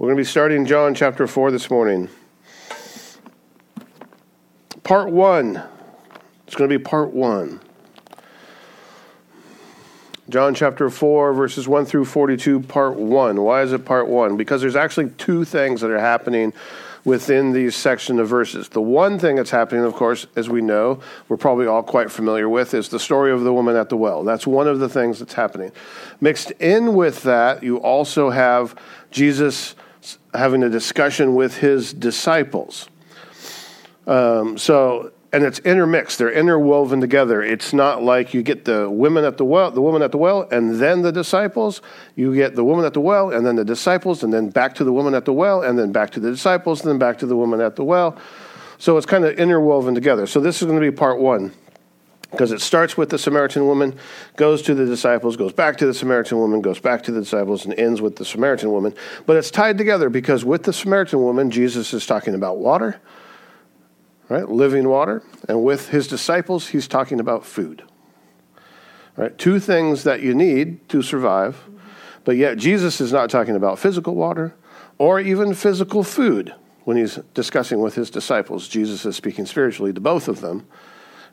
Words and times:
We're 0.00 0.06
going 0.06 0.16
to 0.16 0.20
be 0.22 0.24
starting 0.24 0.64
John 0.64 0.94
chapter 0.94 1.26
4 1.26 1.50
this 1.50 1.70
morning. 1.70 2.08
Part 4.82 5.10
1. 5.10 5.62
It's 6.46 6.56
going 6.56 6.70
to 6.70 6.78
be 6.78 6.82
part 6.82 7.12
1. 7.12 7.60
John 10.30 10.54
chapter 10.54 10.88
4, 10.88 11.34
verses 11.34 11.68
1 11.68 11.84
through 11.84 12.06
42, 12.06 12.60
part 12.60 12.96
1. 12.96 13.42
Why 13.42 13.60
is 13.60 13.74
it 13.74 13.84
part 13.84 14.08
1? 14.08 14.38
Because 14.38 14.62
there's 14.62 14.74
actually 14.74 15.10
two 15.18 15.44
things 15.44 15.82
that 15.82 15.90
are 15.90 16.00
happening 16.00 16.54
within 17.04 17.52
these 17.52 17.76
section 17.76 18.18
of 18.20 18.26
verses. 18.26 18.70
The 18.70 18.80
one 18.80 19.18
thing 19.18 19.36
that's 19.36 19.50
happening, 19.50 19.84
of 19.84 19.92
course, 19.92 20.26
as 20.34 20.48
we 20.48 20.62
know, 20.62 21.00
we're 21.28 21.36
probably 21.36 21.66
all 21.66 21.82
quite 21.82 22.10
familiar 22.10 22.48
with, 22.48 22.72
is 22.72 22.88
the 22.88 22.98
story 22.98 23.32
of 23.32 23.42
the 23.42 23.52
woman 23.52 23.76
at 23.76 23.90
the 23.90 23.98
well. 23.98 24.24
That's 24.24 24.46
one 24.46 24.66
of 24.66 24.78
the 24.78 24.88
things 24.88 25.18
that's 25.18 25.34
happening. 25.34 25.72
Mixed 26.22 26.52
in 26.52 26.94
with 26.94 27.22
that, 27.24 27.62
you 27.62 27.76
also 27.76 28.30
have 28.30 28.74
Jesus 29.10 29.74
having 30.34 30.62
a 30.62 30.68
discussion 30.68 31.34
with 31.34 31.58
his 31.58 31.92
disciples. 31.92 32.88
Um, 34.06 34.58
so, 34.58 35.12
and 35.32 35.44
it's 35.44 35.58
intermixed; 35.60 36.18
they're 36.18 36.32
interwoven 36.32 37.00
together. 37.00 37.42
It's 37.42 37.72
not 37.72 38.02
like 38.02 38.34
you 38.34 38.42
get 38.42 38.64
the 38.64 38.90
women 38.90 39.24
at 39.24 39.36
the 39.36 39.44
well, 39.44 39.70
the 39.70 39.82
woman 39.82 40.02
at 40.02 40.10
the 40.10 40.18
well, 40.18 40.48
and 40.50 40.76
then 40.76 41.02
the 41.02 41.12
disciples. 41.12 41.82
You 42.16 42.34
get 42.34 42.56
the 42.56 42.64
woman 42.64 42.84
at 42.84 42.94
the 42.94 43.00
well, 43.00 43.30
and 43.30 43.46
then 43.46 43.56
the 43.56 43.64
disciples, 43.64 44.22
and 44.22 44.32
then 44.32 44.50
back 44.50 44.74
to 44.76 44.84
the 44.84 44.92
woman 44.92 45.14
at 45.14 45.24
the 45.24 45.32
well, 45.32 45.62
and 45.62 45.78
then 45.78 45.92
back 45.92 46.10
to 46.10 46.20
the 46.20 46.30
disciples, 46.30 46.80
and 46.80 46.90
then 46.90 46.98
back 46.98 47.18
to 47.18 47.26
the 47.26 47.36
woman 47.36 47.60
at 47.60 47.76
the 47.76 47.84
well. 47.84 48.18
So 48.78 48.96
it's 48.96 49.06
kind 49.06 49.24
of 49.24 49.38
interwoven 49.38 49.94
together. 49.94 50.26
So 50.26 50.40
this 50.40 50.62
is 50.62 50.66
going 50.66 50.80
to 50.80 50.90
be 50.90 50.96
part 50.96 51.20
one 51.20 51.52
because 52.30 52.52
it 52.52 52.60
starts 52.60 52.96
with 52.96 53.10
the 53.10 53.18
Samaritan 53.18 53.66
woman, 53.66 53.98
goes 54.36 54.62
to 54.62 54.74
the 54.74 54.86
disciples, 54.86 55.36
goes 55.36 55.52
back 55.52 55.76
to 55.78 55.86
the 55.86 55.94
Samaritan 55.94 56.38
woman, 56.38 56.60
goes 56.60 56.78
back 56.78 57.02
to 57.04 57.12
the 57.12 57.20
disciples, 57.20 57.64
and 57.64 57.74
ends 57.74 58.00
with 58.00 58.16
the 58.16 58.24
Samaritan 58.24 58.70
woman. 58.70 58.94
But 59.26 59.36
it's 59.36 59.50
tied 59.50 59.78
together 59.78 60.08
because 60.10 60.44
with 60.44 60.62
the 60.62 60.72
Samaritan 60.72 61.20
woman, 61.22 61.50
Jesus 61.50 61.92
is 61.92 62.06
talking 62.06 62.34
about 62.34 62.58
water, 62.58 63.00
right? 64.28 64.48
Living 64.48 64.88
water. 64.88 65.22
And 65.48 65.64
with 65.64 65.88
his 65.88 66.06
disciples, 66.06 66.68
he's 66.68 66.86
talking 66.86 67.18
about 67.18 67.44
food. 67.44 67.82
Right? 69.16 69.36
Two 69.36 69.58
things 69.58 70.04
that 70.04 70.22
you 70.22 70.34
need 70.34 70.88
to 70.88 71.02
survive. 71.02 71.68
But 72.24 72.36
yet, 72.36 72.58
Jesus 72.58 73.00
is 73.00 73.12
not 73.12 73.28
talking 73.28 73.56
about 73.56 73.78
physical 73.78 74.14
water 74.14 74.54
or 74.98 75.18
even 75.18 75.52
physical 75.54 76.04
food 76.04 76.54
when 76.84 76.96
he's 76.96 77.16
discussing 77.34 77.80
with 77.80 77.96
his 77.96 78.08
disciples. 78.08 78.68
Jesus 78.68 79.04
is 79.04 79.16
speaking 79.16 79.46
spiritually 79.46 79.92
to 79.92 80.00
both 80.00 80.28
of 80.28 80.40
them 80.40 80.66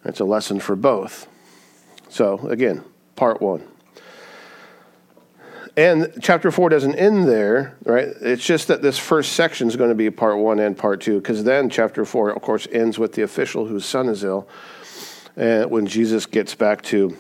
it's 0.08 0.20
a 0.20 0.26
lesson 0.26 0.60
for 0.60 0.76
both. 0.76 1.28
So, 2.10 2.40
again, 2.48 2.84
part 3.16 3.42
one. 3.42 3.68
And 5.76 6.12
chapter 6.22 6.50
four 6.50 6.70
doesn't 6.70 6.96
end 6.96 7.28
there, 7.28 7.78
right? 7.86 8.08
It's 8.22 8.44
just 8.44 8.68
that 8.70 8.82
this 8.82 8.98
first 8.98 9.34
section 9.34 9.68
is 9.68 9.76
going 9.76 9.90
to 9.90 9.96
be 9.96 10.10
part 10.10 10.40
one 10.40 10.58
and 10.58 10.76
part 10.76 11.02
two, 11.02 11.20
because 11.20 11.44
then 11.44 11.70
chapter 11.70 12.04
four, 12.04 12.32
of 12.32 12.42
course, 12.42 12.68
ends 12.72 12.98
with 12.98 13.14
the 13.14 13.22
official 13.22 13.68
whose 13.68 13.86
son 13.86 14.10
is 14.10 14.24
ill, 14.24 14.48
and 15.36 15.70
when 15.70 15.86
Jesus 15.86 16.26
gets 16.26 16.56
back 16.56 16.82
to 16.84 17.16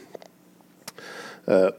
uh, 1.47 1.71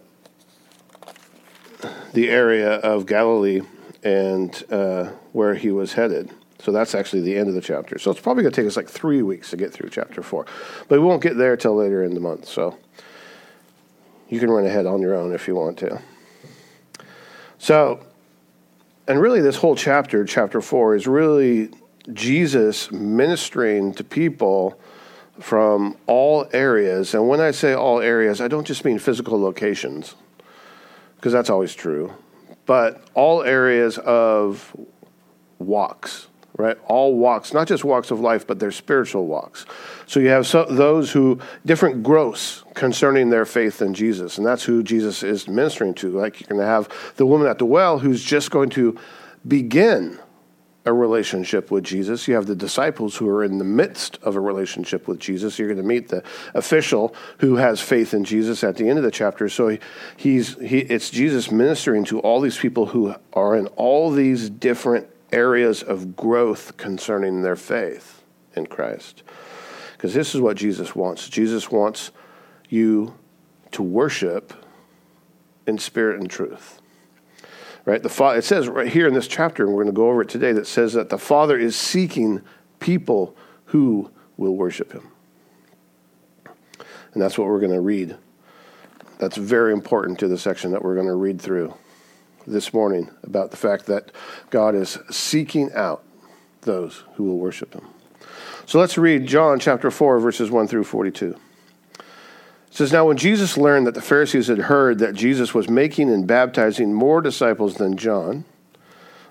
the 2.13 2.31
area 2.31 2.75
of 2.75 3.07
Galilee 3.07 3.63
and 4.05 4.65
uh, 4.71 5.07
where 5.33 5.55
he 5.55 5.73
was 5.73 5.95
headed. 5.95 6.31
So 6.61 6.73
that's 6.73 6.95
actually 6.95 7.23
the 7.23 7.37
end 7.37 7.49
of 7.49 7.55
the 7.55 7.61
chapter. 7.61 7.99
So 7.99 8.11
it's 8.11 8.21
probably 8.21 8.43
going 8.43 8.53
to 8.53 8.61
take 8.61 8.67
us 8.69 8.77
like 8.77 8.89
three 8.89 9.23
weeks 9.23 9.51
to 9.51 9.57
get 9.57 9.73
through 9.73 9.91
chapter 9.91 10.23
four. 10.23 10.45
But 10.89 11.01
we 11.01 11.07
won't 11.07 11.23
get 11.23 11.37
there 11.37 11.57
till 11.57 11.77
later 11.77 12.03
in 12.03 12.15
the 12.15 12.21
month. 12.21 12.49
So 12.49 12.77
you 14.29 14.41
can 14.41 14.51
run 14.51 14.67
ahead 14.67 14.85
on 14.85 15.01
your 15.01 15.15
own 15.15 15.33
if 15.33 15.47
you 15.47 15.55
want 15.55 15.79
to. 15.79 16.03
So, 17.59 18.05
and 19.07 19.21
really, 19.21 19.41
this 19.41 19.57
whole 19.57 19.77
chapter, 19.77 20.25
chapter 20.25 20.61
four, 20.61 20.95
is 20.95 21.07
really 21.07 21.71
Jesus 22.13 22.91
ministering 22.91 23.95
to 23.95 24.05
people 24.05 24.81
from 25.41 25.97
all 26.07 26.49
areas. 26.53 27.15
And 27.15 27.29
when 27.29 27.41
I 27.41 27.53
say 27.53 27.73
all 27.73 28.01
areas, 28.01 28.41
I 28.41 28.49
don't 28.49 28.67
just 28.67 28.85
mean 28.85 28.99
physical 28.99 29.41
locations, 29.41 30.15
because 31.17 31.33
that's 31.33 31.51
always 31.51 31.75
true, 31.75 32.13
but 32.67 33.05
all 33.15 33.43
areas 33.43 33.99
of 33.99 34.75
walks 35.59 36.27
right? 36.59 36.77
All 36.87 37.17
walks, 37.17 37.55
not 37.55 37.69
just 37.69 37.85
walks 37.85 38.11
of 38.11 38.21
life, 38.21 38.47
but 38.47 38.59
their 38.59 38.73
spiritual 38.73 39.27
walks. 39.27 39.65
So 40.07 40.21
you 40.21 40.29
have 40.29 40.47
so, 40.47 40.65
those 40.65 41.13
who, 41.13 41.41
different 41.65 42.03
growths 42.03 42.65
concerning 42.75 43.31
their 43.31 43.47
faith 43.47 43.81
in 43.81 43.95
Jesus, 43.95 44.37
and 44.37 44.47
that's 44.47 44.65
who 44.65 44.83
Jesus 44.83 45.23
is 45.23 45.49
ministering 45.49 45.95
to. 45.95 46.11
Like 46.11 46.41
you're 46.41 46.49
going 46.49 46.61
to 46.61 46.67
have 46.67 47.15
the 47.17 47.25
woman 47.25 47.47
at 47.47 47.59
the 47.59 47.65
well 47.65 48.01
who's 48.01 48.23
just 48.23 48.51
going 48.51 48.71
to 48.71 48.99
begin 49.47 50.19
a 50.85 50.93
relationship 50.93 51.71
with 51.71 51.85
Jesus. 51.85 52.27
You 52.27 52.35
have 52.35 52.47
the 52.47 52.57
disciples 52.57 53.15
who 53.15 53.29
are 53.29 53.45
in 53.45 53.59
the 53.59 53.65
midst 53.65 54.19
of 54.23 54.35
a 54.35 54.41
relationship 54.41 55.07
with 55.07 55.21
Jesus. 55.21 55.59
You're 55.59 55.69
going 55.69 55.79
to 55.79 55.87
meet 55.87 56.09
the 56.09 56.25
official 56.55 57.15
who 57.39 57.57
has 57.57 57.81
faith 57.81 58.15
in 58.15 58.25
Jesus 58.25 58.65
at 58.65 58.77
the 58.77 58.89
end 58.89 58.99
of 58.99 59.05
the 59.05 59.11
chapter. 59.11 59.49
So 59.49 59.69
he, 59.69 59.79
he's 60.17 60.59
he, 60.59 60.79
it's 60.79 61.11
Jesus 61.11 61.53
ministering 61.53 62.05
to 62.07 62.19
all 62.21 62.41
these 62.41 62.59
people 62.59 62.87
who 62.87 63.15
are 63.33 63.55
in 63.55 63.69
all 63.69 64.11
these 64.11 64.51
different 64.51 65.09
areas 65.33 65.83
of 65.83 66.17
growth 66.17 66.77
concerning 66.77 67.43
their 67.43 67.57
faith 67.57 68.23
in 68.55 68.67
Christ. 68.67 69.23
Because 69.93 70.15
this 70.15 70.35
is 70.35 70.41
what 70.41 70.57
Jesus 70.57 70.95
wants. 70.95 71.29
Jesus 71.29 71.71
wants 71.71 72.13
you 72.69 73.15
to 73.73 73.83
worship 73.83 74.53
in 75.67 75.79
spirit 75.79 76.21
and 76.21 76.31
truth. 76.31 76.81
Right? 77.85 78.03
The 78.03 78.09
fa- 78.09 78.37
it 78.37 78.43
says 78.43 78.69
right 78.69 78.89
here 78.89 79.09
in 79.09 79.15
this 79.15 79.29
chapter, 79.29 79.65
and 79.65 79.73
we're 79.73 79.83
going 79.83 79.95
to 79.95 79.97
go 79.97 80.09
over 80.09 80.23
it 80.23 80.29
today, 80.29 80.53
that 80.53 80.67
says 80.67 80.93
that 80.93 81.09
the 81.09 81.19
Father 81.19 81.59
is 81.59 81.75
seeking 81.75 82.43
people 82.81 83.37
who 83.67 84.11
will 84.37 84.57
worship 84.57 84.93
him. 84.93 85.09
And 87.13 87.23
that's 87.23 87.39
what 87.39 87.49
we're 87.49 87.61
going 87.61 87.73
to 87.73 87.81
read. 87.81 88.17
That's 89.19 89.37
very 89.37 89.73
important 89.73 90.19
to 90.21 90.29
the 90.29 90.39
section 90.39 90.71
that 90.73 90.83
we're 90.83 90.95
going 90.95 91.07
to 91.07 91.15
read 91.15 91.41
through 91.41 91.75
this 92.47 92.73
morning 92.73 93.11
about 93.23 93.51
the 93.51 93.57
fact 93.57 93.87
that 93.87 94.13
God 94.51 94.75
is 94.75 94.99
seeking 95.11 95.73
out 95.73 96.03
those 96.63 97.05
who 97.15 97.25
will 97.25 97.39
worship 97.39 97.75
him. 97.75 97.87
So 98.67 98.79
let's 98.79 98.99
read 98.99 99.27
John 99.27 99.59
chapter 99.59 99.91
4, 99.91 100.21
verses 100.21 100.51
1 100.51 100.69
through 100.69 100.85
42. 100.85 101.37
It 101.99 102.05
says, 102.71 102.93
Now 102.93 103.07
when 103.07 103.17
Jesus 103.17 103.57
learned 103.57 103.87
that 103.87 103.95
the 103.95 104.03
Pharisees 104.03 104.49
had 104.49 104.59
heard 104.59 104.99
that 104.99 105.15
Jesus 105.15 105.55
was 105.55 105.69
making 105.69 106.11
and 106.11 106.27
baptizing 106.27 106.93
more 106.93 107.21
disciples 107.21 107.77
than 107.77 107.97
John, 107.97 108.45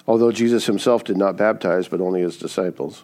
although 0.08 0.32
Jesus 0.32 0.66
himself 0.66 1.04
did 1.04 1.18
not 1.18 1.38
baptize, 1.38 1.88
but 1.88 2.02
only 2.02 2.22
his 2.22 2.38
disciples, 2.38 3.04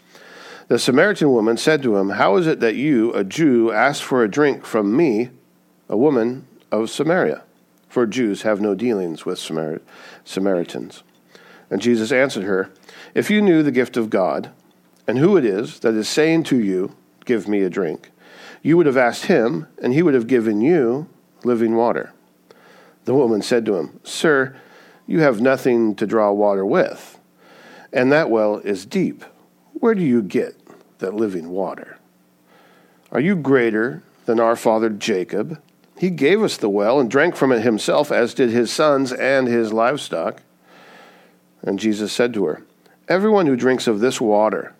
The 0.71 0.79
Samaritan 0.79 1.33
woman 1.33 1.57
said 1.57 1.83
to 1.83 1.97
him, 1.97 2.11
How 2.11 2.37
is 2.37 2.47
it 2.47 2.61
that 2.61 2.75
you, 2.75 3.11
a 3.11 3.25
Jew, 3.25 3.73
ask 3.73 4.01
for 4.01 4.23
a 4.23 4.31
drink 4.31 4.63
from 4.63 4.95
me, 4.95 5.29
a 5.89 5.97
woman 5.97 6.47
of 6.71 6.89
Samaria? 6.89 7.43
For 7.89 8.07
Jews 8.07 8.43
have 8.43 8.61
no 8.61 8.73
dealings 8.73 9.25
with 9.25 9.37
Samar- 9.37 9.81
Samaritans. 10.23 11.03
And 11.69 11.81
Jesus 11.81 12.13
answered 12.13 12.45
her, 12.45 12.71
If 13.13 13.29
you 13.29 13.41
knew 13.41 13.63
the 13.63 13.71
gift 13.73 13.97
of 13.97 14.09
God, 14.09 14.51
and 15.05 15.17
who 15.17 15.35
it 15.35 15.43
is 15.43 15.81
that 15.81 15.93
is 15.93 16.07
saying 16.07 16.43
to 16.43 16.57
you, 16.57 16.95
Give 17.25 17.49
me 17.49 17.63
a 17.63 17.69
drink, 17.69 18.09
you 18.61 18.77
would 18.77 18.85
have 18.85 18.95
asked 18.95 19.25
him, 19.25 19.67
and 19.83 19.93
he 19.93 20.01
would 20.01 20.13
have 20.13 20.27
given 20.27 20.61
you 20.61 21.09
living 21.43 21.75
water. 21.75 22.13
The 23.03 23.13
woman 23.13 23.41
said 23.41 23.65
to 23.65 23.75
him, 23.75 23.99
Sir, 24.05 24.55
you 25.05 25.19
have 25.19 25.41
nothing 25.41 25.95
to 25.95 26.07
draw 26.07 26.31
water 26.31 26.65
with, 26.65 27.19
and 27.91 28.09
that 28.13 28.29
well 28.29 28.59
is 28.59 28.85
deep. 28.85 29.25
Where 29.73 29.95
do 29.95 30.03
you 30.03 30.21
get 30.21 30.60
that 31.01 31.13
living 31.13 31.49
water? 31.49 31.97
Are 33.11 33.19
you 33.19 33.35
greater 33.35 34.01
than 34.25 34.39
our 34.39 34.55
father 34.55 34.89
Jacob? 34.89 35.61
He 35.97 36.09
gave 36.09 36.41
us 36.41 36.57
the 36.57 36.69
well 36.69 36.99
and 36.99 37.11
drank 37.11 37.35
from 37.35 37.51
it 37.51 37.61
himself, 37.61 38.11
as 38.11 38.33
did 38.33 38.49
his 38.49 38.71
sons 38.71 39.13
and 39.13 39.47
his 39.47 39.71
livestock. 39.71 40.41
And 41.61 41.77
Jesus 41.77 42.11
said 42.11 42.33
to 42.33 42.45
her, 42.45 42.63
Everyone 43.07 43.45
who 43.45 43.55
drinks 43.55 43.85
of 43.85 43.99
this 43.99 44.19
water, 44.19 44.73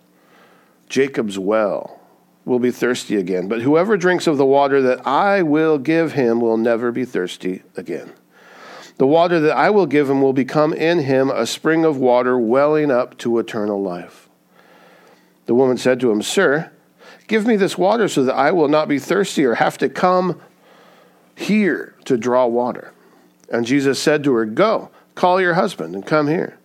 Jacob's 0.89 1.37
well, 1.37 1.99
will 2.45 2.59
be 2.59 2.71
thirsty 2.71 3.17
again. 3.17 3.47
But 3.47 3.61
whoever 3.61 3.97
drinks 3.97 4.25
of 4.25 4.37
the 4.37 4.45
water 4.45 4.81
that 4.81 5.05
I 5.05 5.43
will 5.43 5.77
give 5.77 6.13
him 6.13 6.41
will 6.41 6.57
never 6.57 6.91
be 6.91 7.05
thirsty 7.05 7.61
again. 7.75 8.13
The 8.97 9.07
water 9.07 9.39
that 9.39 9.55
I 9.55 9.69
will 9.69 9.85
give 9.85 10.09
him 10.09 10.21
will 10.21 10.33
become 10.33 10.73
in 10.73 10.99
him 10.99 11.29
a 11.29 11.45
spring 11.45 11.85
of 11.85 11.97
water 11.97 12.37
welling 12.39 12.91
up 12.91 13.17
to 13.19 13.37
eternal 13.39 13.81
life. 13.81 14.29
The 15.51 15.55
woman 15.55 15.75
said 15.75 15.99
to 15.99 16.09
him, 16.09 16.21
Sir, 16.21 16.71
give 17.27 17.45
me 17.45 17.57
this 17.57 17.77
water 17.77 18.07
so 18.07 18.23
that 18.23 18.35
I 18.35 18.53
will 18.53 18.69
not 18.69 18.87
be 18.87 18.99
thirsty 18.99 19.43
or 19.43 19.55
have 19.55 19.77
to 19.79 19.89
come 19.89 20.39
here 21.35 21.93
to 22.05 22.15
draw 22.15 22.45
water. 22.45 22.93
And 23.51 23.65
Jesus 23.65 24.01
said 24.01 24.23
to 24.23 24.33
her, 24.35 24.45
Go, 24.45 24.91
call 25.13 25.41
your 25.41 25.55
husband 25.55 25.93
and 25.93 26.05
come 26.05 26.29
here. 26.29 26.57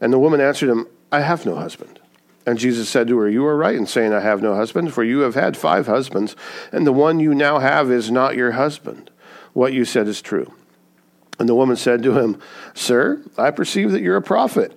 And 0.00 0.12
the 0.12 0.18
woman 0.18 0.40
answered 0.40 0.68
him, 0.68 0.88
I 1.12 1.20
have 1.20 1.46
no 1.46 1.54
husband. 1.54 2.00
And 2.44 2.58
Jesus 2.58 2.88
said 2.88 3.06
to 3.06 3.18
her, 3.18 3.30
You 3.30 3.46
are 3.46 3.56
right 3.56 3.76
in 3.76 3.86
saying, 3.86 4.12
I 4.12 4.18
have 4.18 4.42
no 4.42 4.56
husband, 4.56 4.92
for 4.92 5.04
you 5.04 5.20
have 5.20 5.36
had 5.36 5.56
five 5.56 5.86
husbands, 5.86 6.34
and 6.72 6.84
the 6.84 6.92
one 6.92 7.20
you 7.20 7.36
now 7.36 7.60
have 7.60 7.88
is 7.88 8.10
not 8.10 8.34
your 8.34 8.50
husband. 8.50 9.12
What 9.52 9.72
you 9.72 9.84
said 9.84 10.08
is 10.08 10.20
true. 10.20 10.52
And 11.38 11.48
the 11.48 11.54
woman 11.54 11.76
said 11.76 12.02
to 12.02 12.18
him, 12.18 12.40
Sir, 12.74 13.22
I 13.36 13.52
perceive 13.52 13.92
that 13.92 14.02
you're 14.02 14.16
a 14.16 14.22
prophet. 14.22 14.76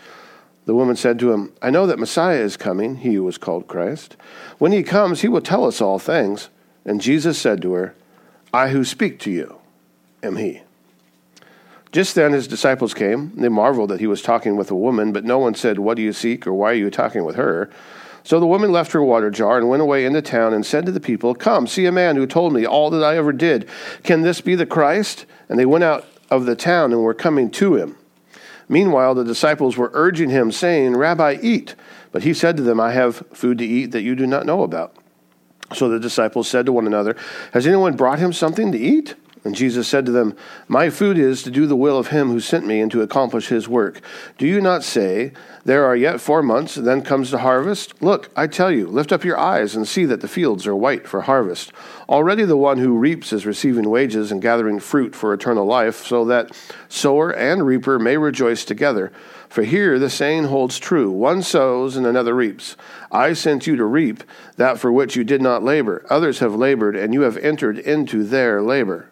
The 0.65 0.75
woman 0.75 0.95
said 0.95 1.17
to 1.19 1.31
him, 1.31 1.53
I 1.61 1.69
know 1.69 1.87
that 1.87 1.99
Messiah 1.99 2.39
is 2.39 2.55
coming, 2.55 2.97
he 2.97 3.15
who 3.15 3.27
is 3.27 3.37
called 3.37 3.67
Christ. 3.67 4.15
When 4.59 4.71
he 4.71 4.83
comes, 4.83 5.21
he 5.21 5.27
will 5.27 5.41
tell 5.41 5.65
us 5.65 5.81
all 5.81 5.99
things. 5.99 6.49
And 6.85 7.01
Jesus 7.01 7.37
said 7.37 7.61
to 7.61 7.73
her, 7.73 7.95
I 8.53 8.69
who 8.69 8.83
speak 8.83 9.19
to 9.19 9.31
you 9.31 9.57
am 10.21 10.35
he. 10.35 10.61
Just 11.91 12.15
then 12.15 12.31
his 12.31 12.47
disciples 12.47 12.93
came. 12.93 13.33
They 13.35 13.49
marveled 13.49 13.89
that 13.89 13.99
he 13.99 14.07
was 14.07 14.21
talking 14.21 14.55
with 14.55 14.71
a 14.71 14.75
woman, 14.75 15.11
but 15.11 15.25
no 15.25 15.39
one 15.39 15.55
said, 15.55 15.79
What 15.79 15.97
do 15.97 16.03
you 16.03 16.13
seek, 16.13 16.47
or 16.47 16.53
why 16.53 16.71
are 16.71 16.75
you 16.75 16.89
talking 16.89 17.25
with 17.25 17.35
her? 17.35 17.69
So 18.23 18.39
the 18.39 18.47
woman 18.47 18.71
left 18.71 18.91
her 18.91 19.03
water 19.03 19.29
jar 19.29 19.57
and 19.57 19.67
went 19.67 19.81
away 19.81 20.05
into 20.05 20.21
town 20.21 20.53
and 20.53 20.65
said 20.65 20.85
to 20.85 20.91
the 20.91 20.99
people, 20.99 21.33
Come, 21.35 21.67
see 21.67 21.85
a 21.85 21.91
man 21.91 22.15
who 22.15 22.27
told 22.27 22.53
me 22.53 22.65
all 22.65 22.89
that 22.91 23.03
I 23.03 23.17
ever 23.17 23.33
did. 23.33 23.67
Can 24.03 24.21
this 24.21 24.41
be 24.41 24.55
the 24.55 24.65
Christ? 24.65 25.25
And 25.49 25.59
they 25.59 25.65
went 25.65 25.83
out 25.83 26.05
of 26.29 26.45
the 26.45 26.55
town 26.55 26.93
and 26.93 27.01
were 27.01 27.13
coming 27.13 27.49
to 27.51 27.75
him. 27.75 27.97
Meanwhile, 28.71 29.15
the 29.15 29.25
disciples 29.25 29.75
were 29.75 29.91
urging 29.93 30.29
him, 30.29 30.49
saying, 30.49 30.95
Rabbi, 30.95 31.37
eat. 31.41 31.75
But 32.13 32.23
he 32.23 32.33
said 32.33 32.55
to 32.55 32.63
them, 32.63 32.79
I 32.79 32.93
have 32.93 33.17
food 33.33 33.57
to 33.57 33.65
eat 33.65 33.91
that 33.91 34.01
you 34.01 34.15
do 34.15 34.25
not 34.25 34.45
know 34.45 34.63
about. 34.63 34.95
So 35.73 35.89
the 35.89 35.99
disciples 35.99 36.47
said 36.47 36.65
to 36.67 36.71
one 36.71 36.87
another, 36.87 37.17
Has 37.51 37.67
anyone 37.67 37.97
brought 37.97 38.19
him 38.19 38.31
something 38.31 38.71
to 38.71 38.77
eat? 38.77 39.15
And 39.43 39.55
Jesus 39.55 39.87
said 39.87 40.05
to 40.05 40.11
them, 40.11 40.35
My 40.67 40.91
food 40.91 41.17
is 41.17 41.41
to 41.43 41.49
do 41.49 41.65
the 41.65 41.75
will 41.75 41.97
of 41.97 42.09
him 42.09 42.29
who 42.29 42.39
sent 42.39 42.67
me 42.67 42.79
and 42.79 42.91
to 42.91 43.01
accomplish 43.01 43.47
his 43.47 43.67
work. 43.67 43.99
Do 44.37 44.45
you 44.45 44.61
not 44.61 44.83
say, 44.83 45.33
There 45.65 45.83
are 45.83 45.95
yet 45.95 46.21
four 46.21 46.43
months, 46.43 46.75
then 46.75 47.01
comes 47.01 47.31
the 47.31 47.39
harvest? 47.39 47.99
Look, 48.03 48.29
I 48.35 48.45
tell 48.45 48.71
you, 48.71 48.87
lift 48.87 49.11
up 49.11 49.23
your 49.23 49.39
eyes 49.39 49.75
and 49.75 49.87
see 49.87 50.05
that 50.05 50.21
the 50.21 50.27
fields 50.27 50.67
are 50.67 50.75
white 50.75 51.07
for 51.07 51.21
harvest. 51.21 51.73
Already 52.07 52.45
the 52.45 52.57
one 52.57 52.77
who 52.77 52.95
reaps 52.95 53.33
is 53.33 53.47
receiving 53.47 53.89
wages 53.89 54.31
and 54.31 54.43
gathering 54.43 54.79
fruit 54.79 55.15
for 55.15 55.33
eternal 55.33 55.65
life, 55.65 56.05
so 56.05 56.23
that 56.25 56.51
sower 56.87 57.31
and 57.31 57.65
reaper 57.65 57.97
may 57.97 58.17
rejoice 58.17 58.63
together. 58.63 59.11
For 59.49 59.63
here 59.63 59.97
the 59.97 60.09
saying 60.09 60.45
holds 60.45 60.77
true 60.77 61.09
one 61.11 61.41
sows 61.41 61.97
and 61.97 62.05
another 62.05 62.35
reaps. 62.35 62.77
I 63.11 63.33
sent 63.33 63.65
you 63.65 63.75
to 63.75 63.85
reap 63.85 64.23
that 64.57 64.77
for 64.77 64.91
which 64.91 65.15
you 65.15 65.23
did 65.23 65.41
not 65.41 65.63
labor. 65.63 66.05
Others 66.11 66.39
have 66.39 66.53
labored, 66.53 66.95
and 66.95 67.11
you 67.11 67.21
have 67.21 67.37
entered 67.37 67.79
into 67.79 68.23
their 68.23 68.61
labor. 68.61 69.10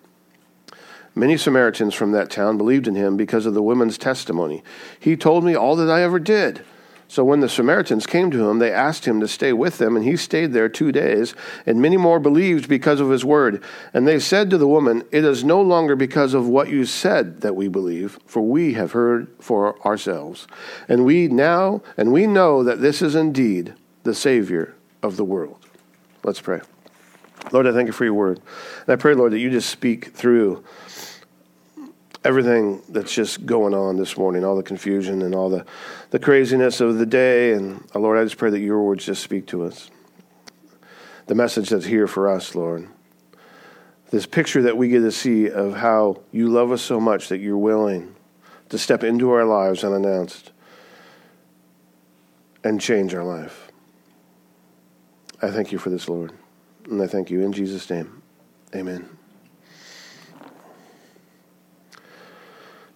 Many 1.19 1.35
Samaritans 1.35 1.93
from 1.95 2.13
that 2.13 2.29
town 2.29 2.57
believed 2.57 2.87
in 2.87 2.95
him 2.95 3.17
because 3.17 3.45
of 3.45 3.53
the 3.53 3.61
woman's 3.61 3.97
testimony. 3.97 4.63
He 5.01 5.17
told 5.17 5.43
me 5.43 5.53
all 5.53 5.75
that 5.75 5.89
I 5.89 6.01
ever 6.01 6.17
did. 6.17 6.63
So 7.09 7.25
when 7.25 7.41
the 7.41 7.49
Samaritans 7.49 8.07
came 8.07 8.31
to 8.31 8.49
him, 8.49 8.59
they 8.59 8.71
asked 8.71 9.03
him 9.03 9.19
to 9.19 9.27
stay 9.27 9.51
with 9.51 9.79
them, 9.79 9.97
and 9.97 10.05
he 10.05 10.15
stayed 10.15 10.53
there 10.53 10.69
two 10.69 10.93
days. 10.93 11.35
And 11.65 11.81
many 11.81 11.97
more 11.97 12.21
believed 12.21 12.69
because 12.69 13.01
of 13.01 13.09
his 13.09 13.25
word. 13.25 13.61
And 13.93 14.07
they 14.07 14.17
said 14.17 14.49
to 14.51 14.57
the 14.57 14.67
woman, 14.67 15.03
It 15.11 15.25
is 15.25 15.43
no 15.43 15.61
longer 15.61 15.97
because 15.97 16.33
of 16.33 16.47
what 16.47 16.69
you 16.69 16.85
said 16.85 17.41
that 17.41 17.57
we 17.57 17.67
believe, 17.67 18.17
for 18.25 18.41
we 18.41 18.75
have 18.75 18.93
heard 18.93 19.27
for 19.41 19.77
ourselves. 19.85 20.47
And 20.87 21.03
we 21.03 21.27
now, 21.27 21.81
and 21.97 22.13
we 22.13 22.27
know 22.27 22.63
that 22.63 22.79
this 22.79 23.01
is 23.01 23.13
indeed 23.13 23.73
the 24.03 24.15
Savior 24.15 24.73
of 25.03 25.17
the 25.17 25.25
world. 25.25 25.57
Let's 26.23 26.39
pray. 26.39 26.61
Lord, 27.51 27.67
I 27.67 27.73
thank 27.73 27.87
you 27.87 27.93
for 27.93 28.05
your 28.05 28.13
word. 28.13 28.39
And 28.85 28.93
I 28.93 28.95
pray, 28.95 29.15
Lord, 29.15 29.33
that 29.33 29.39
you 29.39 29.49
just 29.49 29.69
speak 29.69 30.13
through 30.13 30.63
everything 32.29 32.79
that's 32.89 33.11
just 33.11 33.43
going 33.47 33.73
on 33.73 33.97
this 33.97 34.15
morning, 34.15 34.45
all 34.45 34.55
the 34.55 34.61
confusion 34.61 35.23
and 35.23 35.33
all 35.33 35.49
the, 35.49 35.65
the 36.11 36.19
craziness 36.19 36.79
of 36.79 36.99
the 36.99 37.05
day. 37.05 37.53
And 37.53 37.83
uh, 37.95 37.99
Lord, 37.99 38.19
I 38.19 38.23
just 38.23 38.37
pray 38.37 38.51
that 38.51 38.59
your 38.59 38.83
words 38.83 39.03
just 39.03 39.23
speak 39.23 39.47
to 39.47 39.63
us. 39.63 39.89
The 41.25 41.33
message 41.33 41.69
that's 41.69 41.85
here 41.85 42.05
for 42.05 42.29
us, 42.29 42.53
Lord. 42.53 42.87
This 44.11 44.27
picture 44.27 44.61
that 44.61 44.77
we 44.77 44.89
get 44.89 44.99
to 44.99 45.11
see 45.11 45.49
of 45.49 45.75
how 45.75 46.21
you 46.31 46.49
love 46.49 46.71
us 46.71 46.83
so 46.83 46.99
much 46.99 47.29
that 47.29 47.39
you're 47.39 47.57
willing 47.57 48.15
to 48.69 48.77
step 48.77 49.03
into 49.03 49.31
our 49.31 49.45
lives 49.45 49.83
unannounced 49.83 50.51
and 52.63 52.79
change 52.79 53.15
our 53.15 53.23
life. 53.23 53.71
I 55.41 55.49
thank 55.49 55.71
you 55.71 55.79
for 55.79 55.89
this, 55.89 56.07
Lord. 56.07 56.31
And 56.85 57.01
I 57.01 57.07
thank 57.07 57.31
you 57.31 57.41
in 57.41 57.53
Jesus' 57.53 57.89
name. 57.89 58.21
Amen. 58.75 59.18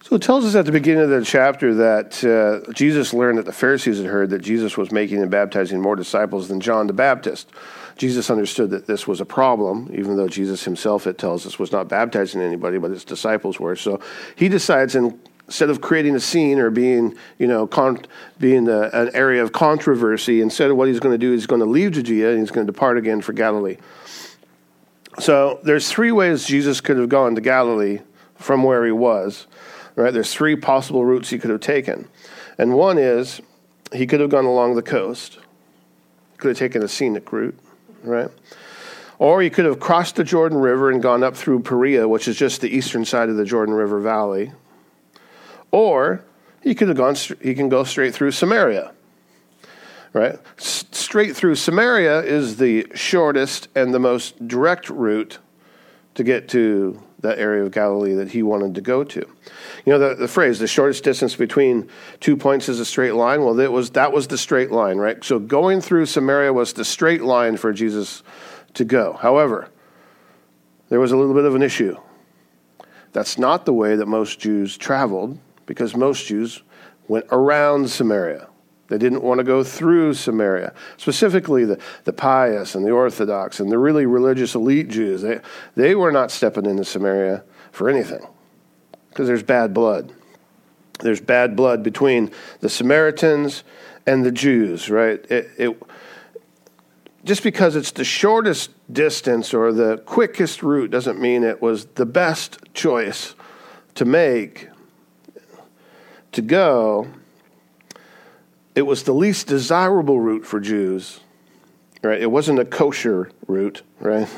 So 0.04 0.16
it 0.16 0.20
tells 0.20 0.44
us 0.44 0.54
at 0.54 0.66
the 0.66 0.70
beginning 0.70 1.02
of 1.02 1.08
the 1.08 1.24
chapter 1.24 1.72
that 1.76 2.22
uh, 2.22 2.70
Jesus 2.74 3.14
learned 3.14 3.38
that 3.38 3.46
the 3.46 3.54
Pharisees 3.54 3.96
had 3.96 4.06
heard 4.06 4.28
that 4.30 4.42
Jesus 4.42 4.76
was 4.76 4.92
making 4.92 5.22
and 5.22 5.30
baptizing 5.30 5.80
more 5.80 5.96
disciples 5.96 6.46
than 6.46 6.60
John 6.60 6.86
the 6.86 6.92
Baptist. 6.92 7.48
Jesus 7.96 8.28
understood 8.28 8.68
that 8.68 8.86
this 8.86 9.06
was 9.06 9.22
a 9.22 9.24
problem, 9.24 9.90
even 9.94 10.18
though 10.18 10.28
Jesus 10.28 10.62
himself, 10.62 11.06
it 11.06 11.16
tells 11.16 11.46
us, 11.46 11.58
was 11.58 11.72
not 11.72 11.88
baptizing 11.88 12.42
anybody, 12.42 12.76
but 12.76 12.90
his 12.90 13.02
disciples 13.02 13.58
were. 13.58 13.76
So 13.76 13.98
he 14.36 14.50
decides, 14.50 14.94
instead 14.94 15.70
of 15.70 15.80
creating 15.80 16.14
a 16.14 16.20
scene 16.20 16.58
or 16.58 16.68
being, 16.68 17.16
you 17.38 17.46
know, 17.46 17.66
con- 17.66 18.04
being 18.38 18.68
an 18.68 19.10
area 19.14 19.42
of 19.42 19.52
controversy, 19.52 20.42
instead 20.42 20.70
of 20.70 20.76
what 20.76 20.86
he's 20.88 21.00
going 21.00 21.14
to 21.14 21.18
do, 21.18 21.32
he's 21.32 21.46
going 21.46 21.62
to 21.62 21.66
leave 21.66 21.92
Judea 21.92 22.32
and 22.32 22.40
he's 22.40 22.50
going 22.50 22.66
to 22.66 22.70
depart 22.70 22.98
again 22.98 23.22
for 23.22 23.32
Galilee. 23.32 23.78
So 25.18 25.60
there's 25.62 25.90
three 25.90 26.12
ways 26.12 26.44
Jesus 26.44 26.82
could 26.82 26.98
have 26.98 27.08
gone 27.08 27.34
to 27.36 27.40
Galilee 27.40 28.00
from 28.34 28.64
where 28.64 28.84
he 28.84 28.92
was. 28.92 29.46
Right? 29.96 30.12
There's 30.12 30.32
three 30.32 30.56
possible 30.56 31.04
routes 31.04 31.30
he 31.30 31.38
could 31.38 31.50
have 31.50 31.60
taken. 31.60 32.08
And 32.58 32.74
one 32.74 32.98
is 32.98 33.40
he 33.92 34.06
could 34.06 34.20
have 34.20 34.30
gone 34.30 34.44
along 34.44 34.74
the 34.74 34.82
coast. 34.82 35.38
Could 36.38 36.48
have 36.48 36.58
taken 36.58 36.82
a 36.82 36.88
scenic 36.88 37.30
route, 37.32 37.58
right? 38.02 38.28
Or 39.18 39.40
he 39.40 39.50
could 39.50 39.64
have 39.64 39.78
crossed 39.78 40.16
the 40.16 40.24
Jordan 40.24 40.58
River 40.58 40.90
and 40.90 41.00
gone 41.00 41.22
up 41.22 41.36
through 41.36 41.60
Perea, 41.60 42.08
which 42.08 42.26
is 42.26 42.36
just 42.36 42.60
the 42.60 42.68
eastern 42.68 43.04
side 43.04 43.28
of 43.28 43.36
the 43.36 43.44
Jordan 43.44 43.74
River 43.74 44.00
Valley. 44.00 44.52
Or 45.70 46.24
he 46.60 46.74
could 46.74 46.88
have 46.88 46.96
gone 46.96 47.14
he 47.40 47.54
can 47.54 47.68
go 47.68 47.84
straight 47.84 48.14
through 48.14 48.32
Samaria. 48.32 48.92
Right? 50.12 50.38
S- 50.58 50.84
straight 50.92 51.36
through 51.36 51.54
Samaria 51.56 52.20
is 52.22 52.56
the 52.56 52.86
shortest 52.94 53.68
and 53.74 53.94
the 53.94 53.98
most 53.98 54.46
direct 54.46 54.88
route 54.90 55.38
to 56.14 56.24
get 56.24 56.48
to 56.50 57.02
that 57.24 57.38
area 57.38 57.64
of 57.64 57.72
Galilee 57.72 58.14
that 58.14 58.30
he 58.30 58.42
wanted 58.42 58.74
to 58.76 58.80
go 58.80 59.02
to. 59.02 59.20
You 59.84 59.92
know 59.92 59.98
the, 59.98 60.14
the 60.14 60.28
phrase, 60.28 60.58
the 60.58 60.68
shortest 60.68 61.02
distance 61.04 61.34
between 61.34 61.90
two 62.20 62.36
points 62.36 62.68
is 62.68 62.78
a 62.80 62.84
straight 62.84 63.14
line. 63.14 63.42
Well, 63.42 63.54
that 63.54 63.72
was 63.72 63.90
that 63.90 64.12
was 64.12 64.28
the 64.28 64.38
straight 64.38 64.70
line, 64.70 64.98
right? 64.98 65.22
So 65.24 65.38
going 65.38 65.80
through 65.80 66.06
Samaria 66.06 66.52
was 66.52 66.72
the 66.72 66.84
straight 66.84 67.22
line 67.22 67.56
for 67.56 67.72
Jesus 67.72 68.22
to 68.74 68.84
go. 68.84 69.14
However, 69.14 69.68
there 70.88 71.00
was 71.00 71.12
a 71.12 71.16
little 71.16 71.34
bit 71.34 71.44
of 71.44 71.54
an 71.54 71.62
issue. 71.62 71.96
That's 73.12 73.38
not 73.38 73.64
the 73.64 73.72
way 73.72 73.96
that 73.96 74.06
most 74.06 74.40
Jews 74.40 74.76
traveled, 74.76 75.38
because 75.66 75.96
most 75.96 76.26
Jews 76.26 76.62
went 77.08 77.26
around 77.30 77.90
Samaria. 77.90 78.48
They 78.94 78.98
didn't 78.98 79.24
want 79.24 79.38
to 79.38 79.44
go 79.44 79.64
through 79.64 80.14
Samaria. 80.14 80.72
Specifically, 80.98 81.64
the, 81.64 81.80
the 82.04 82.12
pious 82.12 82.76
and 82.76 82.86
the 82.86 82.92
Orthodox 82.92 83.58
and 83.58 83.72
the 83.72 83.76
really 83.76 84.06
religious 84.06 84.54
elite 84.54 84.86
Jews, 84.86 85.22
they, 85.22 85.40
they 85.74 85.96
were 85.96 86.12
not 86.12 86.30
stepping 86.30 86.64
into 86.64 86.84
Samaria 86.84 87.42
for 87.72 87.90
anything 87.90 88.24
because 89.08 89.26
there's 89.26 89.42
bad 89.42 89.74
blood. 89.74 90.12
There's 91.00 91.20
bad 91.20 91.56
blood 91.56 91.82
between 91.82 92.30
the 92.60 92.68
Samaritans 92.68 93.64
and 94.06 94.24
the 94.24 94.30
Jews, 94.30 94.88
right? 94.88 95.18
It, 95.28 95.50
it, 95.58 95.82
just 97.24 97.42
because 97.42 97.74
it's 97.74 97.90
the 97.90 98.04
shortest 98.04 98.70
distance 98.92 99.52
or 99.52 99.72
the 99.72 99.96
quickest 100.06 100.62
route 100.62 100.92
doesn't 100.92 101.20
mean 101.20 101.42
it 101.42 101.60
was 101.60 101.86
the 101.86 102.06
best 102.06 102.60
choice 102.74 103.34
to 103.96 104.04
make 104.04 104.68
to 106.30 106.42
go, 106.42 107.08
it 108.74 108.82
was 108.82 109.04
the 109.04 109.12
least 109.12 109.46
desirable 109.46 110.20
route 110.20 110.44
for 110.44 110.60
Jews. 110.60 111.20
Right? 112.02 112.20
It 112.20 112.30
wasn't 112.30 112.58
a 112.58 112.64
kosher 112.66 113.30
route, 113.46 113.82
right? 113.98 114.28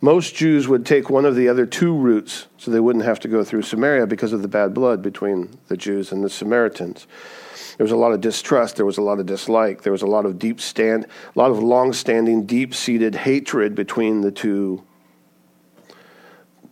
Most 0.00 0.34
Jews 0.34 0.66
would 0.68 0.86
take 0.86 1.10
one 1.10 1.24
of 1.24 1.34
the 1.34 1.48
other 1.48 1.66
two 1.66 1.94
routes 1.94 2.46
so 2.56 2.70
they 2.70 2.80
wouldn't 2.80 3.04
have 3.04 3.20
to 3.20 3.28
go 3.28 3.44
through 3.44 3.62
Samaria 3.62 4.06
because 4.06 4.32
of 4.32 4.40
the 4.40 4.48
bad 4.48 4.72
blood 4.72 5.02
between 5.02 5.58
the 5.68 5.76
Jews 5.76 6.12
and 6.12 6.24
the 6.24 6.30
Samaritans. 6.30 7.06
There 7.76 7.84
was 7.84 7.92
a 7.92 7.96
lot 7.96 8.12
of 8.12 8.20
distrust, 8.20 8.76
there 8.76 8.86
was 8.86 8.98
a 8.98 9.02
lot 9.02 9.18
of 9.18 9.26
dislike, 9.26 9.82
there 9.82 9.92
was 9.92 10.02
a 10.02 10.06
lot 10.06 10.26
of 10.26 10.38
deep 10.38 10.60
stand 10.60 11.04
a 11.04 11.38
lot 11.38 11.50
of 11.50 11.62
long-standing 11.62 12.46
deep-seated 12.46 13.14
hatred 13.14 13.74
between 13.74 14.20
the 14.20 14.30
two 14.30 14.82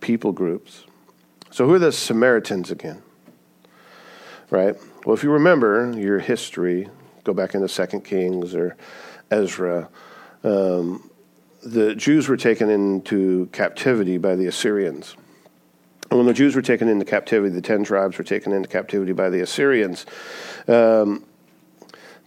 people 0.01 0.31
groups. 0.31 0.85
So 1.51 1.67
who 1.67 1.73
are 1.73 1.79
the 1.79 1.91
Samaritans 1.91 2.71
again? 2.71 3.01
Right? 4.49 4.75
Well, 5.09 5.17
if 5.17 5.23
you 5.23 5.31
remember 5.31 5.91
your 5.97 6.19
history, 6.19 6.87
go 7.23 7.33
back 7.33 7.55
into 7.55 7.67
Second 7.67 8.01
Kings 8.01 8.53
or 8.53 8.77
Ezra. 9.31 9.89
Um, 10.43 11.09
the 11.63 11.95
Jews 11.95 12.29
were 12.29 12.37
taken 12.37 12.69
into 12.69 13.47
captivity 13.51 14.19
by 14.19 14.35
the 14.35 14.45
Assyrians. 14.45 15.15
And 16.11 16.19
when 16.19 16.27
the 16.27 16.33
Jews 16.33 16.55
were 16.55 16.61
taken 16.61 16.87
into 16.87 17.05
captivity, 17.05 17.51
the 17.51 17.59
ten 17.59 17.83
tribes 17.83 18.19
were 18.19 18.23
taken 18.23 18.53
into 18.53 18.69
captivity 18.69 19.11
by 19.11 19.31
the 19.31 19.41
Assyrians. 19.41 20.05
Um, 20.67 21.25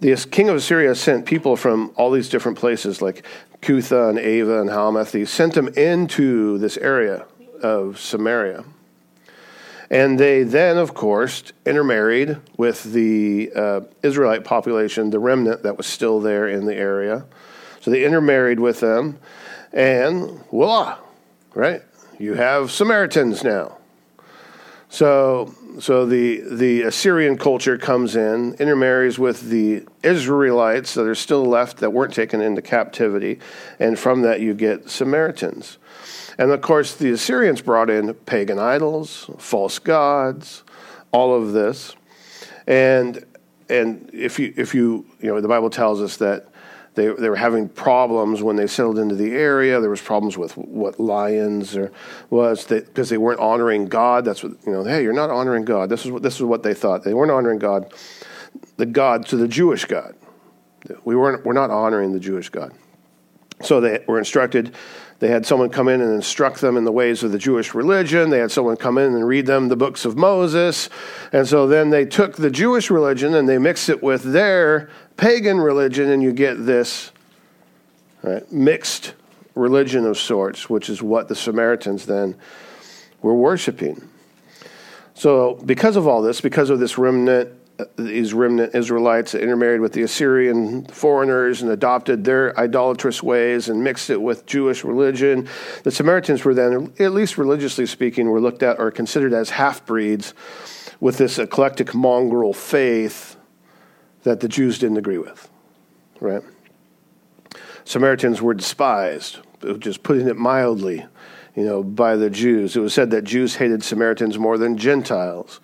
the 0.01 0.17
king 0.33 0.49
of 0.49 0.57
Assyria 0.57 0.97
sent 0.97 1.25
people 1.25 1.55
from 1.55 1.93
all 1.95 2.11
these 2.11 2.29
different 2.29 2.59
places, 2.59 3.01
like 3.01 3.25
Cutha 3.61 4.09
and 4.09 4.19
Ava 4.19 4.61
and 4.61 4.71
Hamath. 4.71 5.13
He 5.13 5.25
sent 5.25 5.55
them 5.55 5.69
into 5.69 6.59
this 6.59 6.77
area 6.79 7.27
of 7.63 8.01
Samaria. 8.01 8.65
And 9.93 10.19
they 10.19 10.43
then, 10.43 10.79
of 10.79 10.95
course, 10.95 11.53
intermarried 11.67 12.39
with 12.57 12.83
the 12.83 13.53
uh, 13.55 13.81
Israelite 14.03 14.43
population, 14.43 15.11
the 15.11 15.19
remnant 15.19 15.65
that 15.65 15.77
was 15.77 15.87
still 15.87 16.19
there 16.19 16.49
in 16.49 16.65
the 16.65 16.75
area. 16.75 17.27
So 17.83 17.91
they 17.91 18.03
intermarried 18.03 18.59
with 18.59 18.81
them, 18.81 19.19
and 19.71 20.43
voila, 20.51 20.97
right? 21.55 21.83
You 22.19 22.35
have 22.35 22.71
Samaritans 22.71 23.45
now. 23.45 23.77
So, 24.89 25.55
so 25.79 26.07
the, 26.07 26.41
the 26.41 26.83
Assyrian 26.83 27.37
culture 27.37 27.77
comes 27.77 28.17
in, 28.17 28.55
intermarries 28.55 29.19
with 29.19 29.51
the 29.51 29.85
Israelites 30.03 30.95
that 30.95 31.07
are 31.07 31.15
still 31.15 31.45
left 31.45 31.79
that 31.79 31.91
weren't 31.91 32.15
taken 32.15 32.41
into 32.41 32.63
captivity, 32.63 33.41
and 33.79 33.99
from 33.99 34.23
that 34.23 34.41
you 34.41 34.55
get 34.55 34.89
Samaritans. 34.89 35.77
And 36.39 36.51
of 36.51 36.61
course, 36.61 36.95
the 36.95 37.11
Assyrians 37.11 37.61
brought 37.61 37.91
in 37.91 38.15
pagan 38.15 38.59
idols, 38.59 39.31
false 39.39 39.79
gods, 39.79 40.65
all 41.13 41.35
of 41.35 41.53
this. 41.53 41.95
And 42.67 43.25
and 43.69 44.11
if 44.13 44.39
you 44.39 44.53
if 44.57 44.75
you 44.75 45.07
you 45.21 45.29
know 45.29 45.41
the 45.41 45.49
Bible 45.49 45.71
tells 45.71 46.01
us 46.01 46.17
that 46.19 46.47
they, 46.95 47.07
they 47.07 47.31
were 47.31 47.37
having 47.37 47.69
problems 47.69 48.43
when 48.43 48.57
they 48.57 48.67
settled 48.67 48.99
into 48.99 49.15
the 49.15 49.33
area. 49.33 49.81
There 49.81 49.89
was 49.89 50.03
problems 50.03 50.37
with 50.37 50.57
what 50.59 51.01
lions 51.01 51.75
or 51.75 51.91
was 52.29 52.65
because 52.67 53.09
they 53.09 53.17
weren't 53.17 53.41
honoring 53.41 53.87
God. 53.87 54.25
That's 54.25 54.43
what 54.43 54.53
you 54.67 54.73
know. 54.73 54.85
Hey, 54.85 55.03
you're 55.03 55.15
not 55.15 55.31
honoring 55.31 55.65
God. 55.65 55.89
This 55.89 56.05
is 56.05 56.11
what 56.11 56.23
this 56.23 56.37
is 56.37 56.43
what 56.43 56.63
they 56.63 56.75
thought. 56.75 57.03
They 57.03 57.15
weren't 57.15 57.31
honoring 57.31 57.59
God, 57.59 57.93
the 58.77 58.87
God 58.87 59.27
to 59.27 59.37
the 59.37 59.49
Jewish 59.49 59.87
God. 59.87 60.15
We 61.05 61.17
weren't. 61.17 61.47
We're 61.47 61.55
not 61.55 61.71
honoring 61.71 62.13
the 62.13 62.21
Jewish 62.21 62.51
God. 62.51 62.73
So 63.63 63.81
they 63.81 64.05
were 64.07 64.19
instructed. 64.19 64.75
They 65.23 65.29
had 65.29 65.47
someone 65.47 65.71
come 65.71 65.87
in 65.87 66.01
and 66.01 66.13
instruct 66.13 66.61
them 66.61 66.77
in 66.77 66.83
the 66.83 66.91
ways 66.91 67.23
of 67.23 67.31
the 67.31 67.39
Jewish 67.39 67.75
religion. 67.75 68.31
They 68.31 68.41
had 68.41 68.51
someone 68.51 68.77
come 68.77 68.99
in 68.99 69.15
and 69.15 69.25
read 69.25 69.47
them 69.47 69.69
the 69.69 69.77
books 69.77 70.05
of 70.05 70.17
Moses. 70.17 70.89
And 71.31 71.47
so 71.47 71.69
then 71.69 71.91
they 71.91 72.05
took 72.05 72.35
the 72.35 72.51
Jewish 72.51 72.91
religion 72.91 73.33
and 73.37 73.49
they 73.49 73.57
mixed 73.57 73.89
it 73.89 74.03
with 74.03 74.25
their 74.25 74.91
pagan 75.17 75.61
religion, 75.61 76.11
and 76.11 76.25
you 76.25 76.33
get 76.33 76.67
this 76.67 77.13
right, 78.25 78.51
mixed 78.51 79.15
religion 79.55 80.07
of 80.07 80.19
sorts, 80.19 80.69
which 80.69 80.91
is 80.91 81.05
what 81.05 81.29
the 81.29 81.37
Samaritans 81.37 82.07
then 82.07 82.35
were 83.21 83.37
worshiping. 83.37 84.03
So, 85.15 85.55
because 85.65 85.95
of 85.95 86.09
all 86.09 86.23
this, 86.23 86.41
because 86.41 86.69
of 86.69 86.81
this 86.81 86.99
remnant, 86.99 87.49
these 87.97 88.35
remnant 88.35 88.75
Israelites 88.75 89.33
that 89.33 89.43
intermarried 89.43 89.81
with 89.81 89.93
the 89.93 90.03
Assyrian 90.03 90.87
foreigners 90.87 91.63
and 91.63 91.71
adopted 91.71 92.25
their 92.25 92.59
idolatrous 92.59 93.23
ways 93.23 93.69
and 93.69 93.83
mixed 93.83 94.11
it 94.11 94.21
with 94.21 94.47
Jewish 94.47 94.85
religion, 94.85 95.49
the 95.83 95.91
Samaritans 95.91 96.45
were 96.45 96.55
then, 96.55 96.93
at 96.99 97.13
least 97.13 97.39
religiously 97.39 97.87
speaking, 97.87 98.31
were 98.31 98.41
looked 98.41 98.63
at 98.63 98.79
or 98.79 98.91
considered 98.91 99.33
as 99.33 99.51
half 99.51 99.85
breeds 99.87 100.35
with 101.01 101.19
this 101.19 101.39
eclectic 101.39 101.95
mongrel 101.95 102.53
faith 102.53 103.37
that 104.23 104.41
the 104.41 104.49
Jews 104.49 104.79
didn't 104.79 104.99
agree 104.99 105.19
with, 105.19 105.51
right? 106.21 106.43
Samaritans 107.85 108.41
were 108.41 108.55
despised, 108.55 109.39
just 109.79 110.03
putting 110.03 110.29
it 110.29 110.37
mildly, 110.37 111.05
you 111.57 111.65
know, 111.65 111.83
by 111.83 112.17
the 112.17 112.31
Jews. 112.31 112.77
It 112.77 112.81
was 112.81 112.95
said 112.95 113.11
that 113.11 113.25
Jews 113.25 113.57
hated 113.57 113.83
Samaritans 113.83 114.39
more 114.39 114.57
than 114.59 114.79
Gentiles. 114.79 115.61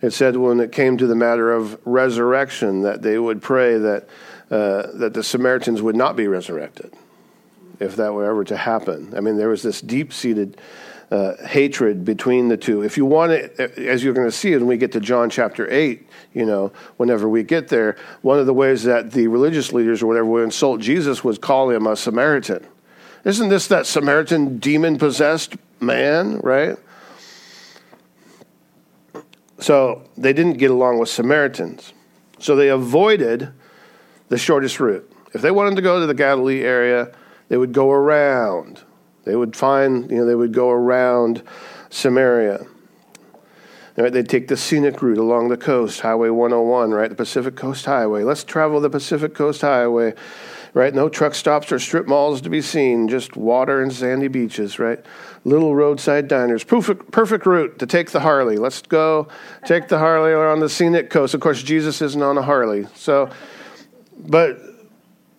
It 0.00 0.12
said 0.12 0.36
when 0.36 0.60
it 0.60 0.72
came 0.72 0.96
to 0.98 1.06
the 1.06 1.14
matter 1.14 1.52
of 1.52 1.78
resurrection 1.84 2.82
that 2.82 3.02
they 3.02 3.18
would 3.18 3.42
pray 3.42 3.78
that 3.78 4.08
uh, 4.50 4.86
that 4.94 5.12
the 5.12 5.22
Samaritans 5.22 5.82
would 5.82 5.96
not 5.96 6.16
be 6.16 6.26
resurrected 6.26 6.92
if 7.80 7.96
that 7.96 8.14
were 8.14 8.24
ever 8.24 8.44
to 8.44 8.56
happen. 8.56 9.12
I 9.16 9.20
mean, 9.20 9.36
there 9.36 9.48
was 9.48 9.62
this 9.62 9.80
deep 9.80 10.12
seated 10.12 10.56
uh, 11.10 11.34
hatred 11.46 12.04
between 12.04 12.48
the 12.48 12.56
two. 12.56 12.82
If 12.82 12.96
you 12.96 13.04
want 13.04 13.32
it, 13.32 13.58
as 13.60 14.02
you're 14.02 14.14
going 14.14 14.26
to 14.26 14.32
see 14.32 14.52
when 14.52 14.66
we 14.66 14.76
get 14.76 14.92
to 14.92 15.00
John 15.00 15.30
chapter 15.30 15.70
8, 15.70 16.06
you 16.34 16.44
know, 16.44 16.72
whenever 16.96 17.28
we 17.28 17.42
get 17.42 17.68
there, 17.68 17.96
one 18.22 18.38
of 18.38 18.46
the 18.46 18.54
ways 18.54 18.84
that 18.84 19.12
the 19.12 19.26
religious 19.28 19.72
leaders 19.72 20.02
or 20.02 20.06
whatever 20.06 20.26
would 20.26 20.44
insult 20.44 20.80
Jesus 20.80 21.24
was 21.24 21.38
call 21.38 21.70
him 21.70 21.86
a 21.86 21.96
Samaritan. 21.96 22.66
Isn't 23.24 23.48
this 23.48 23.68
that 23.68 23.86
Samaritan 23.86 24.58
demon 24.58 24.98
possessed 24.98 25.56
man, 25.80 26.38
right? 26.38 26.76
So 29.58 30.04
they 30.16 30.32
didn't 30.32 30.58
get 30.58 30.70
along 30.70 30.98
with 30.98 31.08
Samaritans. 31.08 31.92
So 32.38 32.54
they 32.54 32.68
avoided 32.68 33.52
the 34.28 34.38
shortest 34.38 34.78
route. 34.78 35.10
If 35.34 35.42
they 35.42 35.50
wanted 35.50 35.76
to 35.76 35.82
go 35.82 36.00
to 36.00 36.06
the 36.06 36.14
Galilee 36.14 36.62
area, 36.62 37.12
they 37.48 37.56
would 37.56 37.72
go 37.72 37.90
around. 37.90 38.82
They 39.24 39.36
would 39.36 39.56
find, 39.56 40.10
you 40.10 40.18
know, 40.18 40.26
they 40.26 40.34
would 40.34 40.54
go 40.54 40.70
around 40.70 41.42
Samaria. 41.90 42.66
Right, 43.96 44.12
they'd 44.12 44.28
take 44.28 44.46
the 44.46 44.56
scenic 44.56 45.02
route 45.02 45.18
along 45.18 45.48
the 45.48 45.56
coast, 45.56 46.02
Highway 46.02 46.28
101, 46.28 46.92
right? 46.92 47.10
The 47.10 47.16
Pacific 47.16 47.56
Coast 47.56 47.84
Highway. 47.84 48.22
Let's 48.22 48.44
travel 48.44 48.80
the 48.80 48.88
Pacific 48.88 49.34
Coast 49.34 49.62
Highway, 49.62 50.14
right? 50.72 50.94
No 50.94 51.08
truck 51.08 51.34
stops 51.34 51.72
or 51.72 51.80
strip 51.80 52.06
malls 52.06 52.40
to 52.42 52.48
be 52.48 52.62
seen, 52.62 53.08
just 53.08 53.36
water 53.36 53.82
and 53.82 53.92
sandy 53.92 54.28
beaches, 54.28 54.78
right? 54.78 55.04
Little 55.48 55.74
roadside 55.74 56.28
diners. 56.28 56.62
Perfect, 56.62 57.10
perfect 57.10 57.46
route 57.46 57.78
to 57.78 57.86
take 57.86 58.10
the 58.10 58.20
Harley. 58.20 58.58
Let's 58.58 58.82
go 58.82 59.28
take 59.64 59.88
the 59.88 59.98
Harley 59.98 60.30
or 60.32 60.46
on 60.46 60.60
the 60.60 60.68
scenic 60.68 61.08
coast. 61.08 61.32
Of 61.32 61.40
course, 61.40 61.62
Jesus 61.62 62.02
isn't 62.02 62.22
on 62.22 62.36
a 62.36 62.42
Harley. 62.42 62.86
So, 62.94 63.30
but 64.18 64.60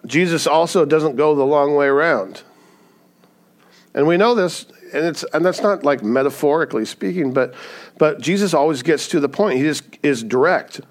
Jesus 0.08 0.48
also 0.48 0.84
doesn't 0.84 1.16
go 1.16 1.36
the 1.36 1.46
long 1.46 1.76
way 1.76 1.86
around. 1.86 2.42
And 3.94 4.08
we 4.08 4.18
know 4.18 4.34
this, 4.34 4.66
and 4.96 5.06
it's 5.06 5.24
and 5.32 5.46
that's 5.46 5.62
not 5.62 5.84
like 5.84 6.02
metaphorically 6.02 6.86
speaking, 6.86 7.32
but 7.32 7.54
but 8.00 8.20
Jesus 8.20 8.56
always 8.56 8.82
gets 8.82 9.10
to 9.10 9.20
the 9.20 9.30
point. 9.30 9.58
He 9.60 9.64
just 9.64 9.84
is 10.02 10.24
direct. 10.24 10.82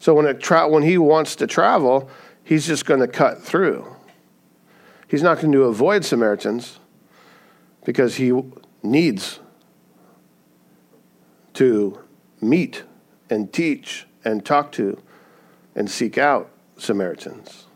So 0.00 0.12
when 0.12 0.26
it 0.26 0.40
tra- 0.40 0.68
when 0.68 0.82
he 0.82 0.98
wants 0.98 1.34
to 1.36 1.46
travel, 1.46 2.10
he's 2.42 2.66
just 2.66 2.84
going 2.84 3.00
to 3.00 3.08
cut 3.08 3.40
through. 3.40 3.86
He's 5.08 5.22
not 5.22 5.40
going 5.40 5.52
to 5.52 5.62
avoid 5.62 6.04
Samaritans 6.04 6.78
because 7.84 8.16
he 8.16 8.32
needs 8.82 9.40
to 11.54 11.98
meet 12.40 12.82
and 13.30 13.52
teach 13.52 14.06
and 14.24 14.44
talk 14.44 14.72
to 14.72 15.00
and 15.74 15.90
seek 15.90 16.18
out 16.18 16.50
Samaritans. 16.76 17.66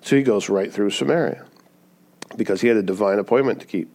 So 0.00 0.16
he 0.16 0.22
goes 0.22 0.48
right 0.48 0.72
through 0.72 0.90
Samaria 0.90 1.44
because 2.36 2.60
he 2.60 2.68
had 2.68 2.76
a 2.76 2.82
divine 2.82 3.18
appointment 3.18 3.60
to 3.60 3.66
keep. 3.66 3.90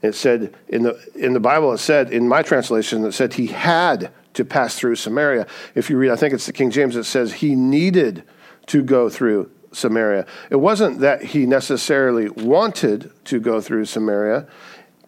It 0.00 0.14
said 0.14 0.54
in 0.68 0.84
the 0.84 0.98
in 1.14 1.32
the 1.32 1.40
Bible, 1.40 1.72
it 1.72 1.78
said 1.78 2.12
in 2.12 2.28
my 2.28 2.42
translation, 2.42 3.04
it 3.04 3.12
said 3.12 3.34
he 3.34 3.48
had 3.48 4.12
to 4.34 4.44
pass 4.44 4.78
through 4.78 4.94
Samaria. 4.94 5.46
If 5.74 5.90
you 5.90 5.98
read, 5.98 6.10
I 6.10 6.16
think 6.16 6.32
it's 6.32 6.46
the 6.46 6.52
King 6.52 6.70
James, 6.70 6.94
it 6.94 7.04
says 7.04 7.34
he 7.34 7.56
needed 7.56 8.22
to 8.66 8.82
go 8.82 9.08
through 9.08 9.50
Samaria. 9.72 10.26
It 10.50 10.56
wasn't 10.56 11.00
that 11.00 11.22
he 11.22 11.46
necessarily 11.46 12.28
wanted 12.28 13.12
to 13.26 13.40
go 13.40 13.60
through 13.60 13.84
Samaria, 13.84 14.46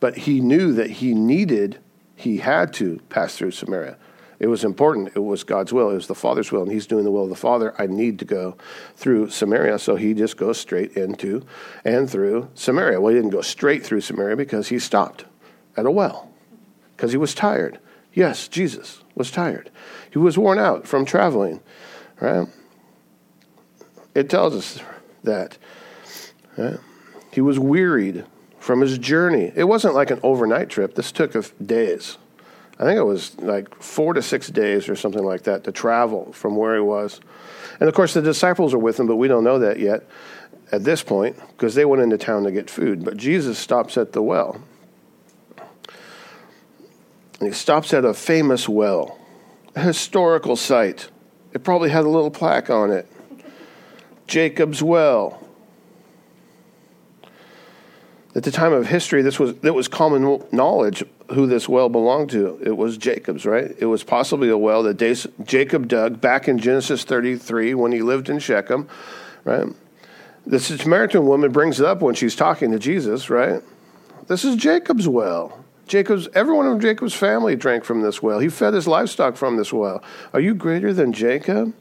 but 0.00 0.16
he 0.16 0.40
knew 0.40 0.72
that 0.72 0.90
he 0.90 1.14
needed, 1.14 1.78
he 2.16 2.38
had 2.38 2.72
to 2.74 3.00
pass 3.08 3.36
through 3.36 3.52
Samaria. 3.52 3.96
It 4.38 4.46
was 4.46 4.64
important. 4.64 5.12
It 5.14 5.20
was 5.20 5.44
God's 5.44 5.70
will. 5.70 5.90
It 5.90 5.94
was 5.94 6.06
the 6.06 6.14
Father's 6.14 6.50
will, 6.50 6.62
and 6.62 6.72
He's 6.72 6.86
doing 6.86 7.04
the 7.04 7.10
will 7.10 7.24
of 7.24 7.28
the 7.28 7.36
Father. 7.36 7.74
I 7.78 7.86
need 7.86 8.18
to 8.20 8.24
go 8.24 8.56
through 8.96 9.28
Samaria. 9.28 9.78
So 9.78 9.96
he 9.96 10.14
just 10.14 10.38
goes 10.38 10.58
straight 10.58 10.96
into 10.96 11.44
and 11.84 12.08
through 12.08 12.48
Samaria. 12.54 13.00
Well, 13.00 13.12
he 13.12 13.18
didn't 13.18 13.30
go 13.30 13.42
straight 13.42 13.84
through 13.84 14.00
Samaria 14.00 14.36
because 14.36 14.68
he 14.68 14.78
stopped 14.78 15.26
at 15.76 15.84
a 15.84 15.90
well 15.90 16.30
because 16.96 17.12
he 17.12 17.18
was 17.18 17.34
tired. 17.34 17.78
Yes, 18.14 18.48
Jesus 18.48 19.02
was 19.14 19.30
tired. 19.30 19.70
He 20.10 20.18
was 20.18 20.36
worn 20.36 20.58
out 20.58 20.86
from 20.86 21.04
traveling, 21.04 21.60
right? 22.20 22.48
It 24.14 24.28
tells 24.28 24.54
us 24.54 24.80
that. 25.24 25.56
Right? 26.56 26.78
He 27.32 27.40
was 27.40 27.58
wearied 27.58 28.24
from 28.58 28.80
his 28.80 28.98
journey. 28.98 29.52
It 29.54 29.64
wasn't 29.64 29.94
like 29.94 30.10
an 30.10 30.20
overnight 30.22 30.68
trip. 30.68 30.94
This 30.94 31.12
took 31.12 31.32
days. 31.64 32.18
I 32.78 32.84
think 32.84 32.98
it 32.98 33.04
was 33.04 33.38
like 33.38 33.74
four 33.82 34.14
to 34.14 34.22
six 34.22 34.48
days 34.48 34.88
or 34.88 34.96
something 34.96 35.24
like 35.24 35.42
that 35.42 35.64
to 35.64 35.72
travel 35.72 36.32
from 36.32 36.56
where 36.56 36.74
he 36.74 36.80
was. 36.80 37.20
And 37.78 37.88
of 37.88 37.94
course, 37.94 38.14
the 38.14 38.22
disciples 38.22 38.74
are 38.74 38.78
with 38.78 38.98
him, 38.98 39.06
but 39.06 39.16
we 39.16 39.28
don't 39.28 39.44
know 39.44 39.58
that 39.58 39.78
yet 39.78 40.06
at 40.72 40.84
this 40.84 41.02
point 41.02 41.36
because 41.50 41.74
they 41.74 41.84
went 41.84 42.02
into 42.02 42.16
town 42.16 42.44
to 42.44 42.50
get 42.50 42.70
food. 42.70 43.04
But 43.04 43.16
Jesus 43.16 43.58
stops 43.58 43.96
at 43.96 44.12
the 44.12 44.22
well. 44.22 44.62
And 47.38 47.48
he 47.48 47.52
stops 47.52 47.92
at 47.94 48.04
a 48.04 48.14
famous 48.14 48.68
well, 48.68 49.18
a 49.74 49.80
historical 49.80 50.56
site. 50.56 51.10
It 51.52 51.64
probably 51.64 51.90
had 51.90 52.04
a 52.04 52.08
little 52.08 52.30
plaque 52.30 52.70
on 52.70 52.90
it 52.90 53.10
Jacob's 54.30 54.82
Well. 54.82 55.42
At 58.32 58.44
the 58.44 58.52
time 58.52 58.72
of 58.72 58.86
history, 58.86 59.22
this 59.22 59.40
was 59.40 59.56
it 59.64 59.74
was 59.74 59.88
common 59.88 60.44
knowledge 60.52 61.02
who 61.32 61.48
this 61.48 61.68
well 61.68 61.88
belonged 61.88 62.30
to. 62.30 62.60
It 62.62 62.76
was 62.76 62.96
Jacob's, 62.96 63.44
right? 63.44 63.74
It 63.76 63.86
was 63.86 64.04
possibly 64.04 64.48
a 64.48 64.56
well 64.56 64.84
that 64.84 64.98
Jacob 65.44 65.88
dug 65.88 66.20
back 66.20 66.46
in 66.46 66.58
Genesis 66.58 67.02
33 67.02 67.74
when 67.74 67.90
he 67.90 68.02
lived 68.02 68.28
in 68.28 68.38
Shechem, 68.38 68.88
right? 69.42 69.66
The 70.46 70.60
Samaritan 70.60 71.26
woman 71.26 71.50
brings 71.50 71.80
it 71.80 71.86
up 71.86 72.00
when 72.00 72.14
she's 72.14 72.36
talking 72.36 72.70
to 72.70 72.78
Jesus, 72.78 73.30
right? 73.30 73.62
This 74.28 74.44
is 74.44 74.54
Jacob's 74.54 75.08
well. 75.08 75.64
Jacob's 75.88 76.28
everyone 76.34 76.68
in 76.68 76.78
Jacob's 76.78 77.14
family 77.14 77.56
drank 77.56 77.82
from 77.82 78.02
this 78.02 78.22
well. 78.22 78.38
He 78.38 78.48
fed 78.48 78.74
his 78.74 78.86
livestock 78.86 79.36
from 79.36 79.56
this 79.56 79.72
well. 79.72 80.04
Are 80.32 80.40
you 80.40 80.54
greater 80.54 80.92
than 80.92 81.12
Jacob? 81.12 81.74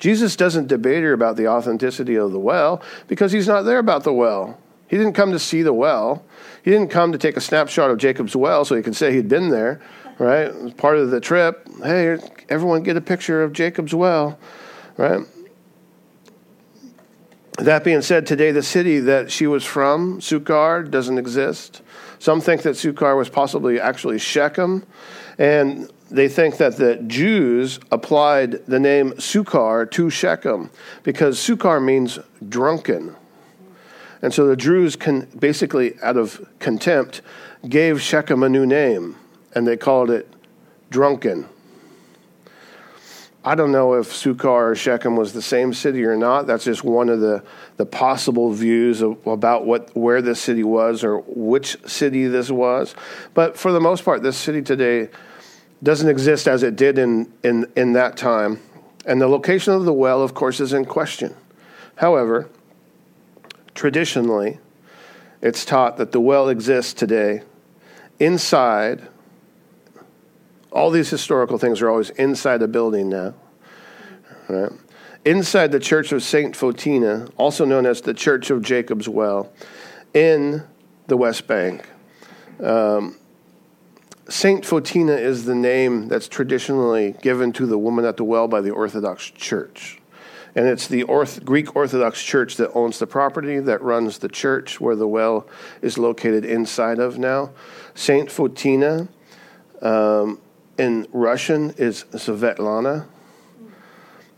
Jesus 0.00 0.34
doesn't 0.34 0.66
debate 0.66 1.04
her 1.04 1.12
about 1.12 1.36
the 1.36 1.46
authenticity 1.46 2.16
of 2.16 2.32
the 2.32 2.38
well 2.38 2.82
because 3.06 3.30
he's 3.30 3.46
not 3.46 3.62
there 3.62 3.78
about 3.78 4.02
the 4.02 4.12
well. 4.12 4.58
He 4.88 4.96
didn't 4.96 5.12
come 5.12 5.30
to 5.30 5.38
see 5.38 5.62
the 5.62 5.72
well. 5.72 6.24
He 6.64 6.70
didn't 6.70 6.88
come 6.88 7.12
to 7.12 7.18
take 7.18 7.36
a 7.36 7.40
snapshot 7.40 7.90
of 7.90 7.98
Jacob's 7.98 8.34
well 8.34 8.64
so 8.64 8.74
he 8.74 8.82
could 8.82 8.96
say 8.96 9.12
he'd 9.12 9.28
been 9.28 9.50
there, 9.50 9.80
right? 10.18 10.46
It 10.46 10.62
was 10.62 10.74
part 10.74 10.96
of 10.96 11.10
the 11.10 11.20
trip. 11.20 11.68
Hey, 11.82 12.18
everyone 12.48 12.82
get 12.82 12.96
a 12.96 13.00
picture 13.00 13.42
of 13.42 13.52
Jacob's 13.52 13.94
well, 13.94 14.38
right? 14.96 15.20
That 17.58 17.84
being 17.84 18.00
said, 18.00 18.26
today 18.26 18.52
the 18.52 18.62
city 18.62 19.00
that 19.00 19.30
she 19.30 19.46
was 19.46 19.64
from, 19.64 20.20
Sychar, 20.22 20.82
doesn't 20.84 21.18
exist. 21.18 21.82
Some 22.18 22.40
think 22.40 22.62
that 22.62 22.76
Sychar 22.76 23.16
was 23.16 23.28
possibly 23.28 23.78
actually 23.78 24.18
Shechem, 24.18 24.86
and 25.38 25.90
they 26.10 26.28
think 26.28 26.56
that 26.56 26.76
the 26.76 26.96
Jews 26.96 27.78
applied 27.90 28.66
the 28.66 28.80
name 28.80 29.18
Sychar 29.18 29.86
to 29.86 30.10
Shechem 30.10 30.70
because 31.02 31.38
Sychar 31.38 31.80
means 31.80 32.18
drunken. 32.48 33.16
And 34.22 34.34
so 34.34 34.46
the 34.46 34.56
Jews 34.56 34.96
can 34.96 35.26
basically, 35.38 35.98
out 36.02 36.16
of 36.16 36.46
contempt, 36.58 37.22
gave 37.68 38.02
Shechem 38.02 38.42
a 38.42 38.48
new 38.48 38.66
name, 38.66 39.16
and 39.54 39.66
they 39.66 39.76
called 39.76 40.10
it 40.10 40.28
Drunken. 40.90 41.48
I 43.42 43.54
don't 43.54 43.72
know 43.72 43.94
if 43.94 44.12
Sychar 44.12 44.72
or 44.72 44.74
Shechem 44.74 45.16
was 45.16 45.32
the 45.32 45.40
same 45.40 45.72
city 45.72 46.04
or 46.04 46.16
not. 46.16 46.46
That's 46.46 46.64
just 46.64 46.84
one 46.84 47.08
of 47.08 47.20
the, 47.20 47.42
the 47.78 47.86
possible 47.86 48.52
views 48.52 49.00
of, 49.00 49.26
about 49.26 49.64
what 49.64 49.96
where 49.96 50.20
this 50.20 50.42
city 50.42 50.62
was 50.62 51.02
or 51.02 51.20
which 51.20 51.78
city 51.88 52.26
this 52.26 52.50
was. 52.50 52.94
But 53.32 53.56
for 53.56 53.72
the 53.72 53.80
most 53.80 54.04
part, 54.04 54.22
this 54.22 54.36
city 54.36 54.60
today 54.60 55.08
doesn't 55.82 56.08
exist 56.08 56.46
as 56.46 56.62
it 56.62 56.76
did 56.76 56.98
in, 56.98 57.32
in, 57.42 57.70
in 57.76 57.92
that 57.94 58.16
time. 58.16 58.60
And 59.06 59.20
the 59.20 59.28
location 59.28 59.72
of 59.72 59.84
the 59.84 59.92
well, 59.92 60.22
of 60.22 60.34
course, 60.34 60.60
is 60.60 60.72
in 60.72 60.84
question. 60.84 61.34
However, 61.96 62.48
traditionally, 63.74 64.58
it's 65.40 65.64
taught 65.64 65.96
that 65.96 66.12
the 66.12 66.20
well 66.20 66.48
exists 66.48 66.92
today 66.92 67.42
inside. 68.18 69.08
All 70.70 70.90
these 70.90 71.08
historical 71.08 71.58
things 71.58 71.80
are 71.80 71.88
always 71.88 72.10
inside 72.10 72.62
a 72.62 72.68
building 72.68 73.08
now. 73.08 73.34
Right? 74.48 74.72
Inside 75.24 75.72
the 75.72 75.80
church 75.80 76.12
of 76.12 76.22
St. 76.22 76.54
Fotina, 76.54 77.30
also 77.36 77.64
known 77.64 77.86
as 77.86 78.00
the 78.00 78.14
Church 78.14 78.50
of 78.50 78.62
Jacob's 78.62 79.08
Well, 79.08 79.52
in 80.14 80.62
the 81.08 81.16
West 81.16 81.46
Bank. 81.46 81.86
Um, 82.62 83.19
Saint 84.30 84.62
Fotina 84.62 85.18
is 85.18 85.44
the 85.44 85.56
name 85.56 86.06
that's 86.06 86.28
traditionally 86.28 87.16
given 87.20 87.52
to 87.52 87.66
the 87.66 87.76
woman 87.76 88.04
at 88.04 88.16
the 88.16 88.22
well 88.22 88.46
by 88.46 88.60
the 88.60 88.70
Orthodox 88.70 89.28
Church. 89.28 90.00
And 90.54 90.68
it's 90.68 90.86
the 90.86 91.02
Orth- 91.02 91.44
Greek 91.44 91.74
Orthodox 91.74 92.22
Church 92.22 92.56
that 92.56 92.70
owns 92.72 93.00
the 93.00 93.08
property, 93.08 93.58
that 93.58 93.82
runs 93.82 94.18
the 94.18 94.28
church 94.28 94.80
where 94.80 94.94
the 94.94 95.08
well 95.08 95.48
is 95.82 95.98
located 95.98 96.44
inside 96.44 97.00
of 97.00 97.18
now. 97.18 97.50
Saint 97.96 98.28
Fotina 98.28 99.08
um, 99.82 100.40
in 100.78 101.08
Russian 101.12 101.70
is 101.70 102.04
Svetlana, 102.12 103.06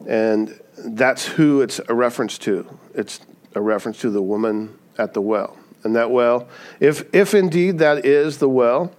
and 0.08 0.58
that's 0.78 1.26
who 1.26 1.60
it's 1.60 1.82
a 1.86 1.94
reference 1.94 2.38
to. 2.38 2.78
It's 2.94 3.20
a 3.54 3.60
reference 3.60 4.00
to 4.00 4.10
the 4.10 4.22
woman 4.22 4.78
at 4.96 5.12
the 5.12 5.20
well. 5.20 5.58
And 5.84 5.94
that 5.96 6.10
well, 6.10 6.48
if, 6.80 7.14
if 7.14 7.34
indeed 7.34 7.78
that 7.78 8.06
is 8.06 8.38
the 8.38 8.48
well 8.48 8.92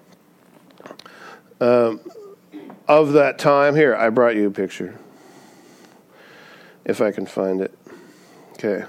um, 1.63 2.01
of 2.87 3.13
that 3.13 3.39
time, 3.39 3.75
here, 3.75 3.95
I 3.95 4.09
brought 4.09 4.35
you 4.35 4.47
a 4.47 4.51
picture 4.51 4.99
if 6.83 6.99
I 6.99 7.11
can 7.11 7.25
find 7.25 7.61
it. 7.61 7.73
Okay. 8.53 8.85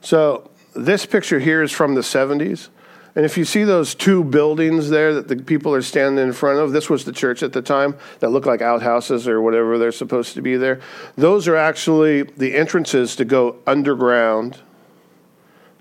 So 0.00 0.50
this 0.74 1.06
picture 1.06 1.38
here 1.38 1.62
is 1.62 1.70
from 1.70 1.94
the 1.94 2.00
70s. 2.00 2.68
And 3.14 3.24
if 3.24 3.38
you 3.38 3.44
see 3.44 3.62
those 3.62 3.94
two 3.94 4.24
buildings 4.24 4.90
there 4.90 5.14
that 5.14 5.28
the 5.28 5.36
people 5.36 5.72
are 5.74 5.82
standing 5.82 6.24
in 6.24 6.32
front 6.32 6.58
of, 6.58 6.72
this 6.72 6.90
was 6.90 7.04
the 7.04 7.12
church 7.12 7.42
at 7.42 7.52
the 7.52 7.62
time 7.62 7.96
that 8.20 8.30
look 8.30 8.46
like 8.46 8.60
outhouses 8.60 9.28
or 9.28 9.40
whatever 9.40 9.78
they're 9.78 9.92
supposed 9.92 10.34
to 10.34 10.42
be 10.42 10.56
there. 10.56 10.80
Those 11.16 11.46
are 11.46 11.56
actually 11.56 12.22
the 12.22 12.56
entrances 12.56 13.14
to 13.16 13.24
go 13.24 13.56
underground 13.66 14.58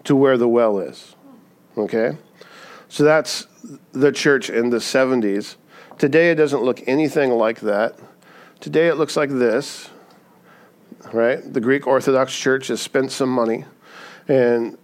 to 0.04 0.16
where 0.16 0.38
the 0.38 0.48
well 0.48 0.80
is. 0.80 1.16
Okay? 1.78 2.18
So 2.88 3.04
that's 3.04 3.48
the 3.92 4.12
church 4.12 4.50
in 4.50 4.70
the 4.70 4.78
70s. 4.78 5.56
Today 6.00 6.32
it 6.32 6.36
doesn't 6.36 6.64
look 6.64 6.82
anything 6.88 7.30
like 7.30 7.60
that. 7.60 8.00
Today 8.60 8.88
it 8.88 8.96
looks 8.96 9.16
like 9.16 9.30
this 9.30 9.92
right? 11.14 11.54
The 11.54 11.62
Greek 11.62 11.88
Orthodox 11.88 12.36
Church 12.36 12.68
has 12.68 12.82
spent 12.82 13.12
some 13.12 13.30
money 13.30 13.66
and 14.28 14.78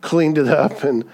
cleaned 0.00 0.38
it 0.38 0.48
up 0.48 0.84
and 0.84 1.04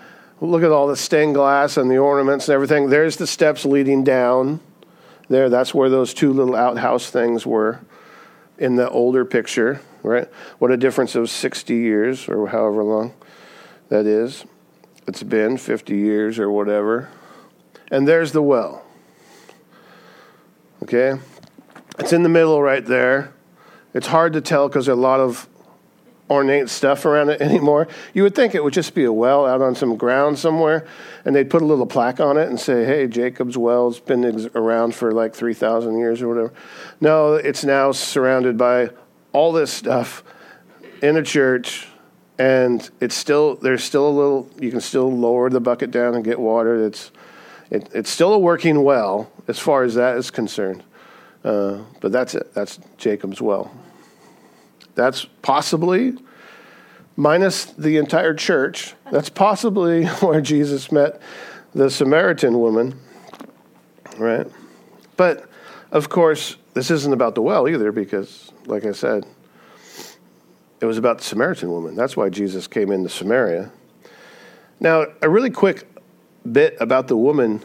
look 0.41 0.63
at 0.63 0.71
all 0.71 0.87
the 0.87 0.97
stained 0.97 1.35
glass 1.35 1.77
and 1.77 1.91
the 1.91 1.99
ornaments 1.99 2.49
and 2.49 2.55
everything. 2.55 2.91
There's 2.91 3.17
the 3.17 3.27
steps 3.27 3.65
leading 3.65 4.05
down. 4.05 4.61
There, 5.29 5.49
that's 5.49 5.73
where 5.73 5.89
those 5.89 6.13
two 6.13 6.33
little 6.33 6.55
outhouse 6.55 7.11
things 7.11 7.47
were 7.47 7.81
in 8.59 8.77
the 8.77 8.89
older 8.91 9.25
picture, 9.25 9.81
right? 10.03 10.29
What 10.59 10.71
a 10.71 10.77
difference 10.77 11.15
of 11.15 11.31
60 11.31 11.75
years 11.75 12.29
or 12.29 12.47
however 12.49 12.85
long 12.85 13.15
that 13.89 14.07
is. 14.07 14.45
It's 15.07 15.23
been 15.23 15.57
50 15.57 15.97
years 15.97 16.39
or 16.39 16.51
whatever. 16.51 17.09
And 17.91 18.07
there's 18.07 18.33
the 18.33 18.43
well. 18.43 18.84
Okay? 20.85 21.19
It's 21.99 22.13
in 22.13 22.23
the 22.23 22.29
middle 22.29 22.63
right 22.63 22.85
there. 22.85 23.33
It's 23.95 24.07
hard 24.07 24.35
to 24.35 24.41
tell 24.41 24.69
because 24.69 24.87
there's 24.87 24.99
a 24.99 25.01
lot 25.01 25.19
of 25.19 25.49
ornate 26.29 26.69
stuff 26.69 27.07
around 27.07 27.31
it 27.31 27.41
anymore. 27.41 27.89
You 28.13 28.23
would 28.25 28.35
think 28.35 28.55
it 28.55 28.63
would 28.63 28.75
just 28.75 28.95
be 28.95 29.05
a 29.05 29.13
well 29.13 29.47
out 29.47 29.63
on 29.63 29.75
some 29.75 29.97
ground 29.97 30.39
somewhere, 30.39 30.87
and 31.25 31.35
they'd 31.35 31.49
put 31.49 31.63
a 31.63 31.65
little 31.65 31.87
plaque 31.87 32.21
on 32.21 32.37
it 32.37 32.49
and 32.49 32.61
say, 32.61 32.85
"Hey, 32.85 33.07
Jacob's 33.07 33.57
Well's 33.57 33.99
been 33.99 34.25
ex- 34.25 34.55
around 34.55 34.95
for 34.95 35.13
like 35.13 35.35
three 35.35 35.55
thousand 35.55 35.99
years 35.99 36.21
or 36.21 36.29
whatever." 36.29 36.53
No, 37.01 37.35
it's 37.35 37.65
now 37.65 37.93
surrounded 37.93 38.59
by 38.59 38.91
all 39.33 39.53
this 39.53 39.73
stuff 39.73 40.23
in 41.03 41.17
a 41.17 41.23
church, 41.23 41.89
and 42.39 42.91
it's 43.01 43.15
still 43.15 43.55
there's 43.57 43.85
still 43.85 44.09
a 44.09 44.11
little. 44.11 44.51
You 44.61 44.71
can 44.71 44.81
still 44.81 45.11
lower 45.11 45.49
the 45.49 45.61
bucket 45.61 45.91
down 45.91 46.15
and 46.15 46.25
get 46.25 46.39
water. 46.39 46.85
It's 46.85 47.11
it, 47.71 47.89
it's 47.95 48.11
still 48.11 48.33
a 48.33 48.39
working 48.39 48.83
well 48.83 49.31
as 49.49 49.59
far 49.59 49.83
as 49.83 49.95
that 49.95 50.17
is 50.17 50.31
concerned. 50.31 50.83
Uh, 51.45 51.83
but 52.01 52.13
that's 52.13 52.35
it. 52.35 52.55
That's 52.55 52.79
Jacob's 52.97 53.41
well. 53.41 53.71
That's 54.95 55.25
possibly, 55.43 56.15
minus 57.17 57.67
the 57.67 57.97
entire 57.97 58.35
church, 58.35 58.95
that's 59.11 59.29
possibly 59.29 60.07
where 60.21 60.41
Jesus 60.41 60.91
met 60.91 61.21
the 61.75 61.91
Samaritan 61.91 62.59
woman, 62.59 62.99
right? 64.17 64.47
But 65.17 65.49
of 65.91 66.09
course, 66.09 66.57
this 66.73 66.91
isn't 66.91 67.13
about 67.13 67.35
the 67.35 67.43
well 67.43 67.69
either, 67.69 67.93
because, 67.93 68.53
like 68.67 68.85
I 68.85 68.93
said, 68.93 69.27
it 70.81 70.87
was 70.87 70.99
about 70.99 71.19
the 71.19 71.25
Samaritan 71.25 71.71
woman. 71.71 71.95
That's 71.95 72.17
why 72.17 72.29
Jesus 72.29 72.67
came 72.67 72.91
into 72.91 73.09
Samaria. 73.09 73.71
Now, 74.81 75.07
a 75.23 75.29
really 75.29 75.51
quick 75.51 75.87
bit 76.51 76.77
about 76.81 77.09
the 77.09 77.17
woman 77.17 77.63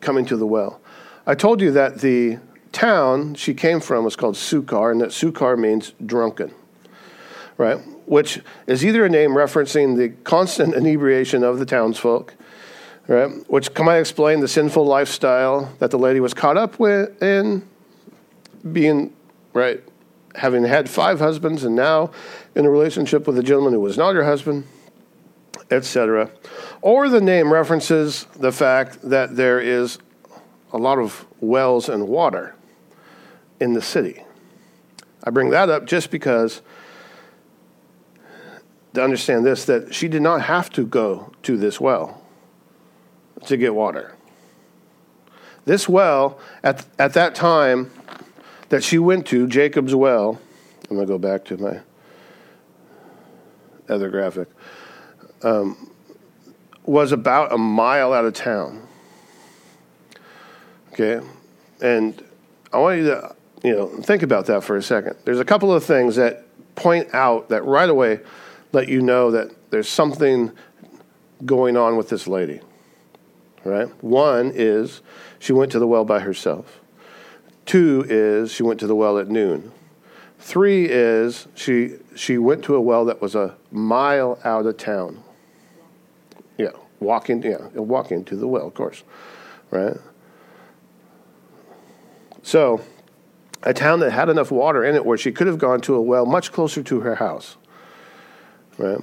coming 0.00 0.24
to 0.26 0.36
the 0.36 0.46
well. 0.46 0.80
I 1.26 1.34
told 1.34 1.60
you 1.60 1.70
that 1.72 2.00
the 2.00 2.38
town 2.72 3.34
she 3.34 3.54
came 3.54 3.80
from 3.80 4.04
was 4.04 4.16
called 4.16 4.36
Sychar, 4.36 4.90
and 4.90 5.00
that 5.00 5.12
Sychar 5.12 5.56
means 5.56 5.94
drunken, 6.04 6.52
right? 7.56 7.78
Which 8.06 8.40
is 8.66 8.84
either 8.84 9.04
a 9.04 9.08
name 9.08 9.30
referencing 9.30 9.96
the 9.96 10.10
constant 10.24 10.74
inebriation 10.76 11.42
of 11.42 11.58
the 11.58 11.64
townsfolk, 11.64 12.34
right? 13.08 13.30
Which 13.48 13.70
might 13.78 13.98
explain 13.98 14.40
the 14.40 14.48
sinful 14.48 14.84
lifestyle 14.84 15.72
that 15.78 15.90
the 15.90 15.98
lady 15.98 16.20
was 16.20 16.34
caught 16.34 16.58
up 16.58 16.78
with 16.78 17.22
in, 17.22 17.66
being, 18.72 19.14
right, 19.54 19.82
having 20.34 20.64
had 20.64 20.90
five 20.90 21.20
husbands 21.20 21.64
and 21.64 21.76
now 21.76 22.10
in 22.54 22.66
a 22.66 22.70
relationship 22.70 23.26
with 23.26 23.38
a 23.38 23.42
gentleman 23.42 23.72
who 23.72 23.80
was 23.80 23.96
not 23.96 24.14
her 24.14 24.24
husband, 24.24 24.66
etc. 25.74 26.30
Or 26.82 27.08
the 27.08 27.20
name 27.20 27.52
references 27.52 28.26
the 28.36 28.52
fact 28.52 29.02
that 29.02 29.36
there 29.36 29.60
is 29.60 29.98
a 30.72 30.78
lot 30.78 30.98
of 30.98 31.26
wells 31.40 31.88
and 31.88 32.08
water 32.08 32.54
in 33.60 33.74
the 33.74 33.82
city. 33.82 34.22
I 35.22 35.30
bring 35.30 35.50
that 35.50 35.70
up 35.70 35.86
just 35.86 36.10
because 36.10 36.62
to 38.94 39.02
understand 39.02 39.44
this 39.44 39.64
that 39.66 39.94
she 39.94 40.08
did 40.08 40.22
not 40.22 40.42
have 40.42 40.70
to 40.70 40.86
go 40.86 41.32
to 41.42 41.56
this 41.56 41.80
well 41.80 42.22
to 43.46 43.56
get 43.56 43.74
water. 43.74 44.14
This 45.64 45.88
well, 45.88 46.38
at, 46.62 46.84
at 46.98 47.14
that 47.14 47.34
time 47.34 47.90
that 48.68 48.84
she 48.84 48.98
went 48.98 49.26
to, 49.28 49.46
Jacob's 49.46 49.94
well, 49.94 50.40
I'm 50.90 50.96
going 50.96 51.06
to 51.06 51.12
go 51.12 51.18
back 51.18 51.44
to 51.46 51.56
my 51.56 51.80
other 53.88 54.10
graphic, 54.10 54.48
um, 55.42 55.90
was 56.84 57.12
about 57.12 57.52
a 57.52 57.58
mile 57.58 58.12
out 58.12 58.24
of 58.24 58.34
town. 58.34 58.86
Okay? 60.92 61.26
And 61.80 62.22
I 62.72 62.78
want 62.78 62.98
you 62.98 63.04
to, 63.06 63.36
you 63.62 63.74
know, 63.74 63.88
think 64.02 64.22
about 64.22 64.46
that 64.46 64.62
for 64.62 64.76
a 64.76 64.82
second. 64.82 65.16
There's 65.24 65.40
a 65.40 65.44
couple 65.44 65.72
of 65.72 65.84
things 65.84 66.16
that 66.16 66.44
point 66.76 67.14
out 67.14 67.48
that 67.48 67.64
right 67.64 67.88
away 67.88 68.20
let 68.72 68.88
you 68.88 69.00
know 69.00 69.30
that 69.30 69.50
there's 69.70 69.88
something 69.88 70.52
going 71.44 71.76
on 71.76 71.96
with 71.96 72.08
this 72.08 72.26
lady. 72.26 72.60
Right? 73.64 73.88
One 74.02 74.52
is 74.54 75.00
she 75.38 75.52
went 75.52 75.72
to 75.72 75.78
the 75.78 75.86
well 75.86 76.04
by 76.04 76.20
herself. 76.20 76.80
Two 77.64 78.04
is 78.08 78.52
she 78.52 78.62
went 78.62 78.78
to 78.80 78.86
the 78.86 78.94
well 78.94 79.18
at 79.18 79.28
noon. 79.28 79.72
Three 80.44 80.84
is 80.84 81.48
she 81.54 81.94
she 82.14 82.36
went 82.36 82.64
to 82.64 82.74
a 82.74 82.80
well 82.80 83.06
that 83.06 83.22
was 83.22 83.34
a 83.34 83.56
mile 83.70 84.38
out 84.44 84.66
of 84.66 84.76
town. 84.76 85.24
Yeah, 86.58 86.72
walking 87.00 87.42
yeah, 87.42 87.68
walking 87.72 88.26
to 88.26 88.36
the 88.36 88.46
well, 88.46 88.66
of 88.66 88.74
course. 88.74 89.04
Right? 89.70 89.96
So, 92.42 92.82
a 93.62 93.72
town 93.72 94.00
that 94.00 94.10
had 94.10 94.28
enough 94.28 94.50
water 94.50 94.84
in 94.84 94.94
it 94.94 95.06
where 95.06 95.16
she 95.16 95.32
could 95.32 95.46
have 95.46 95.56
gone 95.56 95.80
to 95.80 95.94
a 95.94 96.02
well 96.02 96.26
much 96.26 96.52
closer 96.52 96.82
to 96.82 97.00
her 97.00 97.14
house. 97.14 97.56
Right? 98.76 99.00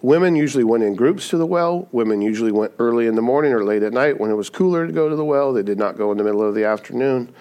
Women 0.00 0.36
usually 0.36 0.62
went 0.62 0.84
in 0.84 0.94
groups 0.94 1.28
to 1.30 1.38
the 1.38 1.46
well. 1.46 1.88
Women 1.90 2.22
usually 2.22 2.52
went 2.52 2.72
early 2.78 3.08
in 3.08 3.16
the 3.16 3.20
morning 3.20 3.52
or 3.52 3.64
late 3.64 3.82
at 3.82 3.92
night 3.92 4.20
when 4.20 4.30
it 4.30 4.34
was 4.34 4.48
cooler 4.48 4.86
to 4.86 4.92
go 4.92 5.08
to 5.08 5.16
the 5.16 5.24
well. 5.24 5.52
They 5.52 5.64
did 5.64 5.76
not 5.76 5.98
go 5.98 6.12
in 6.12 6.18
the 6.18 6.24
middle 6.24 6.40
of 6.40 6.54
the 6.54 6.64
afternoon. 6.66 7.34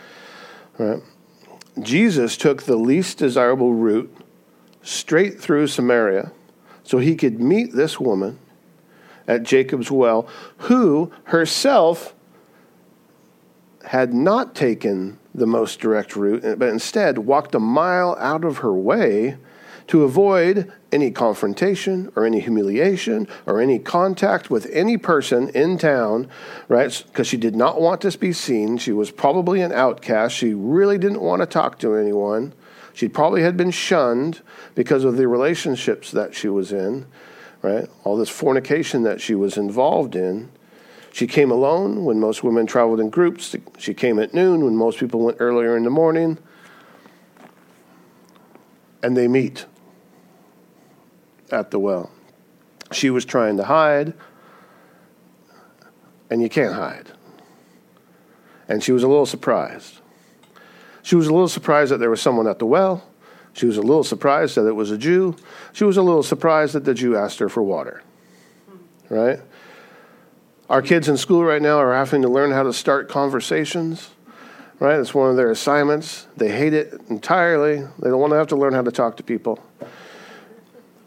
Right? 0.79 1.03
Jesus 1.81 2.37
took 2.37 2.63
the 2.63 2.75
least 2.75 3.17
desirable 3.17 3.73
route 3.73 4.15
straight 4.81 5.39
through 5.39 5.67
Samaria 5.67 6.31
so 6.83 6.97
he 6.97 7.15
could 7.15 7.39
meet 7.39 7.73
this 7.73 7.99
woman 7.99 8.39
at 9.27 9.43
Jacob's 9.43 9.91
well, 9.91 10.27
who 10.57 11.11
herself 11.25 12.15
had 13.85 14.13
not 14.13 14.55
taken 14.55 15.19
the 15.35 15.45
most 15.47 15.79
direct 15.79 16.15
route, 16.15 16.57
but 16.57 16.69
instead 16.69 17.19
walked 17.19 17.53
a 17.53 17.59
mile 17.59 18.15
out 18.19 18.43
of 18.43 18.59
her 18.59 18.73
way 18.73 19.37
to 19.87 20.03
avoid 20.03 20.71
any 20.91 21.11
confrontation 21.11 22.11
or 22.15 22.25
any 22.25 22.39
humiliation 22.39 23.27
or 23.45 23.61
any 23.61 23.79
contact 23.79 24.49
with 24.49 24.67
any 24.71 24.97
person 24.97 25.49
in 25.49 25.77
town, 25.77 26.29
right? 26.67 27.03
Because 27.07 27.27
she 27.27 27.37
did 27.37 27.55
not 27.55 27.81
want 27.81 28.01
to 28.01 28.17
be 28.17 28.33
seen. 28.33 28.77
She 28.77 28.91
was 28.91 29.11
probably 29.11 29.61
an 29.61 29.71
outcast. 29.71 30.35
She 30.35 30.53
really 30.53 30.97
didn't 30.97 31.21
want 31.21 31.41
to 31.41 31.45
talk 31.45 31.79
to 31.79 31.95
anyone. 31.95 32.53
She 32.93 33.07
probably 33.07 33.43
had 33.43 33.55
been 33.55 33.71
shunned 33.71 34.41
because 34.75 35.03
of 35.03 35.17
the 35.17 35.27
relationships 35.27 36.11
that 36.11 36.33
she 36.33 36.47
was 36.49 36.71
in, 36.71 37.05
right? 37.61 37.87
All 38.03 38.17
this 38.17 38.29
fornication 38.29 39.03
that 39.03 39.21
she 39.21 39.35
was 39.35 39.57
involved 39.57 40.15
in. 40.15 40.49
She 41.13 41.27
came 41.27 41.51
alone 41.51 42.05
when 42.05 42.19
most 42.19 42.43
women 42.43 42.65
traveled 42.65 42.99
in 42.99 43.09
groups. 43.09 43.55
She 43.77 43.93
came 43.93 44.19
at 44.19 44.33
noon 44.33 44.63
when 44.63 44.75
most 44.75 44.99
people 44.99 45.21
went 45.21 45.37
earlier 45.39 45.77
in 45.77 45.83
the 45.83 45.89
morning. 45.89 46.37
And 49.01 49.15
they 49.15 49.27
meet 49.27 49.65
at 51.51 51.71
the 51.71 51.79
well. 51.79 52.11
She 52.91 53.09
was 53.09 53.25
trying 53.25 53.57
to 53.57 53.65
hide, 53.65 54.13
and 56.29 56.41
you 56.41 56.49
can't 56.49 56.73
hide. 56.73 57.11
And 58.69 58.83
she 58.83 58.91
was 58.91 59.03
a 59.03 59.07
little 59.07 59.25
surprised. 59.25 59.99
She 61.03 61.15
was 61.15 61.27
a 61.27 61.31
little 61.31 61.47
surprised 61.47 61.91
that 61.91 61.99
there 61.99 62.09
was 62.09 62.21
someone 62.21 62.47
at 62.47 62.59
the 62.59 62.65
well. 62.65 63.03
She 63.53 63.65
was 63.65 63.77
a 63.77 63.81
little 63.81 64.03
surprised 64.03 64.55
that 64.55 64.67
it 64.67 64.75
was 64.75 64.91
a 64.91 64.97
Jew. 64.97 65.35
She 65.73 65.83
was 65.83 65.97
a 65.97 66.01
little 66.01 66.23
surprised 66.23 66.73
that 66.73 66.85
the 66.85 66.93
Jew 66.93 67.15
asked 67.15 67.39
her 67.39 67.49
for 67.49 67.63
water. 67.63 68.03
Right? 69.09 69.39
Our 70.69 70.81
kids 70.81 71.07
in 71.07 71.15
school 71.15 71.43
right 71.43 71.61
now 71.61 71.77
are 71.77 71.95
having 71.95 72.21
to 72.23 72.27
learn 72.27 72.51
how 72.51 72.63
to 72.63 72.73
start 72.73 73.07
conversations. 73.09 74.09
Right? 74.79 74.99
It's 74.99 75.13
one 75.13 75.29
of 75.29 75.37
their 75.37 75.49
assignments. 75.49 76.27
They 76.35 76.51
hate 76.51 76.73
it 76.73 76.93
entirely. 77.09 77.77
They 77.77 78.09
don't 78.09 78.19
want 78.19 78.31
to 78.31 78.37
have 78.37 78.47
to 78.47 78.55
learn 78.55 78.73
how 78.73 78.83
to 78.83 78.91
talk 78.91 79.17
to 79.17 79.23
people. 79.23 79.63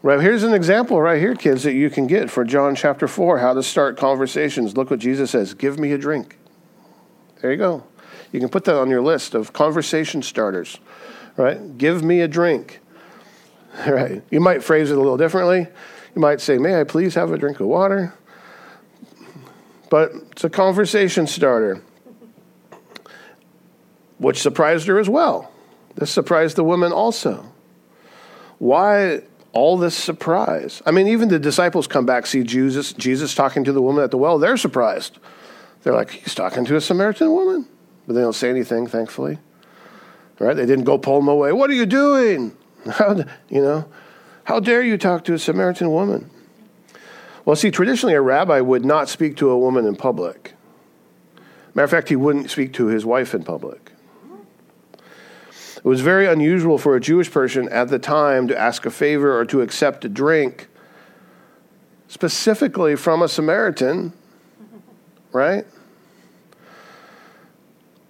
Right, 0.03 0.19
here's 0.19 0.41
an 0.41 0.53
example 0.55 0.99
right 0.99 1.19
here, 1.19 1.35
kids, 1.35 1.61
that 1.63 1.73
you 1.73 1.91
can 1.91 2.07
get 2.07 2.31
for 2.31 2.43
John 2.43 2.73
chapter 2.75 3.07
4, 3.07 3.37
how 3.37 3.53
to 3.53 3.61
start 3.61 3.97
conversations. 3.97 4.75
Look 4.75 4.89
what 4.89 4.99
Jesus 4.99 5.29
says 5.29 5.53
Give 5.53 5.77
me 5.77 5.91
a 5.91 5.97
drink. 5.97 6.37
There 7.41 7.51
you 7.51 7.57
go. 7.57 7.83
You 8.31 8.39
can 8.39 8.49
put 8.49 8.63
that 8.65 8.75
on 8.75 8.89
your 8.89 9.01
list 9.01 9.35
of 9.35 9.53
conversation 9.53 10.23
starters. 10.23 10.79
Right? 11.37 11.77
Give 11.77 12.03
me 12.03 12.21
a 12.21 12.27
drink. 12.27 12.79
Right. 13.87 14.21
You 14.29 14.41
might 14.41 14.61
phrase 14.61 14.91
it 14.91 14.97
a 14.97 14.99
little 14.99 15.15
differently. 15.15 15.65
You 16.13 16.21
might 16.21 16.41
say, 16.41 16.57
May 16.57 16.81
I 16.81 16.83
please 16.83 17.15
have 17.15 17.31
a 17.31 17.37
drink 17.37 17.61
of 17.61 17.67
water? 17.67 18.13
But 19.89 20.11
it's 20.31 20.43
a 20.43 20.49
conversation 20.49 21.25
starter, 21.25 21.81
which 24.17 24.41
surprised 24.41 24.87
her 24.87 24.99
as 24.99 25.07
well. 25.07 25.53
This 25.95 26.11
surprised 26.11 26.57
the 26.57 26.65
woman 26.65 26.91
also. 26.91 27.45
Why 28.57 29.21
all 29.53 29.77
this 29.77 29.95
surprise? 29.95 30.81
I 30.85 30.91
mean, 30.91 31.07
even 31.07 31.29
the 31.29 31.39
disciples 31.39 31.87
come 31.87 32.05
back, 32.05 32.25
see 32.25 32.43
Jesus, 32.43 32.93
Jesus 32.93 33.35
talking 33.35 33.63
to 33.63 33.73
the 33.73 33.81
woman 33.81 34.03
at 34.03 34.11
the 34.11 34.17
well. 34.17 34.39
They're 34.39 34.57
surprised. 34.57 35.19
They're 35.83 35.93
like, 35.93 36.11
he's 36.11 36.35
talking 36.35 36.65
to 36.65 36.75
a 36.75 36.81
Samaritan 36.81 37.31
woman. 37.31 37.67
But 38.07 38.13
they 38.13 38.21
don't 38.21 38.33
say 38.33 38.49
anything, 38.49 38.87
thankfully. 38.87 39.39
Right? 40.39 40.55
They 40.55 40.65
didn't 40.65 40.85
go 40.85 40.97
pull 40.97 41.19
him 41.19 41.27
away. 41.27 41.51
What 41.51 41.69
are 41.69 41.73
you 41.73 41.85
doing? 41.85 42.55
How, 42.89 43.15
you 43.49 43.61
know, 43.61 43.85
how 44.43 44.59
dare 44.59 44.81
you 44.81 44.97
talk 44.97 45.23
to 45.25 45.33
a 45.33 45.39
Samaritan 45.39 45.91
woman? 45.91 46.29
Well, 47.45 47.55
see, 47.55 47.71
traditionally, 47.71 48.15
a 48.15 48.21
rabbi 48.21 48.59
would 48.59 48.83
not 48.85 49.07
speak 49.07 49.37
to 49.37 49.49
a 49.49 49.57
woman 49.57 49.85
in 49.85 49.95
public. 49.95 50.53
Matter 51.73 51.85
of 51.85 51.91
fact, 51.91 52.09
he 52.09 52.15
wouldn't 52.15 52.51
speak 52.51 52.73
to 52.73 52.87
his 52.87 53.05
wife 53.05 53.33
in 53.33 53.43
public. 53.43 53.90
It 55.83 55.87
was 55.87 56.01
very 56.01 56.27
unusual 56.27 56.77
for 56.77 56.95
a 56.95 56.99
Jewish 56.99 57.31
person 57.31 57.67
at 57.69 57.89
the 57.89 57.99
time 57.99 58.47
to 58.47 58.57
ask 58.57 58.85
a 58.85 58.91
favor 58.91 59.37
or 59.37 59.45
to 59.45 59.61
accept 59.61 60.05
a 60.05 60.09
drink, 60.09 60.67
specifically 62.07 62.95
from 62.95 63.21
a 63.21 63.27
Samaritan, 63.27 64.13
right? 65.31 65.65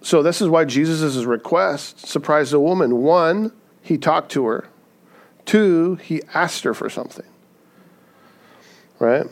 So, 0.01 0.21
this 0.23 0.41
is 0.41 0.49
why 0.49 0.65
Jesus' 0.65 1.23
request 1.23 2.07
surprised 2.07 2.51
the 2.51 2.59
woman. 2.59 2.97
One, 2.97 3.51
he 3.81 3.97
talked 3.97 4.31
to 4.33 4.45
her. 4.45 4.67
Two, 5.45 5.95
he 5.95 6.21
asked 6.33 6.63
her 6.63 6.73
for 6.73 6.89
something 6.89 7.25
right? 9.01 9.25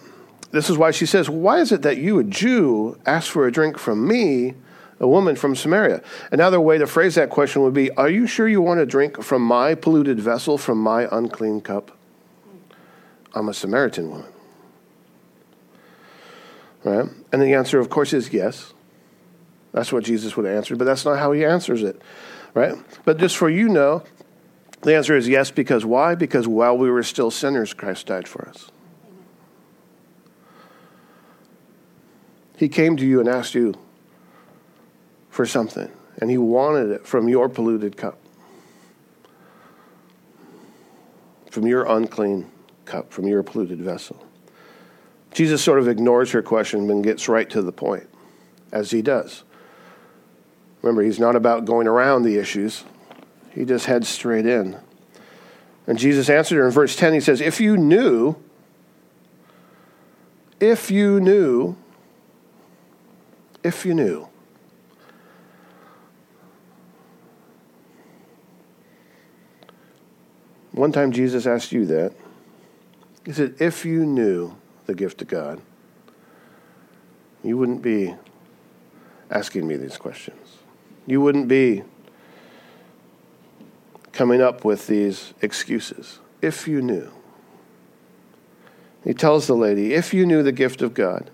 This 0.52 0.70
is 0.70 0.78
why 0.78 0.92
she 0.92 1.06
says, 1.06 1.30
Why 1.30 1.60
is 1.60 1.72
it 1.72 1.84
that 1.84 1.98
you, 1.98 2.20
a 2.20 2.24
Jew, 2.24 3.00
ask 3.06 3.32
for 3.32 3.46
a 3.46 3.52
drink 3.52 3.78
from 3.78 4.06
me, 4.06 4.56
a 5.00 5.08
woman 5.08 5.36
from 5.36 5.56
Samaria? 5.56 6.02
Another 6.32 6.60
way 6.60 6.78
to 6.78 6.88
phrase 6.88 7.16
that 7.16 7.30
question 7.30 7.62
would 7.62 7.74
be, 7.74 7.92
Are 7.92 8.10
you 8.10 8.28
sure 8.28 8.48
you 8.48 8.62
want 8.62 8.80
to 8.80 8.86
drink 8.86 9.22
from 9.24 9.42
my 9.42 9.76
polluted 9.76 10.20
vessel, 10.20 10.58
from 10.58 10.78
my 10.78 11.08
unclean 11.12 11.62
cup? 11.62 11.98
I'm 13.34 13.50
a 13.50 13.54
Samaritan 13.54 14.10
woman. 14.10 14.32
Right? 16.84 17.10
And 17.32 17.42
the 17.42 17.54
answer, 17.54 17.80
of 17.80 17.90
course, 17.90 18.14
is 18.14 18.32
yes. 18.34 18.74
That's 19.72 19.92
what 19.92 20.04
Jesus 20.04 20.36
would 20.36 20.46
have 20.46 20.56
answered, 20.56 20.78
but 20.78 20.86
that's 20.86 21.06
not 21.06 21.20
how 21.20 21.32
he 21.32 21.46
answers 21.46 21.84
it. 21.84 22.02
Right? 22.54 22.76
But 23.06 23.18
just 23.18 23.38
for 23.38 23.50
you 23.50 23.70
know, 23.70 24.04
the 24.82 24.96
answer 24.96 25.16
is 25.16 25.28
yes, 25.28 25.52
because 25.52 25.86
why? 25.86 26.16
Because 26.16 26.48
while 26.48 26.78
we 26.78 26.90
were 26.90 27.04
still 27.04 27.30
sinners, 27.30 27.74
Christ 27.74 28.08
died 28.08 28.28
for 28.28 28.48
us. 28.48 28.72
He 32.58 32.68
came 32.68 32.98
to 32.98 33.06
you 33.06 33.20
and 33.20 33.30
asked 33.30 33.56
you 33.56 33.76
for 35.40 35.46
something, 35.46 35.90
and 36.18 36.30
he 36.30 36.38
wanted 36.38 36.92
it 36.92 37.08
from 37.08 37.30
your 37.30 37.48
polluted 37.48 37.96
cup, 37.96 38.20
from 41.50 41.66
your 41.66 41.86
unclean 41.86 42.52
cup, 42.84 43.14
from 43.14 43.26
your 43.26 43.42
polluted 43.42 43.80
vessel. 43.80 44.22
Jesus 45.32 45.64
sort 45.64 45.80
of 45.80 45.88
ignores 45.88 46.32
her 46.32 46.42
question 46.42 46.90
and 46.90 47.06
gets 47.06 47.30
right 47.30 47.50
to 47.52 47.62
the 47.62 47.72
point, 47.72 48.10
as 48.74 48.92
he 48.92 49.02
does. 49.02 49.46
Remember, 50.82 51.04
he's 51.04 51.22
not 51.22 51.38
about 51.38 51.64
going 51.64 51.88
around 51.88 52.24
the 52.24 52.38
issues, 52.38 52.84
he 53.52 53.64
just 53.64 53.86
heads 53.86 54.10
straight 54.10 54.46
in. 54.46 54.78
And 55.88 55.98
Jesus 55.98 56.30
answered 56.30 56.58
her 56.58 56.66
in 56.66 56.72
verse 56.74 56.98
10. 56.98 57.14
He 57.14 57.22
says, 57.22 57.40
If 57.40 57.62
you 57.62 57.78
knew, 57.78 58.36
if 60.60 60.92
you 60.92 61.22
knew, 61.22 61.78
if 63.64 63.86
you 63.86 63.94
knew. 63.94 64.29
One 70.72 70.92
time 70.92 71.12
Jesus 71.12 71.46
asked 71.46 71.72
you 71.72 71.86
that. 71.88 72.14
He 73.26 73.34
said, 73.34 73.56
If 73.60 73.86
you 73.86 74.06
knew 74.06 74.56
the 74.86 74.96
gift 74.96 75.22
of 75.22 75.28
God, 75.28 75.62
you 77.44 77.58
wouldn't 77.58 77.82
be 77.82 78.16
asking 79.30 79.68
me 79.68 79.78
these 79.78 79.98
questions. 79.98 80.58
You 81.06 81.22
wouldn't 81.22 81.48
be 81.48 81.84
coming 84.12 84.42
up 84.42 84.66
with 84.66 84.88
these 84.88 85.34
excuses. 85.42 86.20
If 86.42 86.68
you 86.68 86.82
knew. 86.82 87.12
He 89.04 89.14
tells 89.14 89.48
the 89.48 89.56
lady, 89.56 89.94
If 89.94 90.14
you 90.14 90.26
knew 90.26 90.44
the 90.44 90.52
gift 90.52 90.82
of 90.82 90.94
God. 90.94 91.32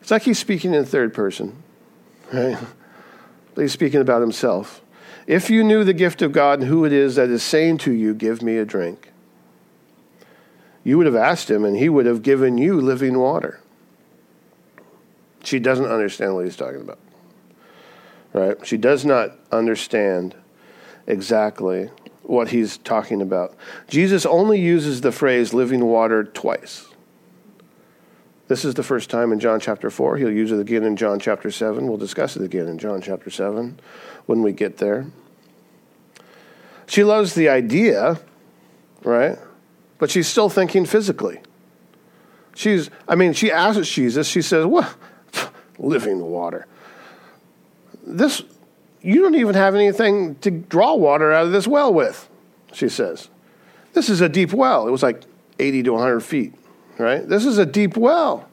It's 0.00 0.10
like 0.10 0.22
he's 0.22 0.38
speaking 0.38 0.74
in 0.74 0.84
third 0.84 1.12
person, 1.12 1.62
right? 2.32 2.56
But 3.54 3.62
he's 3.62 3.72
speaking 3.72 4.00
about 4.00 4.20
himself. 4.20 4.80
If 5.28 5.50
you 5.50 5.62
knew 5.62 5.84
the 5.84 5.92
gift 5.92 6.22
of 6.22 6.32
God 6.32 6.60
and 6.60 6.68
who 6.68 6.86
it 6.86 6.92
is 6.92 7.16
that 7.16 7.28
is 7.28 7.42
saying 7.42 7.78
to 7.78 7.92
you, 7.92 8.14
Give 8.14 8.40
me 8.40 8.56
a 8.56 8.64
drink, 8.64 9.12
you 10.82 10.96
would 10.96 11.04
have 11.04 11.14
asked 11.14 11.50
him 11.50 11.66
and 11.66 11.76
he 11.76 11.90
would 11.90 12.06
have 12.06 12.22
given 12.22 12.56
you 12.56 12.80
living 12.80 13.18
water. 13.18 13.60
She 15.44 15.58
doesn't 15.58 15.84
understand 15.84 16.34
what 16.34 16.46
he's 16.46 16.56
talking 16.56 16.80
about, 16.80 16.98
right? 18.32 18.66
She 18.66 18.78
does 18.78 19.04
not 19.04 19.32
understand 19.52 20.34
exactly 21.06 21.90
what 22.22 22.48
he's 22.48 22.78
talking 22.78 23.20
about. 23.20 23.54
Jesus 23.86 24.24
only 24.24 24.58
uses 24.58 25.02
the 25.02 25.12
phrase 25.12 25.52
living 25.52 25.84
water 25.84 26.24
twice. 26.24 26.86
This 28.48 28.64
is 28.64 28.74
the 28.74 28.82
first 28.82 29.10
time 29.10 29.30
in 29.30 29.40
John 29.40 29.60
chapter 29.60 29.90
4. 29.90 30.16
He'll 30.16 30.32
use 30.32 30.50
it 30.52 30.58
again 30.58 30.82
in 30.82 30.96
John 30.96 31.20
chapter 31.20 31.50
7. 31.50 31.86
We'll 31.86 31.98
discuss 31.98 32.34
it 32.34 32.42
again 32.42 32.66
in 32.66 32.78
John 32.78 33.02
chapter 33.02 33.28
7 33.28 33.78
when 34.24 34.42
we 34.42 34.52
get 34.52 34.78
there. 34.78 35.06
She 36.86 37.04
loves 37.04 37.34
the 37.34 37.50
idea, 37.50 38.18
right? 39.04 39.38
But 39.98 40.10
she's 40.10 40.26
still 40.26 40.48
thinking 40.48 40.86
physically. 40.86 41.40
She's, 42.54 42.88
I 43.06 43.14
mean, 43.14 43.34
she 43.34 43.52
asks 43.52 43.88
Jesus, 43.88 44.26
she 44.26 44.40
says, 44.40 44.64
What? 44.64 44.96
Living 45.78 46.18
the 46.18 46.24
water. 46.24 46.66
This, 48.02 48.42
you 49.02 49.20
don't 49.20 49.34
even 49.34 49.54
have 49.54 49.74
anything 49.74 50.36
to 50.36 50.50
draw 50.50 50.94
water 50.94 51.32
out 51.32 51.44
of 51.44 51.52
this 51.52 51.68
well 51.68 51.92
with, 51.92 52.26
she 52.72 52.88
says. 52.88 53.28
This 53.92 54.08
is 54.08 54.22
a 54.22 54.28
deep 54.28 54.54
well. 54.54 54.88
It 54.88 54.90
was 54.90 55.02
like 55.02 55.24
80 55.58 55.82
to 55.82 55.92
100 55.92 56.20
feet 56.20 56.54
right? 56.98 57.26
This 57.26 57.44
is 57.44 57.58
a 57.58 57.66
deep 57.66 57.96
well. 57.96 58.48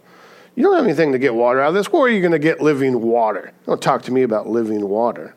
You 0.55 0.63
don't 0.63 0.75
have 0.75 0.85
anything 0.85 1.11
to 1.11 1.19
get 1.19 1.35
water 1.35 1.59
out 1.59 1.69
of 1.69 1.73
this. 1.73 1.91
Where 1.91 2.03
are 2.03 2.09
you 2.09 2.21
going 2.21 2.31
to 2.31 2.39
get 2.39 2.61
living 2.61 3.01
water? 3.01 3.51
Don't 3.65 3.81
talk 3.81 4.03
to 4.03 4.11
me 4.11 4.23
about 4.23 4.47
living 4.47 4.87
water. 4.87 5.35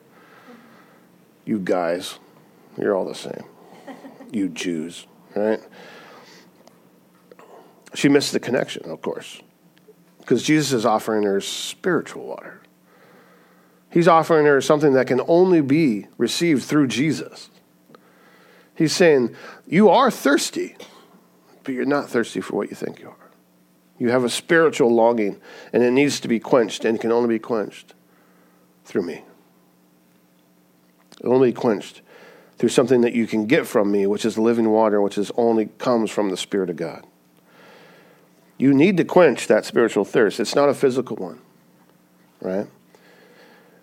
You 1.45 1.59
guys, 1.59 2.19
you're 2.77 2.95
all 2.95 3.05
the 3.05 3.15
same. 3.15 3.45
You 4.31 4.49
Jews, 4.49 5.07
right? 5.35 5.61
She 7.95 8.09
missed 8.09 8.33
the 8.33 8.41
connection, 8.41 8.89
of 8.91 9.01
course, 9.01 9.41
because 10.21 10.43
Jesus 10.43 10.73
is 10.73 10.87
offering 10.87 11.25
her 11.25 11.41
spiritual 11.41 12.27
water. 12.27 12.61
He's 13.91 14.07
offering 14.07 14.45
her 14.45 14.61
something 14.61 14.93
that 14.93 15.07
can 15.07 15.23
only 15.27 15.63
be 15.63 16.07
received 16.19 16.63
through 16.63 16.89
Jesus. 16.89 17.49
He's 18.75 18.95
saying, 18.95 19.35
You 19.67 19.89
are 19.89 20.11
thirsty 20.11 20.77
but 21.69 21.75
you're 21.75 21.85
not 21.85 22.09
thirsty 22.09 22.41
for 22.41 22.57
what 22.57 22.71
you 22.71 22.75
think 22.75 22.99
you 22.99 23.09
are. 23.09 23.31
You 23.99 24.09
have 24.09 24.25
a 24.25 24.31
spiritual 24.31 24.89
longing, 24.89 25.39
and 25.71 25.83
it 25.83 25.91
needs 25.91 26.19
to 26.21 26.27
be 26.27 26.41
quenched, 26.41 26.87
and 26.87 26.99
can 26.99 27.13
only 27.13 27.29
be 27.29 27.39
quenched 27.39 27.93
through 28.87 29.03
me. 29.03 29.23
Only 31.23 31.51
be 31.51 31.53
quenched 31.53 32.01
through 32.57 32.71
something 32.71 33.03
that 33.03 33.13
you 33.13 33.27
can 33.27 33.45
get 33.45 33.67
from 33.67 33.93
me, 33.93 34.07
which 34.07 34.25
is 34.25 34.39
living 34.39 34.71
water, 34.71 35.03
which 35.03 35.19
is 35.19 35.31
only 35.37 35.67
comes 35.67 36.11
from 36.11 36.31
the 36.31 36.39
Spirit 36.39 36.71
of 36.71 36.77
God. 36.77 37.07
You 38.57 38.73
need 38.73 38.97
to 38.97 39.05
quench 39.05 39.47
that 39.49 39.67
spiritual 39.67 40.07
thirst. 40.07 40.41
It's 40.41 40.55
not 40.55 40.71
a 40.71 40.75
physical 40.75 41.17
one, 41.17 41.39
right? 42.41 42.67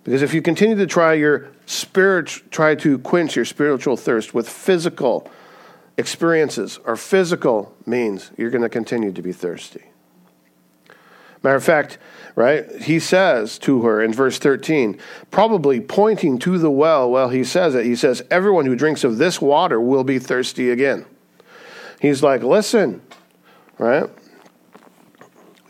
Because 0.03 0.23
if 0.23 0.33
you 0.33 0.41
continue 0.41 0.75
to 0.77 0.87
try 0.87 1.13
your 1.13 1.51
spirit, 1.67 2.29
try 2.49 2.73
to 2.73 2.97
quench 2.97 3.35
your 3.35 3.45
spiritual 3.45 3.95
thirst 3.95 4.33
with 4.33 4.49
physical 4.49 5.29
experiences 5.97 6.79
or 6.85 6.95
physical 6.95 7.75
means, 7.85 8.31
you're 8.37 8.49
going 8.49 8.61
to 8.61 8.69
continue 8.69 9.11
to 9.11 9.21
be 9.21 9.31
thirsty. 9.31 9.83
Matter 11.43 11.57
of 11.57 11.63
fact, 11.63 11.99
right, 12.35 12.81
he 12.81 12.99
says 12.99 13.59
to 13.59 13.83
her 13.83 14.01
in 14.01 14.11
verse 14.11 14.39
13, 14.39 14.97
probably 15.29 15.79
pointing 15.79 16.39
to 16.39 16.57
the 16.57 16.71
well, 16.71 17.09
well, 17.09 17.29
he 17.29 17.43
says 17.43 17.75
it. 17.75 17.85
He 17.85 17.95
says, 17.95 18.23
Everyone 18.31 18.65
who 18.65 18.75
drinks 18.75 19.03
of 19.03 19.17
this 19.17 19.39
water 19.39 19.79
will 19.79 20.03
be 20.03 20.17
thirsty 20.17 20.71
again. 20.71 21.05
He's 22.01 22.23
like, 22.23 22.41
Listen, 22.41 23.01
right? 23.77 24.09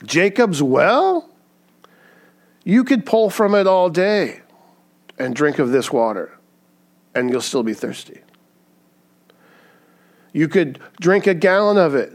Jacob's 0.05 0.63
well, 0.63 1.29
you 2.63 2.83
could 2.83 3.05
pull 3.05 3.29
from 3.29 3.53
it 3.53 3.67
all 3.67 3.89
day 3.89 4.41
and 5.19 5.35
drink 5.35 5.59
of 5.59 5.71
this 5.71 5.91
water, 5.91 6.37
and 7.13 7.29
you'll 7.29 7.41
still 7.41 7.63
be 7.63 7.73
thirsty. 7.73 8.21
You 10.35 10.49
could 10.49 10.79
drink 10.99 11.27
a 11.27 11.33
gallon 11.33 11.77
of 11.77 11.95
it, 11.95 12.13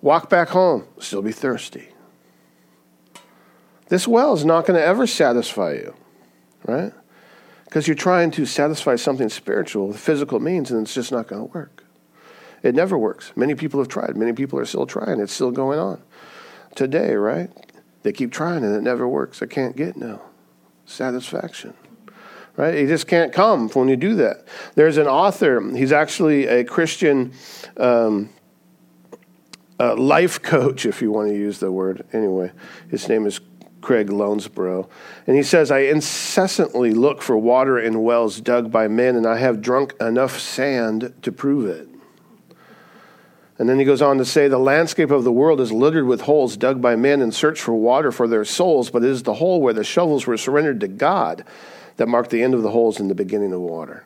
walk 0.00 0.30
back 0.30 0.48
home, 0.48 0.86
still 0.98 1.20
be 1.20 1.30
thirsty. 1.30 1.90
This 3.88 4.08
well 4.08 4.32
is 4.32 4.46
not 4.46 4.64
going 4.64 4.80
to 4.80 4.86
ever 4.86 5.06
satisfy 5.06 5.74
you, 5.74 5.94
right? 6.64 6.90
Because 7.66 7.86
you're 7.86 7.96
trying 7.96 8.30
to 8.30 8.46
satisfy 8.46 8.96
something 8.96 9.28
spiritual 9.28 9.88
with 9.88 10.00
physical 10.00 10.40
means, 10.40 10.70
and 10.70 10.80
it's 10.80 10.94
just 10.94 11.12
not 11.12 11.26
going 11.26 11.46
to 11.46 11.52
work. 11.52 11.84
It 12.62 12.74
never 12.74 12.96
works. 12.96 13.30
Many 13.36 13.56
people 13.56 13.78
have 13.80 13.88
tried. 13.88 14.16
Many 14.16 14.32
people 14.32 14.58
are 14.58 14.64
still 14.64 14.86
trying. 14.86 15.20
It's 15.20 15.34
still 15.34 15.50
going 15.50 15.78
on 15.78 16.00
today, 16.74 17.14
right? 17.16 17.50
They 18.04 18.12
keep 18.12 18.32
trying, 18.32 18.64
and 18.64 18.74
it 18.74 18.82
never 18.82 19.06
works. 19.06 19.42
I 19.42 19.46
can't 19.46 19.76
get 19.76 19.98
no 19.98 20.22
satisfaction 20.86 21.74
right? 22.56 22.74
It 22.74 22.88
just 22.88 23.06
can't 23.06 23.32
come 23.32 23.68
when 23.70 23.88
you 23.88 23.96
do 23.96 24.16
that. 24.16 24.46
There's 24.74 24.98
an 24.98 25.06
author, 25.06 25.60
he's 25.74 25.92
actually 25.92 26.46
a 26.46 26.64
Christian 26.64 27.32
um, 27.76 28.30
uh, 29.80 29.96
life 29.96 30.42
coach, 30.42 30.86
if 30.86 31.02
you 31.02 31.10
want 31.10 31.28
to 31.28 31.34
use 31.34 31.58
the 31.58 31.72
word. 31.72 32.04
Anyway, 32.12 32.52
his 32.90 33.08
name 33.08 33.26
is 33.26 33.40
Craig 33.80 34.08
Lounsbrough. 34.08 34.88
And 35.26 35.36
he 35.36 35.42
says, 35.42 35.70
I 35.70 35.80
incessantly 35.80 36.92
look 36.92 37.20
for 37.20 37.36
water 37.36 37.78
in 37.78 38.02
wells 38.02 38.40
dug 38.40 38.70
by 38.70 38.86
men, 38.86 39.16
and 39.16 39.26
I 39.26 39.38
have 39.38 39.60
drunk 39.60 39.94
enough 40.00 40.38
sand 40.38 41.12
to 41.22 41.32
prove 41.32 41.68
it. 41.68 41.88
And 43.58 43.68
then 43.68 43.78
he 43.78 43.84
goes 43.84 44.02
on 44.02 44.18
to 44.18 44.24
say, 44.24 44.48
The 44.48 44.58
landscape 44.58 45.10
of 45.10 45.24
the 45.24 45.32
world 45.32 45.60
is 45.60 45.70
littered 45.70 46.06
with 46.06 46.22
holes 46.22 46.56
dug 46.56 46.80
by 46.80 46.96
men 46.96 47.20
in 47.20 47.32
search 47.32 47.60
for 47.60 47.74
water 47.74 48.10
for 48.10 48.26
their 48.26 48.44
souls, 48.44 48.90
but 48.90 49.04
it 49.04 49.10
is 49.10 49.22
the 49.22 49.34
hole 49.34 49.60
where 49.60 49.74
the 49.74 49.84
shovels 49.84 50.26
were 50.26 50.36
surrendered 50.36 50.80
to 50.80 50.88
God 50.88 51.44
that 51.96 52.08
mark 52.08 52.28
the 52.28 52.42
end 52.42 52.54
of 52.54 52.62
the 52.62 52.70
holes 52.70 53.00
in 53.00 53.08
the 53.08 53.14
beginning 53.14 53.52
of 53.52 53.60
water. 53.60 54.04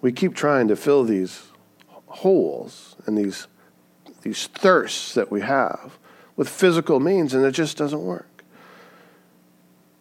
We 0.00 0.12
keep 0.12 0.34
trying 0.34 0.68
to 0.68 0.76
fill 0.76 1.04
these 1.04 1.44
holes 2.06 2.96
and 3.06 3.16
these, 3.16 3.46
these 4.22 4.46
thirsts 4.48 5.14
that 5.14 5.30
we 5.30 5.40
have 5.42 5.98
with 6.36 6.48
physical 6.48 7.00
means, 7.00 7.34
and 7.34 7.44
it 7.44 7.52
just 7.52 7.76
doesn't 7.76 8.02
work. 8.02 8.26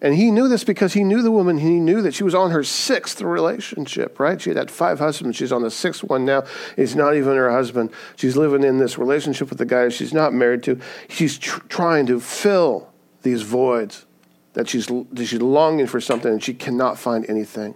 And 0.03 0.15
he 0.15 0.31
knew 0.31 0.47
this 0.47 0.63
because 0.63 0.93
he 0.93 1.03
knew 1.03 1.21
the 1.21 1.29
woman. 1.29 1.60
He 1.60 1.79
knew 1.79 2.01
that 2.01 2.15
she 2.15 2.23
was 2.23 2.34
on 2.34 2.49
her 2.49 2.63
sixth 2.63 3.21
relationship, 3.21 4.19
right? 4.19 4.41
She 4.41 4.49
had 4.49 4.57
had 4.57 4.71
five 4.71 4.97
husbands. 4.97 5.38
She's 5.38 5.51
on 5.51 5.62
the 5.62 5.69
sixth 5.69 6.03
one 6.03 6.25
now. 6.25 6.43
He's 6.75 6.95
not 6.95 7.15
even 7.15 7.36
her 7.36 7.51
husband. 7.51 7.91
She's 8.15 8.36
living 8.36 8.63
in 8.63 8.79
this 8.79 8.97
relationship 8.97 9.49
with 9.49 9.60
the 9.60 9.65
guy 9.65 9.89
she's 9.89 10.13
not 10.13 10.34
married 10.34 10.63
to. 10.63 10.79
She's 11.07 11.38
tr- 11.38 11.60
trying 11.69 12.07
to 12.07 12.19
fill 12.19 12.91
these 13.21 13.43
voids 13.43 14.07
that 14.53 14.69
she's, 14.69 14.87
that 14.87 15.25
she's 15.25 15.41
longing 15.41 15.87
for 15.87 16.01
something 16.01 16.31
and 16.31 16.43
she 16.43 16.53
cannot 16.53 16.99
find 16.99 17.25
anything 17.29 17.75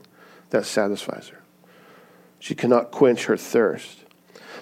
that 0.49 0.65
satisfies 0.65 1.29
her. 1.29 1.41
She 2.39 2.55
cannot 2.55 2.91
quench 2.91 3.25
her 3.25 3.38
thirst. 3.38 3.99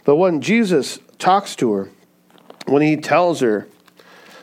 But 0.05 0.15
when 0.15 0.41
Jesus 0.41 0.99
talks 1.17 1.55
to 1.57 1.73
her, 1.73 1.89
when 2.65 2.81
he 2.81 2.97
tells 2.97 3.41
her 3.41 3.67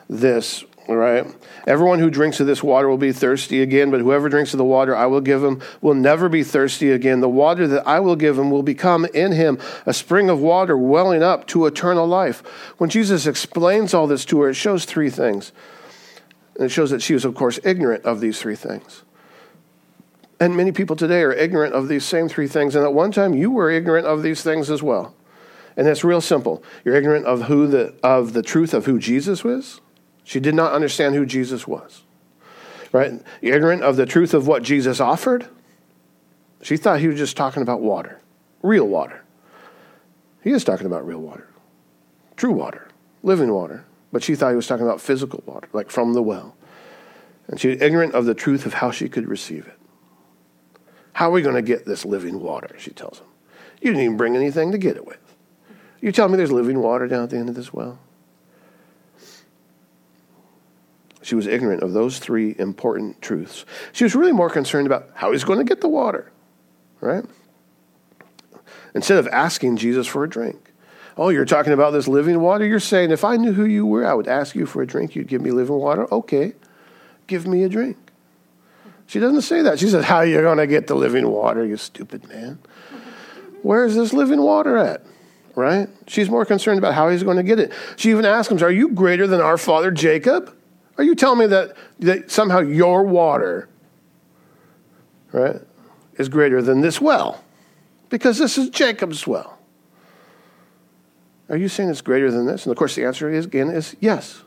this, 0.08 0.64
right. 0.88 1.26
Everyone 1.66 1.98
who 1.98 2.10
drinks 2.10 2.40
of 2.40 2.46
this 2.46 2.62
water 2.62 2.88
will 2.88 2.98
be 2.98 3.12
thirsty 3.12 3.62
again, 3.62 3.90
but 3.90 4.00
whoever 4.00 4.28
drinks 4.28 4.52
of 4.52 4.58
the 4.58 4.64
water 4.64 4.96
I 4.96 5.06
will 5.06 5.20
give 5.20 5.44
him 5.44 5.60
will 5.80 5.94
never 5.94 6.28
be 6.28 6.42
thirsty 6.42 6.90
again. 6.90 7.20
The 7.20 7.28
water 7.28 7.66
that 7.68 7.86
I 7.86 8.00
will 8.00 8.16
give 8.16 8.38
him 8.38 8.50
will 8.50 8.62
become 8.62 9.04
in 9.14 9.32
him 9.32 9.58
a 9.86 9.92
spring 9.92 10.28
of 10.28 10.40
water 10.40 10.76
welling 10.76 11.22
up 11.22 11.46
to 11.48 11.66
eternal 11.66 12.06
life. 12.06 12.40
When 12.78 12.90
Jesus 12.90 13.26
explains 13.26 13.94
all 13.94 14.06
this 14.06 14.24
to 14.26 14.40
her, 14.40 14.50
it 14.50 14.54
shows 14.54 14.84
three 14.84 15.10
things. 15.10 15.52
And 16.60 16.66
it 16.66 16.68
shows 16.68 16.90
that 16.90 17.02
she 17.02 17.14
was, 17.14 17.24
of 17.24 17.34
course, 17.34 17.58
ignorant 17.64 18.04
of 18.04 18.20
these 18.20 18.40
three 18.40 18.54
things. 18.54 19.02
And 20.38 20.56
many 20.56 20.70
people 20.70 20.94
today 20.94 21.22
are 21.22 21.32
ignorant 21.32 21.74
of 21.74 21.88
these 21.88 22.04
same 22.04 22.28
three 22.28 22.46
things. 22.46 22.76
And 22.76 22.84
at 22.84 22.94
one 22.94 23.10
time, 23.10 23.34
you 23.34 23.50
were 23.50 23.68
ignorant 23.68 24.06
of 24.06 24.22
these 24.22 24.42
things 24.42 24.70
as 24.70 24.80
well. 24.80 25.16
And 25.76 25.88
it's 25.88 26.04
real 26.04 26.20
simple. 26.20 26.62
You're 26.84 26.94
ignorant 26.94 27.26
of 27.26 27.42
who 27.42 27.66
the 27.66 27.94
of 28.04 28.34
the 28.34 28.42
truth 28.42 28.74
of 28.74 28.86
who 28.86 29.00
Jesus 29.00 29.42
was 29.42 29.80
she 30.30 30.38
did 30.38 30.54
not 30.54 30.72
understand 30.72 31.16
who 31.16 31.26
Jesus 31.26 31.66
was. 31.66 32.04
Right? 32.92 33.20
You're 33.42 33.56
Ignorant 33.56 33.82
of 33.82 33.96
the 33.96 34.06
truth 34.06 34.32
of 34.32 34.46
what 34.46 34.62
Jesus 34.62 35.00
offered. 35.00 35.48
She 36.62 36.76
thought 36.76 37.00
he 37.00 37.08
was 37.08 37.18
just 37.18 37.36
talking 37.36 37.62
about 37.62 37.80
water, 37.80 38.20
real 38.62 38.86
water. 38.86 39.24
He 40.44 40.50
is 40.50 40.62
talking 40.62 40.86
about 40.86 41.04
real 41.04 41.18
water, 41.18 41.48
true 42.36 42.52
water, 42.52 42.86
living 43.24 43.52
water. 43.52 43.84
But 44.12 44.22
she 44.22 44.34
thought 44.34 44.50
he 44.50 44.56
was 44.56 44.66
talking 44.66 44.84
about 44.84 45.00
physical 45.00 45.42
water, 45.46 45.68
like 45.72 45.90
from 45.90 46.14
the 46.14 46.22
well. 46.22 46.56
And 47.48 47.60
she 47.60 47.68
was 47.68 47.80
ignorant 47.80 48.14
of 48.14 48.24
the 48.24 48.34
truth 48.34 48.66
of 48.66 48.74
how 48.74 48.90
she 48.90 49.08
could 49.08 49.28
receive 49.28 49.66
it. 49.66 49.78
How 51.12 51.28
are 51.28 51.32
we 51.32 51.42
going 51.42 51.56
to 51.56 51.62
get 51.62 51.84
this 51.84 52.04
living 52.04 52.40
water? 52.40 52.74
She 52.78 52.90
tells 52.90 53.18
him. 53.18 53.26
You 53.80 53.90
didn't 53.90 54.04
even 54.04 54.16
bring 54.16 54.36
anything 54.36 54.72
to 54.72 54.78
get 54.78 54.96
it 54.96 55.06
with. 55.06 55.18
You 56.00 56.12
tell 56.12 56.28
me 56.28 56.36
there's 56.36 56.52
living 56.52 56.80
water 56.80 57.06
down 57.06 57.24
at 57.24 57.30
the 57.30 57.36
end 57.36 57.48
of 57.48 57.54
this 57.54 57.72
well? 57.72 57.98
She 61.22 61.34
was 61.34 61.46
ignorant 61.46 61.82
of 61.82 61.92
those 61.92 62.18
three 62.18 62.56
important 62.58 63.20
truths. 63.20 63.64
She 63.92 64.04
was 64.04 64.14
really 64.14 64.32
more 64.32 64.48
concerned 64.48 64.86
about 64.86 65.10
how 65.14 65.32
he's 65.32 65.44
going 65.44 65.58
to 65.58 65.64
get 65.64 65.80
the 65.80 65.88
water, 65.88 66.32
right? 67.00 67.24
Instead 68.94 69.18
of 69.18 69.28
asking 69.28 69.76
Jesus 69.76 70.06
for 70.06 70.24
a 70.24 70.28
drink. 70.28 70.69
Oh, 71.20 71.28
you're 71.28 71.44
talking 71.44 71.74
about 71.74 71.90
this 71.90 72.08
living 72.08 72.40
water? 72.40 72.64
You're 72.64 72.80
saying 72.80 73.10
if 73.10 73.24
I 73.24 73.36
knew 73.36 73.52
who 73.52 73.66
you 73.66 73.84
were, 73.84 74.06
I 74.06 74.14
would 74.14 74.26
ask 74.26 74.54
you 74.54 74.64
for 74.64 74.80
a 74.80 74.86
drink. 74.86 75.14
You'd 75.14 75.28
give 75.28 75.42
me 75.42 75.50
living 75.50 75.74
water? 75.74 76.10
Okay, 76.10 76.54
give 77.26 77.46
me 77.46 77.62
a 77.62 77.68
drink. 77.68 77.98
She 79.06 79.20
doesn't 79.20 79.42
say 79.42 79.60
that. 79.60 79.78
She 79.78 79.90
says, 79.90 80.06
How 80.06 80.16
are 80.16 80.26
you 80.26 80.40
going 80.40 80.56
to 80.56 80.66
get 80.66 80.86
the 80.86 80.94
living 80.94 81.28
water, 81.28 81.62
you 81.62 81.76
stupid 81.76 82.26
man? 82.26 82.58
Where 83.60 83.84
is 83.84 83.96
this 83.96 84.14
living 84.14 84.40
water 84.40 84.78
at? 84.78 85.04
Right? 85.54 85.90
She's 86.06 86.30
more 86.30 86.46
concerned 86.46 86.78
about 86.78 86.94
how 86.94 87.10
he's 87.10 87.22
going 87.22 87.36
to 87.36 87.42
get 87.42 87.60
it. 87.60 87.70
She 87.96 88.08
even 88.08 88.24
asks 88.24 88.50
him, 88.50 88.62
Are 88.64 88.70
you 88.70 88.88
greater 88.88 89.26
than 89.26 89.42
our 89.42 89.58
father 89.58 89.90
Jacob? 89.90 90.56
Are 90.96 91.04
you 91.04 91.14
telling 91.14 91.40
me 91.40 91.46
that, 91.48 91.76
that 91.98 92.30
somehow 92.30 92.60
your 92.60 93.02
water, 93.02 93.68
right, 95.32 95.60
is 96.16 96.30
greater 96.30 96.62
than 96.62 96.80
this 96.80 96.98
well? 96.98 97.44
Because 98.08 98.38
this 98.38 98.56
is 98.56 98.70
Jacob's 98.70 99.26
well. 99.26 99.59
Are 101.50 101.56
you 101.56 101.68
saying 101.68 101.90
it's 101.90 102.00
greater 102.00 102.30
than 102.30 102.46
this? 102.46 102.64
And 102.64 102.70
of 102.70 102.78
course, 102.78 102.94
the 102.94 103.04
answer 103.04 103.28
is 103.28 103.44
again 103.44 103.68
is 103.68 103.96
yes, 104.00 104.42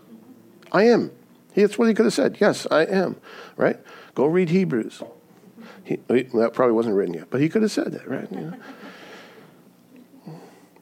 I 0.72 0.84
am. 0.84 1.12
That's 1.54 1.78
what 1.78 1.88
he 1.88 1.94
could 1.94 2.06
have 2.06 2.14
said. 2.14 2.38
Yes, 2.40 2.66
I 2.72 2.86
am. 2.86 3.18
Right? 3.58 3.78
Go 4.16 4.26
read 4.26 4.50
Hebrews. 4.50 5.04
He, 5.84 5.98
that 6.08 6.52
probably 6.54 6.74
wasn't 6.74 6.96
written 6.96 7.14
yet, 7.14 7.28
but 7.30 7.42
he 7.42 7.50
could 7.50 7.62
have 7.62 7.72
said 7.72 7.92
that, 7.92 8.08
right? 8.08 8.32
You 8.32 8.40
know? 8.40 8.54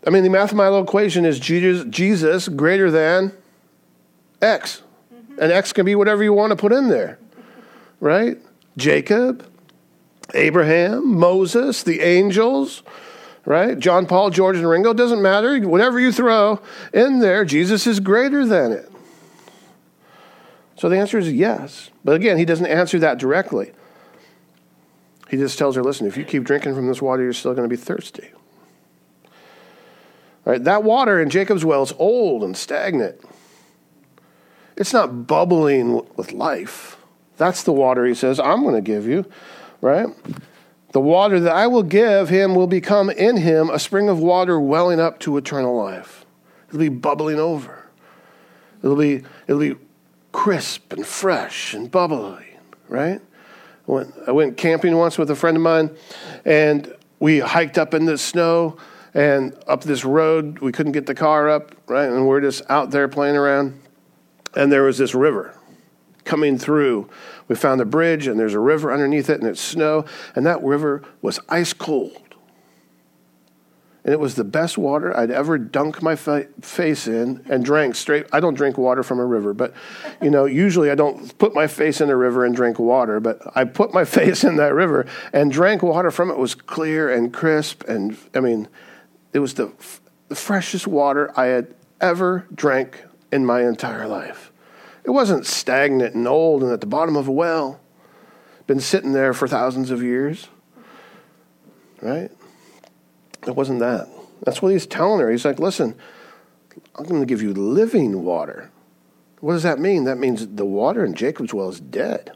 I 0.06 0.10
mean, 0.10 0.24
the 0.24 0.30
mathematical 0.30 0.84
equation 0.84 1.26
is 1.26 1.40
Jesus, 1.40 1.86
Jesus 1.90 2.48
greater 2.48 2.90
than 2.90 3.34
X. 4.42 4.84
And 5.40 5.52
X 5.52 5.74
can 5.74 5.86
be 5.86 5.96
whatever 5.96 6.24
you 6.24 6.34
want 6.34 6.52
to 6.52 6.56
put 6.56 6.72
in 6.72 6.88
there, 6.88 7.20
right? 8.00 8.38
Jacob, 8.78 9.46
Abraham, 10.34 11.08
Moses, 11.08 11.84
the 11.84 12.02
angels, 12.02 12.84
right? 13.46 13.78
John 13.80 14.06
Paul, 14.06 14.30
George, 14.30 14.58
and 14.58 14.70
Ringo, 14.70 14.94
doesn't 14.94 15.22
matter. 15.22 15.60
Whatever 15.60 16.00
you 16.00 16.12
throw 16.12 16.60
in 16.94 17.20
there, 17.20 17.46
Jesus 17.46 17.88
is 17.88 18.00
greater 18.00 18.46
than 18.46 18.72
it. 18.72 18.92
So 20.78 20.90
the 20.90 20.98
answer 20.98 21.18
is 21.18 21.32
yes. 21.32 21.90
But 22.04 22.16
again, 22.16 22.38
he 22.38 22.46
doesn't 22.46 22.66
answer 22.66 23.00
that 23.00 23.20
directly. 23.20 23.72
He 25.30 25.38
just 25.38 25.58
tells 25.58 25.76
her, 25.76 25.84
listen, 25.84 26.08
if 26.08 26.18
you 26.18 26.26
keep 26.26 26.44
drinking 26.44 26.76
from 26.76 26.88
this 26.88 27.02
water, 27.02 27.24
you're 27.24 27.34
still 27.34 27.54
going 27.54 27.70
to 27.70 27.74
be 27.74 27.82
thirsty. 27.82 28.32
Right? 30.44 30.64
That 30.64 30.84
water 30.84 31.22
in 31.22 31.30
Jacob's 31.30 31.64
well 31.64 31.84
is 31.84 31.94
old 32.00 32.44
and 32.44 32.58
stagnant. 32.58 33.22
It's 34.76 34.94
not 34.94 35.28
bubbling 35.28 36.06
with 36.16 36.32
life. 36.32 36.98
That's 37.38 37.64
the 37.64 37.72
water 37.72 38.06
he 38.06 38.16
says, 38.16 38.40
I'm 38.40 38.64
going 38.64 38.76
to 38.76 38.82
give 38.82 39.08
you, 39.08 39.26
right? 39.80 40.08
The 40.92 41.00
water 41.00 41.40
that 41.40 41.54
I 41.54 41.68
will 41.68 41.84
give 41.84 42.30
him 42.30 42.56
will 42.56 42.68
become 42.68 43.10
in 43.10 43.38
him 43.38 43.70
a 43.70 43.80
spring 43.80 44.10
of 44.10 44.20
water 44.20 44.60
welling 44.60 45.00
up 45.00 45.20
to 45.20 45.38
eternal 45.38 45.76
life. 45.76 46.26
It'll 46.68 46.80
be 46.80 46.90
bubbling 46.90 47.40
over. 47.40 47.86
It'll 48.84 48.96
be, 48.96 49.24
it'll 49.48 49.60
be 49.60 49.76
crisp 50.32 50.92
and 50.92 51.06
fresh 51.06 51.74
and 51.74 51.90
bubbly, 51.90 52.46
right? 52.90 53.22
I 53.88 53.92
went, 53.92 54.14
I 54.28 54.32
went 54.32 54.58
camping 54.58 54.98
once 54.98 55.18
with 55.18 55.30
a 55.32 55.36
friend 55.36 55.56
of 55.56 55.64
mine, 55.64 55.92
and 56.46 56.94
we 57.20 57.40
hiked 57.40 57.78
up 57.78 57.94
in 57.94 58.06
the 58.06 58.18
snow 58.18 58.78
and 59.14 59.56
up 59.68 59.84
this 59.84 60.04
road. 60.04 60.60
We 60.60 60.72
couldn't 60.72 60.94
get 60.94 61.06
the 61.06 61.16
car 61.16 61.50
up, 61.50 61.76
right? 61.88 62.10
And 62.10 62.28
we're 62.28 62.42
just 62.42 62.64
out 62.70 62.92
there 62.92 63.08
playing 63.08 63.36
around 63.36 63.80
and 64.56 64.72
there 64.72 64.84
was 64.84 64.98
this 64.98 65.16
river 65.16 65.56
coming 66.32 66.58
through. 66.58 67.10
We 67.50 67.58
found 67.58 67.82
a 67.82 67.86
bridge, 67.86 68.26
and 68.26 68.40
there's 68.40 68.54
a 68.54 68.60
river 68.60 68.94
underneath 68.94 69.30
it, 69.30 69.42
and 69.42 69.50
it's 69.50 69.60
snow, 69.60 70.06
and 70.34 70.46
that 70.46 70.64
river 70.64 71.04
was 71.22 71.42
ice 71.50 71.74
cold. 71.74 72.36
And 74.06 74.14
it 74.14 74.20
was 74.22 74.36
the 74.36 74.46
best 74.46 74.78
water 74.78 75.16
I'd 75.16 75.30
ever 75.30 75.58
dunk 75.58 76.02
my 76.02 76.16
fa- 76.16 76.48
face 76.62 77.06
in 77.06 77.44
and 77.50 77.66
drank 77.66 77.96
straight. 77.96 78.28
I 78.32 78.40
don't 78.40 78.54
drink 78.54 78.78
water 78.78 79.04
from 79.04 79.20
a 79.20 79.26
river, 79.26 79.54
but 79.54 79.74
you 80.22 80.30
know, 80.30 80.46
usually 80.46 80.90
I 80.90 80.96
don't 80.96 81.38
put 81.38 81.54
my 81.54 81.68
face 81.68 82.00
in 82.00 82.10
a 82.10 82.16
river 82.16 82.46
and 82.46 82.56
drink 82.56 82.80
water, 82.80 83.20
but 83.20 83.42
I 83.54 83.66
put 83.66 83.94
my 83.94 84.06
face 84.20 84.46
in 84.46 84.56
that 84.56 84.74
river 84.74 85.06
and 85.34 85.52
drank 85.52 85.84
water 85.84 86.12
from 86.12 86.30
it. 86.30 86.36
it 86.36 86.40
was 86.40 86.56
clear 86.56 87.12
and 87.12 87.34
crisp 87.34 87.84
and 87.90 88.18
I 88.34 88.40
mean, 88.40 88.70
it 89.34 89.40
was 89.40 89.56
the, 89.56 89.68
f- 89.68 90.00
the 90.30 90.36
freshest 90.36 90.88
water 90.88 91.30
I 91.38 91.48
had 91.48 91.76
ever 92.00 92.48
drank 92.56 93.04
in 93.34 93.46
my 93.46 93.68
entire 93.68 94.08
life. 94.08 94.51
It 95.04 95.10
wasn't 95.10 95.46
stagnant 95.46 96.16
and 96.16 96.28
old 96.28 96.64
and 96.64 96.72
at 96.72 96.82
the 96.82 96.88
bottom 96.88 97.16
of 97.16 97.28
a 97.28 97.32
well, 97.32 97.80
been 98.68 98.80
sitting 98.80 99.14
there 99.14 99.34
for 99.34 99.48
thousands 99.48 99.92
of 99.92 100.04
years. 100.04 100.48
Right? 102.02 102.32
It 103.48 103.56
wasn't 103.56 103.80
that. 103.80 104.08
That's 104.44 104.62
what 104.62 104.72
he's 104.72 104.88
telling 104.88 105.20
her. 105.20 105.30
He's 105.30 105.46
like, 105.46 105.60
listen, 105.60 105.96
I'm 106.96 107.06
going 107.06 107.22
to 107.22 107.26
give 107.26 107.42
you 107.42 107.54
living 107.54 108.24
water. 108.24 108.72
What 109.40 109.54
does 109.54 109.64
that 109.64 109.80
mean? 109.80 110.04
That 110.06 110.18
means 110.18 110.48
the 110.48 110.66
water 110.66 111.04
in 111.04 111.16
Jacob's 111.16 111.54
well 111.54 111.70
is 111.70 111.80
dead. 111.80 112.32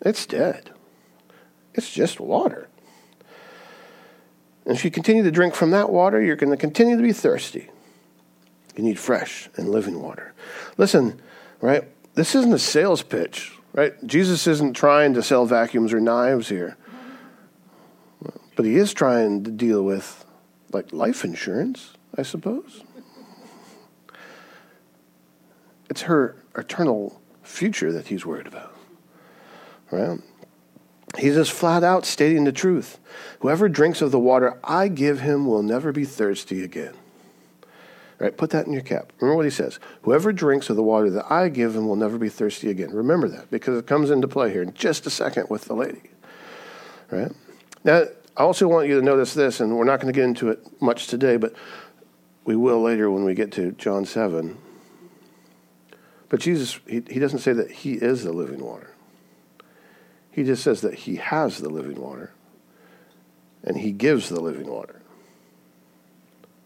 It's 0.00 0.26
dead. 0.26 0.70
It's 1.74 1.92
just 1.92 2.18
water. 2.18 2.68
And 4.64 4.76
if 4.76 4.84
you 4.84 4.90
continue 4.90 5.22
to 5.22 5.30
drink 5.30 5.54
from 5.54 5.70
that 5.70 5.90
water, 5.90 6.20
you're 6.20 6.36
going 6.36 6.50
to 6.50 6.56
continue 6.56 6.96
to 6.96 7.02
be 7.02 7.12
thirsty. 7.12 7.70
You 8.76 8.84
need 8.84 8.98
fresh 8.98 9.48
and 9.56 9.68
living 9.68 10.00
water. 10.00 10.32
Listen, 10.76 11.20
right? 11.60 11.84
This 12.14 12.34
isn't 12.34 12.52
a 12.52 12.58
sales 12.58 13.02
pitch, 13.02 13.52
right? 13.72 13.92
Jesus 14.06 14.46
isn't 14.46 14.74
trying 14.74 15.14
to 15.14 15.22
sell 15.22 15.46
vacuums 15.46 15.92
or 15.92 16.00
knives 16.00 16.48
here. 16.48 16.76
But 18.56 18.64
he 18.66 18.76
is 18.76 18.92
trying 18.92 19.44
to 19.44 19.50
deal 19.50 19.82
with 19.82 20.24
like 20.72 20.92
life 20.92 21.24
insurance, 21.24 21.94
I 22.16 22.22
suppose. 22.22 22.84
It's 25.88 26.02
her 26.02 26.36
eternal 26.56 27.20
future 27.42 27.90
that 27.92 28.08
he's 28.08 28.24
worried 28.24 28.46
about. 28.46 28.74
Right? 29.90 30.20
He's 31.18 31.34
just 31.34 31.52
flat 31.52 31.82
out 31.82 32.06
stating 32.06 32.44
the 32.44 32.52
truth. 32.52 32.98
Whoever 33.40 33.68
drinks 33.68 34.00
of 34.00 34.12
the 34.12 34.18
water 34.20 34.58
I 34.62 34.88
give 34.88 35.20
him 35.20 35.46
will 35.46 35.62
never 35.62 35.90
be 35.90 36.04
thirsty 36.04 36.62
again. 36.62 36.94
Right? 38.20 38.36
Put 38.36 38.50
that 38.50 38.66
in 38.66 38.72
your 38.74 38.82
cap. 38.82 39.12
Remember 39.18 39.36
what 39.36 39.46
he 39.46 39.50
says. 39.50 39.80
Whoever 40.02 40.30
drinks 40.30 40.68
of 40.68 40.76
the 40.76 40.82
water 40.82 41.08
that 41.10 41.32
I 41.32 41.48
give 41.48 41.74
him 41.74 41.88
will 41.88 41.96
never 41.96 42.18
be 42.18 42.28
thirsty 42.28 42.70
again. 42.70 42.92
Remember 42.92 43.28
that 43.28 43.50
because 43.50 43.78
it 43.78 43.86
comes 43.86 44.10
into 44.10 44.28
play 44.28 44.52
here 44.52 44.62
in 44.62 44.74
just 44.74 45.06
a 45.06 45.10
second 45.10 45.48
with 45.48 45.64
the 45.64 45.74
lady. 45.74 46.02
Right? 47.10 47.32
Now, 47.82 48.04
I 48.36 48.42
also 48.42 48.68
want 48.68 48.88
you 48.88 49.00
to 49.00 49.04
notice 49.04 49.32
this, 49.32 49.60
and 49.60 49.76
we're 49.76 49.84
not 49.84 50.00
going 50.00 50.12
to 50.12 50.16
get 50.16 50.26
into 50.26 50.50
it 50.50 50.60
much 50.82 51.06
today, 51.06 51.38
but 51.38 51.54
we 52.44 52.56
will 52.56 52.82
later 52.82 53.10
when 53.10 53.24
we 53.24 53.34
get 53.34 53.52
to 53.52 53.72
John 53.72 54.04
7. 54.04 54.58
But 56.28 56.40
Jesus, 56.40 56.78
he, 56.86 57.02
he 57.08 57.18
doesn't 57.18 57.40
say 57.40 57.54
that 57.54 57.70
he 57.70 57.94
is 57.94 58.22
the 58.22 58.32
living 58.32 58.62
water. 58.62 58.94
He 60.30 60.44
just 60.44 60.62
says 60.62 60.82
that 60.82 60.94
he 60.94 61.16
has 61.16 61.58
the 61.58 61.68
living 61.68 62.00
water 62.00 62.32
and 63.64 63.76
he 63.76 63.92
gives 63.92 64.28
the 64.28 64.40
living 64.40 64.68
water. 64.68 64.99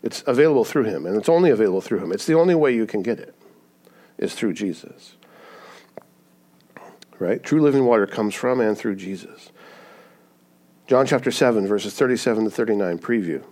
It's 0.05 0.23
available 0.27 0.65
through 0.65 0.85
him, 0.85 1.07
and 1.07 1.17
it's 1.17 1.31
only 1.31 1.51
available 1.51 1.81
through 1.81 2.01
him. 2.01 2.13
It's 2.13 2.27
the 2.27 2.35
only 2.35 2.55
way 2.55 2.75
you 2.75 2.87
can 2.87 3.03
get 3.03 3.19
it. 3.19 3.35
is 4.19 4.35
through 4.35 4.53
Jesus. 4.53 5.17
Right? 7.19 7.43
True 7.43 7.61
living 7.61 7.87
water 7.87 8.07
comes 8.07 8.35
from 8.35 8.61
and 8.61 8.77
through 8.77 8.97
Jesus. 8.97 9.51
John 10.87 11.07
chapter 11.07 11.31
7, 11.31 11.67
verses 11.67 11.95
37 11.95 12.45
to 12.45 12.51
39, 12.51 12.99
preview. 12.99 13.43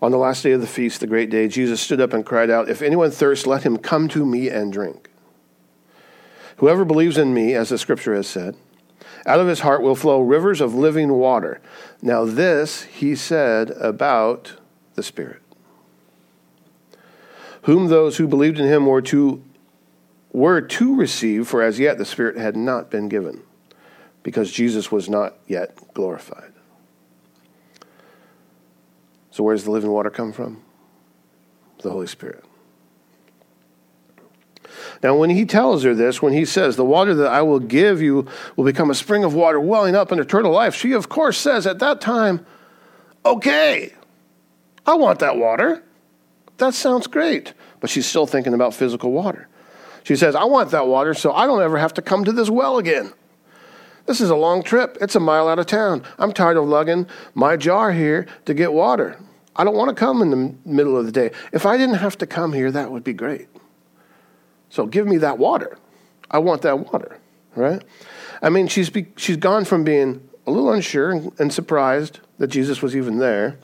On 0.00 0.10
the 0.10 0.16
last 0.16 0.42
day 0.42 0.52
of 0.52 0.62
the 0.62 0.66
feast, 0.66 1.00
the 1.00 1.06
great 1.06 1.28
day, 1.28 1.48
Jesus 1.48 1.82
stood 1.82 2.00
up 2.00 2.14
and 2.14 2.24
cried 2.24 2.48
out, 2.48 2.70
If 2.70 2.80
anyone 2.80 3.10
thirsts, 3.10 3.46
let 3.46 3.64
him 3.64 3.76
come 3.76 4.08
to 4.08 4.24
me 4.24 4.48
and 4.48 4.72
drink. 4.72 5.10
Whoever 6.56 6.86
believes 6.86 7.18
in 7.18 7.34
me, 7.34 7.54
as 7.54 7.68
the 7.68 7.78
scripture 7.78 8.14
has 8.14 8.26
said, 8.26 8.56
out 9.26 9.38
of 9.38 9.46
his 9.46 9.60
heart 9.60 9.82
will 9.82 9.94
flow 9.94 10.20
rivers 10.20 10.62
of 10.62 10.74
living 10.74 11.12
water. 11.12 11.60
Now, 12.00 12.24
this 12.24 12.84
he 12.84 13.14
said 13.14 13.70
about 13.72 14.54
the 14.94 15.02
Spirit, 15.02 15.42
whom 17.68 17.88
those 17.88 18.16
who 18.16 18.26
believed 18.26 18.58
in 18.58 18.66
him 18.66 18.86
were 18.86 19.02
to, 19.02 19.44
were 20.32 20.58
to 20.58 20.96
receive, 20.96 21.46
for 21.46 21.62
as 21.62 21.78
yet 21.78 21.98
the 21.98 22.04
Spirit 22.06 22.38
had 22.38 22.56
not 22.56 22.90
been 22.90 23.10
given 23.10 23.42
because 24.22 24.50
Jesus 24.50 24.90
was 24.90 25.10
not 25.10 25.34
yet 25.46 25.76
glorified. 25.92 26.54
So, 29.30 29.44
where 29.44 29.54
does 29.54 29.64
the 29.64 29.70
living 29.70 29.90
water 29.90 30.08
come 30.08 30.32
from? 30.32 30.62
The 31.82 31.90
Holy 31.90 32.06
Spirit. 32.06 32.42
Now, 35.02 35.14
when 35.14 35.28
he 35.28 35.44
tells 35.44 35.82
her 35.82 35.94
this, 35.94 36.22
when 36.22 36.32
he 36.32 36.46
says, 36.46 36.76
The 36.76 36.86
water 36.86 37.14
that 37.16 37.30
I 37.30 37.42
will 37.42 37.60
give 37.60 38.00
you 38.00 38.26
will 38.56 38.64
become 38.64 38.90
a 38.90 38.94
spring 38.94 39.24
of 39.24 39.34
water 39.34 39.60
welling 39.60 39.94
up 39.94 40.10
in 40.10 40.18
eternal 40.18 40.52
life, 40.52 40.74
she, 40.74 40.92
of 40.92 41.10
course, 41.10 41.36
says 41.36 41.66
at 41.66 41.80
that 41.80 42.00
time, 42.00 42.46
Okay, 43.26 43.92
I 44.86 44.94
want 44.94 45.18
that 45.18 45.36
water. 45.36 45.82
That 46.56 46.72
sounds 46.72 47.06
great. 47.06 47.54
But 47.80 47.90
she's 47.90 48.06
still 48.06 48.26
thinking 48.26 48.54
about 48.54 48.74
physical 48.74 49.12
water. 49.12 49.48
She 50.04 50.16
says, 50.16 50.34
I 50.34 50.44
want 50.44 50.70
that 50.70 50.86
water 50.86 51.14
so 51.14 51.32
I 51.32 51.46
don't 51.46 51.62
ever 51.62 51.78
have 51.78 51.94
to 51.94 52.02
come 52.02 52.24
to 52.24 52.32
this 52.32 52.48
well 52.48 52.78
again. 52.78 53.12
This 54.06 54.22
is 54.22 54.30
a 54.30 54.36
long 54.36 54.62
trip. 54.62 54.96
It's 55.02 55.16
a 55.16 55.20
mile 55.20 55.48
out 55.48 55.58
of 55.58 55.66
town. 55.66 56.02
I'm 56.18 56.32
tired 56.32 56.56
of 56.56 56.66
lugging 56.66 57.06
my 57.34 57.56
jar 57.56 57.92
here 57.92 58.26
to 58.46 58.54
get 58.54 58.72
water. 58.72 59.18
I 59.54 59.64
don't 59.64 59.76
want 59.76 59.90
to 59.90 59.94
come 59.94 60.22
in 60.22 60.30
the 60.30 60.54
middle 60.64 60.96
of 60.96 61.04
the 61.04 61.12
day. 61.12 61.30
If 61.52 61.66
I 61.66 61.76
didn't 61.76 61.96
have 61.96 62.16
to 62.18 62.26
come 62.26 62.54
here, 62.54 62.70
that 62.70 62.90
would 62.90 63.04
be 63.04 63.12
great. 63.12 63.48
So 64.70 64.86
give 64.86 65.06
me 65.06 65.18
that 65.18 65.38
water. 65.38 65.76
I 66.30 66.38
want 66.38 66.62
that 66.62 66.78
water, 66.78 67.18
right? 67.54 67.82
I 68.40 68.50
mean, 68.50 68.68
she's, 68.68 68.88
be, 68.88 69.08
she's 69.16 69.36
gone 69.36 69.64
from 69.64 69.84
being 69.84 70.26
a 70.46 70.50
little 70.50 70.72
unsure 70.72 71.10
and, 71.10 71.32
and 71.38 71.52
surprised 71.52 72.20
that 72.38 72.46
Jesus 72.46 72.80
was 72.80 72.96
even 72.96 73.18
there 73.18 73.58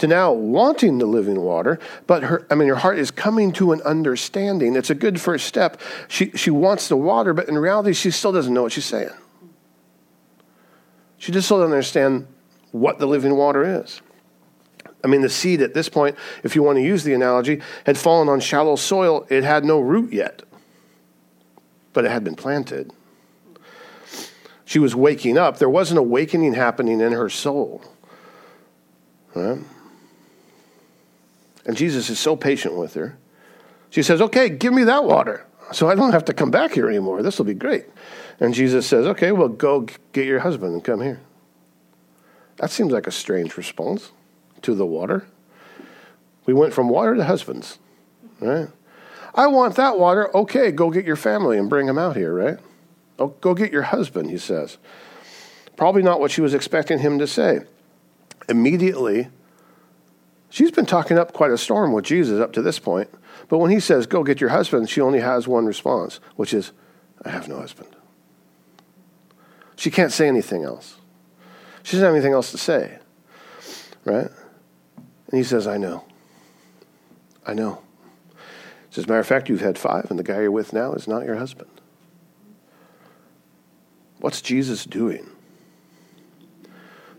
to 0.00 0.06
now 0.06 0.32
wanting 0.32 0.98
the 0.98 1.06
living 1.06 1.40
water, 1.40 1.78
but 2.06 2.22
her 2.22 2.46
I 2.50 2.54
mean 2.54 2.68
her 2.68 2.74
heart 2.74 2.98
is 2.98 3.10
coming 3.10 3.52
to 3.52 3.72
an 3.72 3.82
understanding. 3.82 4.74
It's 4.74 4.88
a 4.88 4.94
good 4.94 5.20
first 5.20 5.46
step. 5.46 5.80
She 6.08 6.30
she 6.30 6.50
wants 6.50 6.88
the 6.88 6.96
water, 6.96 7.34
but 7.34 7.48
in 7.48 7.58
reality 7.58 7.92
she 7.92 8.10
still 8.10 8.32
doesn't 8.32 8.52
know 8.52 8.62
what 8.62 8.72
she's 8.72 8.86
saying. 8.86 9.10
She 11.18 11.32
just 11.32 11.46
still 11.46 11.58
doesn't 11.58 11.72
understand 11.72 12.26
what 12.72 12.98
the 12.98 13.06
living 13.06 13.36
water 13.36 13.82
is. 13.82 14.00
I 15.04 15.06
mean, 15.06 15.20
the 15.20 15.28
seed 15.28 15.60
at 15.60 15.74
this 15.74 15.88
point, 15.88 16.16
if 16.42 16.54
you 16.54 16.62
want 16.62 16.76
to 16.76 16.82
use 16.82 17.04
the 17.04 17.14
analogy, 17.14 17.60
had 17.84 17.98
fallen 17.98 18.28
on 18.28 18.40
shallow 18.40 18.76
soil. 18.76 19.26
It 19.28 19.44
had 19.44 19.64
no 19.64 19.80
root 19.80 20.12
yet, 20.12 20.42
but 21.92 22.06
it 22.06 22.10
had 22.10 22.24
been 22.24 22.36
planted. 22.36 22.90
She 24.64 24.78
was 24.78 24.94
waking 24.94 25.36
up. 25.36 25.58
There 25.58 25.68
was 25.68 25.90
an 25.90 25.98
awakening 25.98 26.54
happening 26.54 27.00
in 27.00 27.12
her 27.12 27.28
soul. 27.28 27.82
Right? 29.34 29.58
And 31.66 31.76
Jesus 31.76 32.10
is 32.10 32.18
so 32.18 32.36
patient 32.36 32.76
with 32.76 32.94
her. 32.94 33.18
She 33.90 34.02
says, 34.02 34.20
Okay, 34.20 34.48
give 34.48 34.72
me 34.72 34.84
that 34.84 35.04
water 35.04 35.46
so 35.72 35.88
I 35.88 35.94
don't 35.94 36.12
have 36.12 36.24
to 36.26 36.34
come 36.34 36.50
back 36.50 36.72
here 36.72 36.88
anymore. 36.88 37.22
This 37.22 37.38
will 37.38 37.44
be 37.44 37.54
great. 37.54 37.86
And 38.40 38.54
Jesus 38.54 38.86
says, 38.86 39.06
Okay, 39.06 39.32
well, 39.32 39.48
go 39.48 39.86
get 40.12 40.26
your 40.26 40.40
husband 40.40 40.74
and 40.74 40.84
come 40.84 41.00
here. 41.00 41.20
That 42.56 42.70
seems 42.70 42.92
like 42.92 43.06
a 43.06 43.12
strange 43.12 43.56
response 43.56 44.10
to 44.62 44.74
the 44.74 44.86
water. 44.86 45.26
We 46.46 46.54
went 46.54 46.74
from 46.74 46.88
water 46.88 47.14
to 47.14 47.24
husbands, 47.24 47.78
right? 48.40 48.68
I 49.34 49.46
want 49.46 49.76
that 49.76 49.98
water. 49.98 50.34
Okay, 50.36 50.72
go 50.72 50.90
get 50.90 51.04
your 51.04 51.16
family 51.16 51.56
and 51.56 51.70
bring 51.70 51.86
them 51.86 51.98
out 51.98 52.16
here, 52.16 52.34
right? 52.34 52.58
Oh, 53.18 53.28
go 53.40 53.54
get 53.54 53.72
your 53.72 53.82
husband, 53.82 54.30
he 54.30 54.38
says. 54.38 54.78
Probably 55.76 56.02
not 56.02 56.20
what 56.20 56.30
she 56.30 56.40
was 56.40 56.52
expecting 56.52 56.98
him 56.98 57.18
to 57.20 57.26
say. 57.26 57.60
Immediately, 58.48 59.28
she's 60.50 60.70
been 60.70 60.86
talking 60.86 61.16
up 61.16 61.32
quite 61.32 61.50
a 61.50 61.58
storm 61.58 61.92
with 61.92 62.04
Jesus 62.04 62.40
up 62.40 62.52
to 62.52 62.62
this 62.62 62.78
point. 62.78 63.08
But 63.48 63.58
when 63.58 63.70
he 63.70 63.80
says, 63.80 64.06
Go 64.06 64.22
get 64.22 64.40
your 64.40 64.50
husband, 64.50 64.90
she 64.90 65.00
only 65.00 65.20
has 65.20 65.48
one 65.48 65.64
response, 65.64 66.20
which 66.36 66.52
is, 66.52 66.72
I 67.24 67.30
have 67.30 67.48
no 67.48 67.58
husband. 67.58 67.96
She 69.76 69.90
can't 69.90 70.12
say 70.12 70.28
anything 70.28 70.64
else. 70.64 70.96
She 71.82 71.92
doesn't 71.92 72.04
have 72.04 72.14
anything 72.14 72.34
else 72.34 72.50
to 72.50 72.58
say. 72.58 72.98
Right? 74.04 74.28
And 74.96 75.38
he 75.38 75.42
says, 75.42 75.66
I 75.66 75.78
know. 75.78 76.04
I 77.46 77.54
know. 77.54 77.82
As 78.90 79.04
a 79.04 79.06
matter 79.06 79.20
of 79.20 79.26
fact, 79.26 79.48
you've 79.48 79.60
had 79.60 79.78
five, 79.78 80.10
and 80.10 80.18
the 80.18 80.24
guy 80.24 80.40
you're 80.40 80.50
with 80.50 80.72
now 80.72 80.92
is 80.92 81.08
not 81.08 81.24
your 81.24 81.36
husband. 81.36 81.70
What's 84.18 84.42
Jesus 84.42 84.84
doing? 84.84 85.26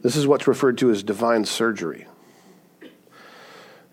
This 0.02 0.16
is 0.16 0.28
what's 0.28 0.48
referred 0.48 0.78
to 0.80 0.92
as 0.92 1.02
divine 1.02 1.46
surgery 1.46 2.06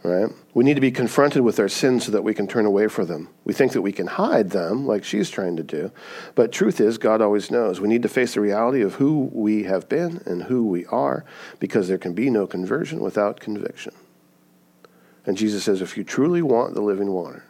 right? 0.02 0.30
We 0.54 0.64
need 0.64 0.74
to 0.74 0.80
be 0.80 0.90
confronted 0.90 1.42
with 1.42 1.58
our 1.58 1.68
sins 1.68 2.06
so 2.06 2.12
that 2.12 2.22
we 2.22 2.34
can 2.34 2.46
turn 2.46 2.66
away 2.66 2.88
from 2.88 3.06
them. 3.06 3.28
We 3.44 3.52
think 3.52 3.72
that 3.72 3.82
we 3.82 3.92
can 3.92 4.06
hide 4.06 4.50
them, 4.50 4.86
like 4.86 5.04
she's 5.04 5.30
trying 5.30 5.56
to 5.56 5.62
do. 5.62 5.90
But 6.34 6.52
truth 6.52 6.80
is, 6.80 6.98
God 6.98 7.20
always 7.20 7.50
knows. 7.50 7.80
We 7.80 7.88
need 7.88 8.02
to 8.02 8.08
face 8.08 8.34
the 8.34 8.40
reality 8.40 8.80
of 8.82 8.94
who 8.94 9.30
we 9.32 9.64
have 9.64 9.88
been 9.88 10.22
and 10.26 10.44
who 10.44 10.66
we 10.66 10.86
are, 10.86 11.24
because 11.58 11.88
there 11.88 11.98
can 11.98 12.14
be 12.14 12.30
no 12.30 12.46
conversion 12.46 13.00
without 13.00 13.40
conviction. 13.40 13.94
And 15.26 15.36
Jesus 15.36 15.64
says, 15.64 15.82
if 15.82 15.96
you 15.96 16.04
truly 16.04 16.42
want 16.42 16.74
the 16.74 16.80
living 16.80 17.10
water, 17.10 17.44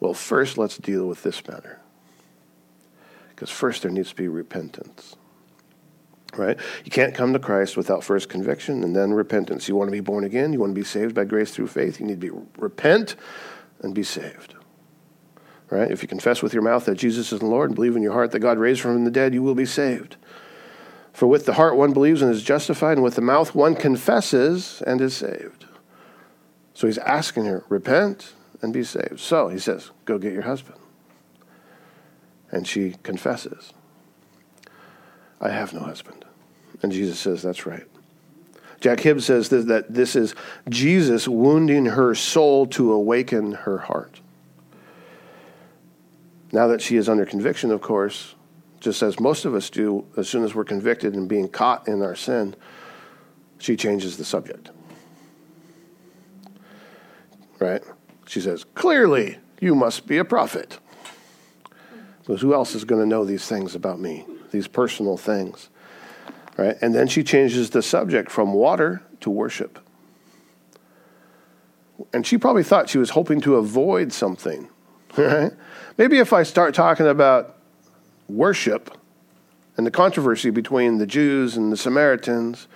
well, 0.00 0.14
first 0.14 0.56
let's 0.58 0.78
deal 0.78 1.06
with 1.06 1.22
this 1.22 1.46
matter. 1.46 1.78
Because 3.30 3.50
first 3.50 3.82
there 3.82 3.90
needs 3.90 4.10
to 4.10 4.16
be 4.16 4.28
repentance 4.28 5.16
right? 6.36 6.58
You 6.84 6.90
can't 6.90 7.14
come 7.14 7.32
to 7.32 7.38
Christ 7.38 7.76
without 7.76 8.04
first 8.04 8.28
conviction 8.28 8.82
and 8.84 8.94
then 8.94 9.12
repentance. 9.12 9.68
You 9.68 9.76
want 9.76 9.88
to 9.88 9.92
be 9.92 10.00
born 10.00 10.24
again, 10.24 10.52
you 10.52 10.60
want 10.60 10.70
to 10.70 10.80
be 10.80 10.84
saved 10.84 11.14
by 11.14 11.24
grace 11.24 11.52
through 11.52 11.68
faith, 11.68 12.00
you 12.00 12.06
need 12.06 12.20
to 12.20 12.30
be 12.32 12.38
repent 12.58 13.16
and 13.80 13.94
be 13.94 14.02
saved. 14.02 14.54
Right? 15.70 15.90
If 15.90 16.02
you 16.02 16.08
confess 16.08 16.42
with 16.42 16.52
your 16.52 16.62
mouth 16.62 16.84
that 16.84 16.96
Jesus 16.96 17.32
is 17.32 17.40
the 17.40 17.46
Lord 17.46 17.70
and 17.70 17.74
believe 17.74 17.96
in 17.96 18.02
your 18.02 18.12
heart 18.12 18.30
that 18.32 18.40
God 18.40 18.58
raised 18.58 18.82
from 18.82 19.04
the 19.04 19.10
dead, 19.10 19.32
you 19.32 19.42
will 19.42 19.54
be 19.54 19.64
saved. 19.64 20.16
For 21.12 21.26
with 21.26 21.46
the 21.46 21.54
heart 21.54 21.76
one 21.76 21.92
believes 21.92 22.22
and 22.22 22.30
is 22.30 22.42
justified, 22.42 22.92
and 22.92 23.02
with 23.02 23.16
the 23.16 23.22
mouth 23.22 23.54
one 23.54 23.74
confesses 23.74 24.82
and 24.86 25.00
is 25.00 25.14
saved. 25.14 25.66
So 26.74 26.86
he's 26.86 26.98
asking 26.98 27.44
her, 27.46 27.64
repent 27.68 28.32
and 28.62 28.72
be 28.72 28.84
saved. 28.84 29.20
So 29.20 29.48
he 29.48 29.58
says, 29.58 29.90
go 30.04 30.18
get 30.18 30.32
your 30.32 30.42
husband. 30.42 30.78
And 32.50 32.66
she 32.66 32.96
confesses. 33.02 33.72
I 35.40 35.50
have 35.50 35.72
no 35.72 35.80
husband. 35.80 36.21
And 36.82 36.92
Jesus 36.92 37.18
says, 37.18 37.42
That's 37.42 37.66
right. 37.66 37.86
Jack 38.80 38.98
Hibbs 39.00 39.26
says 39.26 39.48
that 39.50 39.94
this 39.94 40.16
is 40.16 40.34
Jesus 40.68 41.28
wounding 41.28 41.86
her 41.86 42.16
soul 42.16 42.66
to 42.68 42.92
awaken 42.92 43.52
her 43.52 43.78
heart. 43.78 44.20
Now 46.50 46.66
that 46.66 46.82
she 46.82 46.96
is 46.96 47.08
under 47.08 47.24
conviction, 47.24 47.70
of 47.70 47.80
course, 47.80 48.34
just 48.80 49.00
as 49.02 49.20
most 49.20 49.44
of 49.44 49.54
us 49.54 49.70
do, 49.70 50.04
as 50.16 50.28
soon 50.28 50.42
as 50.42 50.54
we're 50.54 50.64
convicted 50.64 51.14
and 51.14 51.28
being 51.28 51.48
caught 51.48 51.86
in 51.86 52.02
our 52.02 52.16
sin, 52.16 52.56
she 53.58 53.76
changes 53.76 54.16
the 54.16 54.24
subject. 54.24 54.70
Right? 57.60 57.82
She 58.26 58.40
says, 58.40 58.64
Clearly, 58.74 59.38
you 59.60 59.76
must 59.76 60.08
be 60.08 60.18
a 60.18 60.24
prophet. 60.24 60.80
Because 62.18 62.40
who 62.40 62.52
else 62.52 62.74
is 62.74 62.84
going 62.84 63.00
to 63.00 63.06
know 63.06 63.24
these 63.24 63.46
things 63.46 63.76
about 63.76 64.00
me? 64.00 64.26
these 64.52 64.68
personal 64.68 65.16
things. 65.16 65.70
Right? 66.56 66.76
And 66.80 66.94
then 66.94 67.08
she 67.08 67.22
changes 67.22 67.70
the 67.70 67.82
subject 67.82 68.30
from 68.30 68.52
water 68.52 69.02
to 69.20 69.30
worship. 69.30 69.78
And 72.12 72.26
she 72.26 72.36
probably 72.36 72.62
thought 72.62 72.90
she 72.90 72.98
was 72.98 73.10
hoping 73.10 73.40
to 73.42 73.56
avoid 73.56 74.12
something. 74.12 74.68
Right? 75.14 75.52
Maybe 75.98 76.20
if 76.20 76.32
I 76.32 76.42
start 76.42 76.74
talking 76.74 77.06
about 77.06 77.58
worship 78.30 78.96
and 79.76 79.86
the 79.86 79.90
controversy 79.90 80.48
between 80.48 80.96
the 80.96 81.06
Jews 81.06 81.54
and 81.54 81.70
the 81.70 81.76
Samaritans, 81.76 82.66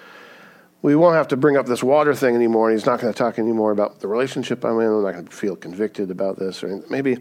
we 0.82 0.94
won't 0.94 1.16
have 1.16 1.28
to 1.28 1.36
bring 1.38 1.56
up 1.56 1.64
this 1.64 1.82
water 1.82 2.14
thing 2.14 2.34
anymore. 2.34 2.68
And 2.68 2.78
he's 2.78 2.84
not 2.84 3.00
going 3.00 3.10
to 3.10 3.16
talk 3.16 3.38
anymore 3.38 3.70
about 3.70 4.00
the 4.00 4.08
relationship 4.08 4.66
I'm 4.66 4.78
in. 4.80 4.86
I'm 4.86 5.02
not 5.02 5.12
going 5.12 5.26
to 5.26 5.32
feel 5.32 5.56
convicted 5.56 6.10
about 6.10 6.38
this. 6.38 6.62
Or 6.62 6.82
maybe, 6.90 7.16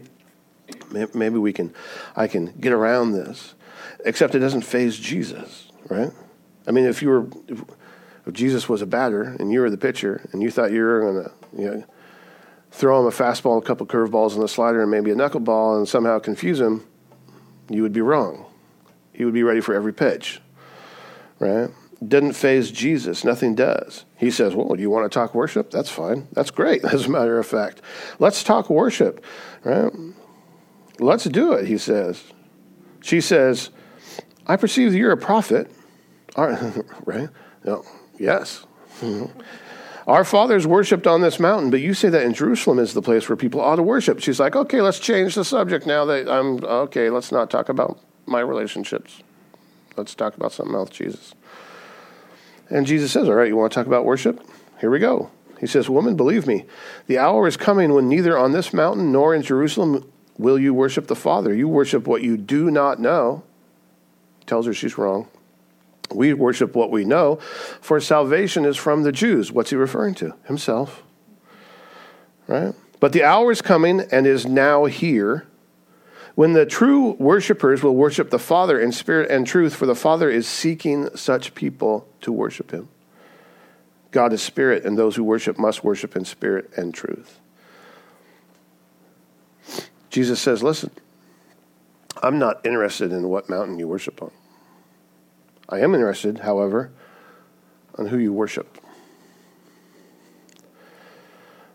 maybe 0.92 1.38
we 1.38 1.54
can, 1.54 1.72
I 2.14 2.28
can 2.28 2.52
get 2.60 2.74
around 2.74 3.12
this 3.12 3.54
except 4.04 4.34
it 4.34 4.40
doesn't 4.40 4.62
faze 4.62 4.98
Jesus, 4.98 5.68
right? 5.88 6.12
I 6.66 6.72
mean, 6.72 6.84
if 6.84 7.02
you 7.02 7.08
were, 7.08 7.28
if, 7.48 7.62
if 8.26 8.32
Jesus 8.32 8.68
was 8.68 8.82
a 8.82 8.86
batter 8.86 9.22
and 9.22 9.52
you 9.52 9.60
were 9.60 9.70
the 9.70 9.78
pitcher 9.78 10.28
and 10.32 10.42
you 10.42 10.50
thought 10.50 10.72
you 10.72 10.82
were 10.82 11.00
going 11.00 11.24
to, 11.24 11.32
you 11.62 11.70
know, 11.70 11.84
throw 12.70 13.00
him 13.00 13.06
a 13.06 13.10
fastball, 13.10 13.58
a 13.58 13.62
couple 13.62 13.86
curveballs, 13.86 14.34
and 14.34 14.42
a 14.42 14.48
slider, 14.48 14.82
and 14.82 14.90
maybe 14.90 15.10
a 15.10 15.14
knuckleball, 15.14 15.78
and 15.78 15.88
somehow 15.88 16.18
confuse 16.18 16.60
him, 16.60 16.84
you 17.70 17.82
would 17.82 17.92
be 17.92 18.00
wrong. 18.00 18.44
He 19.12 19.24
would 19.24 19.34
be 19.34 19.42
ready 19.42 19.60
for 19.60 19.74
every 19.74 19.94
pitch, 19.94 20.40
right? 21.38 21.70
Didn't 22.06 22.34
faze 22.34 22.70
Jesus. 22.70 23.24
Nothing 23.24 23.54
does. 23.54 24.04
He 24.18 24.30
says, 24.30 24.54
Well, 24.54 24.78
you 24.78 24.90
want 24.90 25.10
to 25.10 25.14
talk 25.14 25.34
worship? 25.34 25.70
That's 25.70 25.88
fine. 25.88 26.28
That's 26.32 26.50
great, 26.50 26.84
as 26.92 27.06
a 27.06 27.10
matter 27.10 27.38
of 27.38 27.46
fact. 27.46 27.80
Let's 28.18 28.44
talk 28.44 28.68
worship, 28.68 29.24
right? 29.64 29.90
Let's 30.98 31.24
do 31.24 31.52
it, 31.52 31.66
he 31.66 31.78
says. 31.78 32.22
She 33.00 33.20
says, 33.20 33.70
I 34.46 34.56
perceive 34.56 34.92
that 34.92 34.98
you're 34.98 35.12
a 35.12 35.16
prophet. 35.16 35.70
Right? 36.36 37.28
No. 37.64 37.84
Yes. 38.16 38.64
Our 40.06 40.24
fathers 40.24 40.68
worshipped 40.68 41.08
on 41.08 41.20
this 41.20 41.40
mountain, 41.40 41.70
but 41.70 41.80
you 41.80 41.94
say 41.94 42.08
that 42.10 42.22
in 42.22 42.32
Jerusalem 42.32 42.78
is 42.78 42.94
the 42.94 43.02
place 43.02 43.28
where 43.28 43.34
people 43.34 43.60
ought 43.60 43.74
to 43.74 43.82
worship. 43.82 44.20
She's 44.20 44.38
like, 44.38 44.54
okay, 44.54 44.80
let's 44.80 45.00
change 45.00 45.34
the 45.34 45.44
subject 45.44 45.84
now 45.84 46.04
that 46.04 46.28
I'm 46.28 46.64
okay, 46.64 47.10
let's 47.10 47.32
not 47.32 47.50
talk 47.50 47.68
about 47.68 47.98
my 48.24 48.38
relationships. 48.38 49.20
Let's 49.96 50.14
talk 50.14 50.36
about 50.36 50.52
something 50.52 50.76
else, 50.76 50.90
Jesus. 50.90 51.34
And 52.68 52.86
Jesus 52.86 53.12
says, 53.12 53.28
All 53.28 53.34
right, 53.34 53.48
you 53.48 53.56
want 53.56 53.72
to 53.72 53.74
talk 53.74 53.86
about 53.86 54.04
worship? 54.04 54.40
Here 54.80 54.90
we 54.90 54.98
go. 54.98 55.30
He 55.58 55.66
says, 55.66 55.88
Woman, 55.88 56.16
believe 56.16 56.46
me, 56.46 56.66
the 57.06 57.18
hour 57.18 57.46
is 57.46 57.56
coming 57.56 57.94
when 57.94 58.08
neither 58.08 58.36
on 58.36 58.52
this 58.52 58.72
mountain 58.72 59.10
nor 59.12 59.34
in 59.34 59.42
Jerusalem 59.42 60.10
will 60.36 60.58
you 60.58 60.74
worship 60.74 61.06
the 61.06 61.16
Father. 61.16 61.54
You 61.54 61.68
worship 61.68 62.06
what 62.06 62.22
you 62.22 62.36
do 62.36 62.70
not 62.70 63.00
know. 63.00 63.42
Tells 64.46 64.66
her 64.66 64.74
she's 64.74 64.98
wrong. 64.98 65.28
We 66.14 66.32
worship 66.34 66.74
what 66.74 66.90
we 66.90 67.04
know, 67.04 67.36
for 67.80 68.00
salvation 68.00 68.64
is 68.64 68.76
from 68.76 69.02
the 69.02 69.12
Jews. 69.12 69.50
What's 69.50 69.70
he 69.70 69.76
referring 69.76 70.14
to? 70.16 70.34
Himself. 70.44 71.02
Right? 72.46 72.74
But 73.00 73.12
the 73.12 73.24
hour 73.24 73.50
is 73.50 73.60
coming 73.60 74.00
and 74.12 74.26
is 74.26 74.46
now 74.46 74.84
here 74.86 75.46
when 76.36 76.52
the 76.52 76.66
true 76.66 77.12
worshipers 77.12 77.82
will 77.82 77.96
worship 77.96 78.30
the 78.30 78.38
Father 78.38 78.78
in 78.78 78.92
spirit 78.92 79.30
and 79.30 79.46
truth, 79.46 79.74
for 79.74 79.86
the 79.86 79.94
Father 79.94 80.30
is 80.30 80.46
seeking 80.46 81.08
such 81.16 81.54
people 81.54 82.06
to 82.20 82.30
worship 82.30 82.70
him. 82.70 82.88
God 84.10 84.32
is 84.32 84.42
spirit, 84.42 84.84
and 84.84 84.98
those 84.98 85.16
who 85.16 85.24
worship 85.24 85.58
must 85.58 85.82
worship 85.82 86.14
in 86.14 86.24
spirit 86.24 86.70
and 86.76 86.92
truth. 86.92 87.40
Jesus 90.10 90.40
says, 90.40 90.62
Listen, 90.62 90.90
I'm 92.22 92.38
not 92.38 92.64
interested 92.64 93.12
in 93.12 93.28
what 93.28 93.48
mountain 93.48 93.78
you 93.78 93.88
worship 93.88 94.22
on. 94.22 94.30
I 95.68 95.80
am 95.80 95.94
interested, 95.94 96.38
however, 96.38 96.92
on 97.96 98.06
who 98.06 98.18
you 98.18 98.32
worship. 98.32 98.78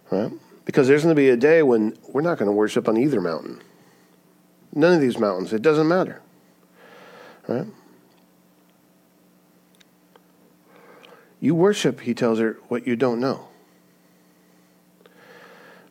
Right? 0.09 0.31
Because 0.65 0.87
there's 0.87 1.03
going 1.03 1.15
to 1.15 1.19
be 1.19 1.29
a 1.29 1.37
day 1.37 1.63
when 1.63 1.97
we're 2.07 2.21
not 2.21 2.37
going 2.37 2.47
to 2.47 2.53
worship 2.53 2.87
on 2.87 2.97
either 2.97 3.19
mountain. 3.19 3.61
None 4.73 4.93
of 4.93 5.01
these 5.01 5.17
mountains. 5.17 5.51
It 5.51 5.61
doesn't 5.61 5.87
matter. 5.87 6.21
Right? 7.47 7.67
You 11.39 11.55
worship, 11.55 12.01
he 12.01 12.13
tells 12.13 12.39
her, 12.39 12.57
what 12.67 12.85
you 12.85 12.95
don't 12.95 13.19
know. 13.19 13.47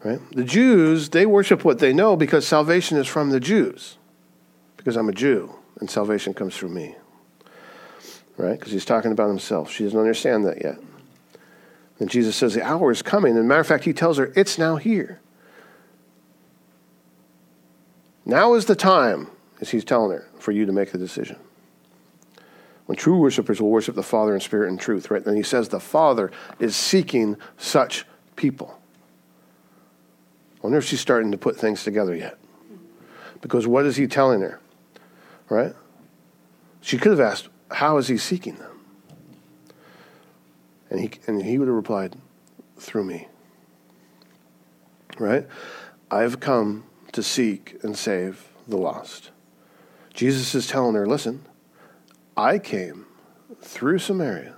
Right? 0.02 0.20
The 0.30 0.44
Jews, 0.44 1.10
they 1.10 1.26
worship 1.26 1.64
what 1.64 1.78
they 1.80 1.92
know 1.92 2.16
because 2.16 2.46
salvation 2.46 2.96
is 2.96 3.06
from 3.06 3.30
the 3.30 3.40
Jews. 3.40 3.98
Because 4.76 4.96
I'm 4.96 5.08
a 5.08 5.12
Jew 5.12 5.54
and 5.78 5.90
salvation 5.90 6.32
comes 6.32 6.56
through 6.56 6.70
me 6.70 6.94
right? 8.36 8.58
Because 8.58 8.72
he's 8.72 8.84
talking 8.84 9.12
about 9.12 9.28
himself. 9.28 9.70
She 9.70 9.84
doesn't 9.84 9.98
understand 9.98 10.44
that 10.44 10.62
yet. 10.62 10.78
And 11.98 12.10
Jesus 12.10 12.34
says, 12.34 12.54
The 12.54 12.62
hour 12.62 12.90
is 12.90 13.02
coming. 13.02 13.36
And 13.36 13.46
matter 13.46 13.60
of 13.60 13.66
fact, 13.66 13.84
he 13.84 13.92
tells 13.92 14.18
her, 14.18 14.32
It's 14.34 14.58
now 14.58 14.76
here. 14.76 15.20
Now 18.24 18.54
is 18.54 18.66
the 18.66 18.76
time, 18.76 19.28
as 19.60 19.70
he's 19.70 19.84
telling 19.84 20.12
her, 20.12 20.28
for 20.38 20.52
you 20.52 20.66
to 20.66 20.72
make 20.72 20.92
the 20.92 20.98
decision. 20.98 21.36
When 22.86 22.96
true 22.96 23.18
worshipers 23.18 23.60
will 23.60 23.70
worship 23.70 23.94
the 23.94 24.02
Father 24.02 24.34
in 24.34 24.40
spirit 24.40 24.68
and 24.68 24.80
truth, 24.80 25.10
right? 25.10 25.24
Then 25.24 25.36
he 25.36 25.42
says 25.42 25.68
the 25.68 25.78
Father 25.78 26.30
is 26.58 26.74
seeking 26.74 27.36
such 27.56 28.04
people. 28.36 28.80
I 30.56 30.62
wonder 30.62 30.78
if 30.78 30.84
she's 30.84 31.00
starting 31.00 31.30
to 31.30 31.38
put 31.38 31.56
things 31.56 31.84
together 31.84 32.14
yet. 32.14 32.36
Because 33.40 33.66
what 33.66 33.86
is 33.86 33.96
he 33.96 34.06
telling 34.06 34.40
her? 34.40 34.60
Right? 35.48 35.74
She 36.80 36.98
could 36.98 37.12
have 37.12 37.20
asked, 37.20 37.48
how 37.70 37.98
is 37.98 38.08
he 38.08 38.16
seeking 38.16 38.56
them? 38.56 38.80
And 40.90 41.00
he, 41.00 41.10
and 41.26 41.42
he 41.42 41.58
would 41.58 41.68
have 41.68 41.74
replied, 41.74 42.16
through 42.76 43.04
me. 43.04 43.28
Right? 45.18 45.46
I've 46.10 46.40
come 46.40 46.84
to 47.12 47.22
seek 47.22 47.76
and 47.82 47.96
save 47.96 48.48
the 48.66 48.76
lost. 48.76 49.30
Jesus 50.14 50.54
is 50.54 50.66
telling 50.66 50.94
her, 50.94 51.06
listen, 51.06 51.44
I 52.36 52.58
came 52.58 53.06
through 53.60 53.98
Samaria, 53.98 54.54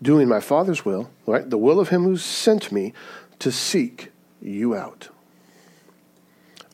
doing 0.00 0.28
my 0.28 0.40
Father's 0.40 0.84
will, 0.84 1.10
right? 1.26 1.48
The 1.48 1.58
will 1.58 1.80
of 1.80 1.88
him 1.88 2.04
who 2.04 2.16
sent 2.16 2.72
me 2.72 2.92
to 3.40 3.52
seek 3.52 4.12
you 4.40 4.74
out. 4.74 5.08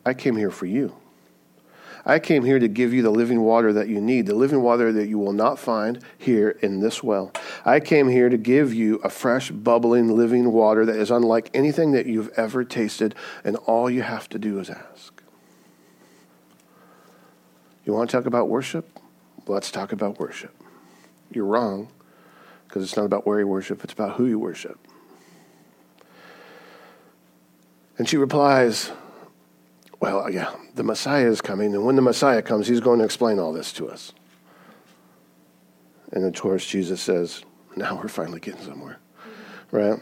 I 0.05 0.15
came 0.15 0.37
here 0.37 0.51
for 0.51 0.67
you. 0.67 0.95
I 2.09 2.21
came 2.21 2.45
here 2.45 2.61
to 2.61 2.69
give 2.69 2.95
you 2.95 3.03
the 3.03 3.11
living 3.11 3.41
water 3.41 3.73
that 3.73 3.89
you 3.89 4.01
need, 4.01 4.27
the 4.27 4.35
living 4.35 4.63
water 4.63 4.93
that 4.93 5.09
you 5.09 5.19
will 5.19 5.33
not 5.33 5.59
find 5.59 5.99
here 6.17 6.51
in 6.63 6.79
this 6.79 7.03
well. 7.03 7.33
I 7.65 7.81
came 7.81 8.09
here 8.09 8.29
to 8.29 8.37
give 8.37 8.73
you 8.73 8.97
a 9.03 9.11
fresh, 9.11 9.51
bubbling, 9.51 10.17
living 10.17 10.53
water 10.53 10.87
that 10.87 10.95
is 10.95 11.11
unlike 11.11 11.51
anything 11.53 11.91
that 11.93 12.07
you've 12.07 12.31
ever 12.37 12.63
tasted, 12.63 13.17
and 13.43 13.57
all 13.57 13.91
you 13.91 14.03
have 14.03 14.29
to 14.29 14.39
do 14.39 14.61
is 14.61 14.71
ask. 14.71 15.21
You 17.85 17.93
want 17.93 18.09
to 18.09 18.17
talk 18.17 18.27
about 18.27 18.49
worship? 18.49 18.89
Let's 19.49 19.73
talk 19.73 19.91
about 19.91 20.21
worship. 20.21 20.55
You're 21.33 21.45
wrong, 21.45 21.89
because 22.69 22.85
it's 22.85 22.97
not 22.97 23.05
about 23.05 23.27
where 23.27 23.41
you 23.41 23.49
worship, 23.49 23.83
it's 23.83 23.93
about 23.93 24.13
who 24.13 24.27
you 24.27 24.39
worship. 24.39 24.79
And 27.99 28.09
she 28.09 28.17
replies, 28.17 28.93
well, 30.01 30.31
yeah, 30.31 30.55
the 30.75 30.83
Messiah 30.83 31.29
is 31.29 31.41
coming, 31.41 31.75
and 31.75 31.85
when 31.85 31.97
the 31.97 32.03
Messiah 32.03 32.43
comes, 32.43 32.67
he's 32.67 32.81
going 32.81 32.99
to 32.99 33.05
explain 33.05 33.39
all 33.39 33.53
this 33.53 33.73
to 33.75 33.89
us. 33.89 34.13
And 36.13 36.25
of 36.25 36.41
course, 36.41 36.67
Jesus 36.67 37.01
says, 37.01 37.43
now 37.75 37.97
we're 37.97 38.09
finally 38.09 38.41
getting 38.41 38.63
somewhere, 38.63 38.99
right? 39.71 39.99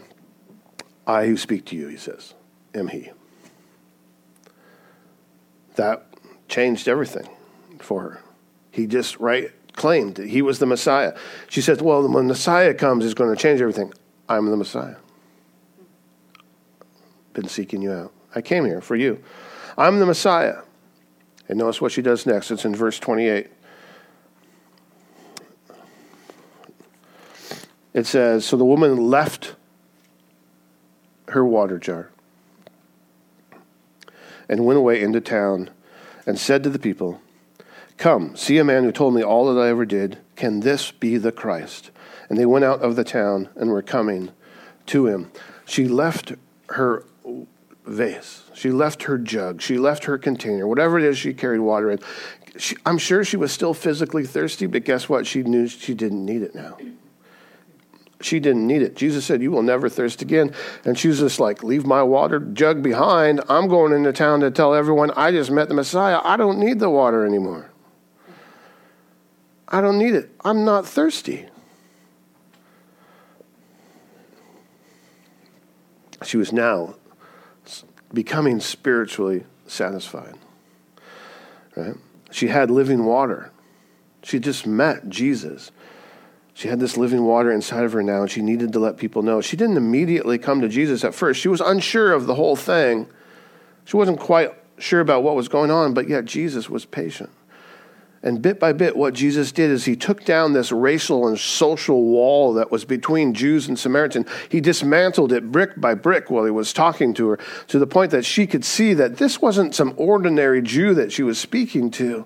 I 1.06 1.26
who 1.26 1.36
speak 1.36 1.64
to 1.66 1.76
you, 1.76 1.88
he 1.88 1.96
says, 1.96 2.34
am 2.74 2.88
he. 2.88 3.10
That 5.76 6.06
changed 6.48 6.88
everything 6.88 7.28
for 7.80 8.02
her. 8.02 8.20
He 8.70 8.86
just, 8.86 9.18
right, 9.18 9.50
claimed 9.72 10.16
that 10.16 10.28
he 10.28 10.42
was 10.42 10.58
the 10.58 10.66
Messiah. 10.66 11.16
She 11.48 11.60
says, 11.60 11.80
well, 11.80 12.02
when 12.02 12.26
the 12.26 12.34
Messiah 12.34 12.74
comes, 12.74 13.04
he's 13.04 13.14
going 13.14 13.34
to 13.34 13.40
change 13.40 13.60
everything. 13.60 13.92
I'm 14.28 14.50
the 14.50 14.56
Messiah. 14.56 14.96
Been 17.32 17.48
seeking 17.48 17.82
you 17.82 17.92
out. 17.92 18.12
I 18.34 18.40
came 18.40 18.64
here 18.64 18.80
for 18.80 18.96
you. 18.96 19.22
I'm 19.76 19.98
the 19.98 20.06
Messiah. 20.06 20.58
And 21.48 21.58
notice 21.58 21.80
what 21.80 21.92
she 21.92 22.02
does 22.02 22.26
next. 22.26 22.50
It's 22.50 22.64
in 22.64 22.74
verse 22.74 22.98
28. 22.98 23.48
It 27.92 28.06
says 28.06 28.44
So 28.44 28.56
the 28.56 28.64
woman 28.64 29.08
left 29.08 29.54
her 31.28 31.44
water 31.44 31.78
jar 31.78 32.10
and 34.48 34.64
went 34.64 34.78
away 34.78 35.00
into 35.00 35.20
town 35.20 35.70
and 36.26 36.38
said 36.38 36.62
to 36.62 36.70
the 36.70 36.78
people, 36.78 37.20
Come, 37.96 38.36
see 38.36 38.58
a 38.58 38.64
man 38.64 38.84
who 38.84 38.92
told 38.92 39.14
me 39.14 39.22
all 39.22 39.52
that 39.52 39.60
I 39.60 39.68
ever 39.68 39.84
did. 39.84 40.18
Can 40.36 40.60
this 40.60 40.90
be 40.90 41.16
the 41.16 41.32
Christ? 41.32 41.90
And 42.28 42.38
they 42.38 42.46
went 42.46 42.64
out 42.64 42.80
of 42.80 42.96
the 42.96 43.04
town 43.04 43.48
and 43.54 43.70
were 43.70 43.82
coming 43.82 44.30
to 44.86 45.06
him. 45.06 45.30
She 45.64 45.86
left 45.86 46.32
her 46.70 47.04
vase. 47.84 48.42
She 48.54 48.70
left 48.70 49.04
her 49.04 49.18
jug. 49.18 49.60
She 49.60 49.78
left 49.78 50.04
her 50.04 50.18
container. 50.18 50.66
Whatever 50.66 50.98
it 50.98 51.04
is 51.04 51.18
she 51.18 51.34
carried 51.34 51.60
water 51.60 51.90
in. 51.90 51.98
She, 52.56 52.76
I'm 52.86 52.98
sure 52.98 53.24
she 53.24 53.36
was 53.36 53.52
still 53.52 53.74
physically 53.74 54.24
thirsty, 54.24 54.66
but 54.66 54.84
guess 54.84 55.08
what? 55.08 55.26
She 55.26 55.42
knew 55.42 55.66
she 55.66 55.94
didn't 55.94 56.24
need 56.24 56.42
it 56.42 56.54
now. 56.54 56.78
She 58.20 58.40
didn't 58.40 58.66
need 58.66 58.80
it. 58.80 58.96
Jesus 58.96 59.24
said, 59.24 59.42
You 59.42 59.50
will 59.50 59.62
never 59.62 59.88
thirst 59.88 60.22
again. 60.22 60.54
And 60.84 60.98
she 60.98 61.08
was 61.08 61.18
just 61.18 61.40
like, 61.40 61.62
Leave 61.62 61.84
my 61.84 62.02
water 62.02 62.38
jug 62.38 62.82
behind. 62.82 63.42
I'm 63.48 63.68
going 63.68 63.92
into 63.92 64.12
town 64.12 64.40
to 64.40 64.50
tell 64.50 64.74
everyone 64.74 65.10
I 65.10 65.30
just 65.30 65.50
met 65.50 65.68
the 65.68 65.74
Messiah. 65.74 66.20
I 66.22 66.36
don't 66.36 66.58
need 66.58 66.78
the 66.78 66.88
water 66.88 67.26
anymore. 67.26 67.70
I 69.68 69.80
don't 69.80 69.98
need 69.98 70.14
it. 70.14 70.30
I'm 70.44 70.64
not 70.64 70.86
thirsty. 70.86 71.48
She 76.22 76.36
was 76.36 76.52
now 76.52 76.94
becoming 78.14 78.60
spiritually 78.60 79.44
satisfied. 79.66 80.34
Right? 81.76 81.94
She 82.30 82.48
had 82.48 82.70
living 82.70 83.04
water. 83.04 83.50
She 84.22 84.38
just 84.38 84.66
met 84.66 85.08
Jesus. 85.08 85.70
She 86.54 86.68
had 86.68 86.78
this 86.80 86.96
living 86.96 87.24
water 87.24 87.50
inside 87.52 87.84
of 87.84 87.92
her 87.92 88.02
now, 88.02 88.22
and 88.22 88.30
she 88.30 88.40
needed 88.40 88.72
to 88.72 88.78
let 88.78 88.96
people 88.96 89.22
know. 89.22 89.40
She 89.40 89.56
didn't 89.56 89.76
immediately 89.76 90.38
come 90.38 90.60
to 90.60 90.68
Jesus 90.68 91.04
at 91.04 91.14
first. 91.14 91.40
She 91.40 91.48
was 91.48 91.60
unsure 91.60 92.12
of 92.12 92.26
the 92.26 92.36
whole 92.36 92.56
thing. 92.56 93.08
She 93.84 93.96
wasn't 93.96 94.20
quite 94.20 94.52
sure 94.78 95.00
about 95.00 95.24
what 95.24 95.34
was 95.34 95.48
going 95.48 95.70
on, 95.70 95.94
but 95.94 96.08
yet 96.08 96.24
Jesus 96.24 96.70
was 96.70 96.84
patient. 96.84 97.30
And 98.24 98.40
bit 98.40 98.58
by 98.58 98.72
bit, 98.72 98.96
what 98.96 99.12
Jesus 99.12 99.52
did 99.52 99.70
is 99.70 99.84
he 99.84 99.96
took 99.96 100.24
down 100.24 100.54
this 100.54 100.72
racial 100.72 101.28
and 101.28 101.38
social 101.38 102.02
wall 102.04 102.54
that 102.54 102.70
was 102.70 102.86
between 102.86 103.34
Jews 103.34 103.68
and 103.68 103.78
Samaritans. 103.78 104.26
He 104.48 104.62
dismantled 104.62 105.30
it 105.30 105.52
brick 105.52 105.78
by 105.78 105.92
brick 105.92 106.30
while 106.30 106.46
he 106.46 106.50
was 106.50 106.72
talking 106.72 107.12
to 107.14 107.28
her, 107.28 107.38
to 107.68 107.78
the 107.78 107.86
point 107.86 108.12
that 108.12 108.24
she 108.24 108.46
could 108.46 108.64
see 108.64 108.94
that 108.94 109.18
this 109.18 109.42
wasn't 109.42 109.74
some 109.74 109.92
ordinary 109.98 110.62
Jew 110.62 110.94
that 110.94 111.12
she 111.12 111.22
was 111.22 111.38
speaking 111.38 111.90
to. 111.92 112.24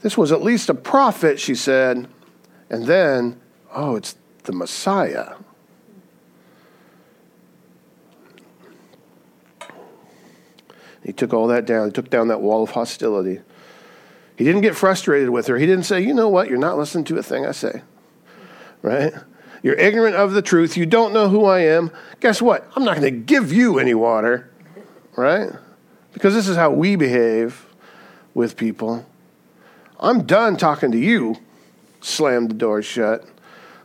This 0.00 0.18
was 0.18 0.32
at 0.32 0.42
least 0.42 0.68
a 0.68 0.74
prophet, 0.74 1.38
she 1.38 1.54
said. 1.54 2.08
And 2.68 2.86
then, 2.86 3.40
oh, 3.72 3.94
it's 3.94 4.16
the 4.42 4.52
Messiah. 4.52 5.36
He 11.04 11.12
took 11.12 11.32
all 11.32 11.46
that 11.46 11.64
down. 11.64 11.86
He 11.86 11.92
took 11.92 12.10
down 12.10 12.26
that 12.26 12.40
wall 12.40 12.64
of 12.64 12.70
hostility. 12.70 13.42
He 14.36 14.44
didn't 14.44 14.60
get 14.60 14.76
frustrated 14.76 15.30
with 15.30 15.46
her. 15.46 15.58
He 15.58 15.66
didn't 15.66 15.84
say, 15.84 16.00
you 16.00 16.12
know 16.12 16.28
what, 16.28 16.48
you're 16.48 16.58
not 16.58 16.76
listening 16.76 17.04
to 17.06 17.18
a 17.18 17.22
thing 17.22 17.46
I 17.46 17.52
say. 17.52 17.82
Right? 18.82 19.12
You're 19.62 19.74
ignorant 19.74 20.14
of 20.14 20.32
the 20.32 20.42
truth. 20.42 20.76
You 20.76 20.86
don't 20.86 21.14
know 21.14 21.28
who 21.28 21.46
I 21.46 21.60
am. 21.60 21.90
Guess 22.20 22.42
what? 22.42 22.70
I'm 22.76 22.84
not 22.84 22.96
going 22.96 23.12
to 23.12 23.18
give 23.18 23.52
you 23.52 23.78
any 23.78 23.94
water. 23.94 24.50
Right? 25.16 25.50
Because 26.12 26.34
this 26.34 26.48
is 26.48 26.56
how 26.56 26.70
we 26.70 26.96
behave 26.96 27.66
with 28.34 28.56
people. 28.56 29.06
I'm 29.98 30.24
done 30.24 30.56
talking 30.56 30.92
to 30.92 30.98
you. 30.98 31.36
Slam 32.02 32.46
the 32.46 32.54
door 32.54 32.82
shut, 32.82 33.24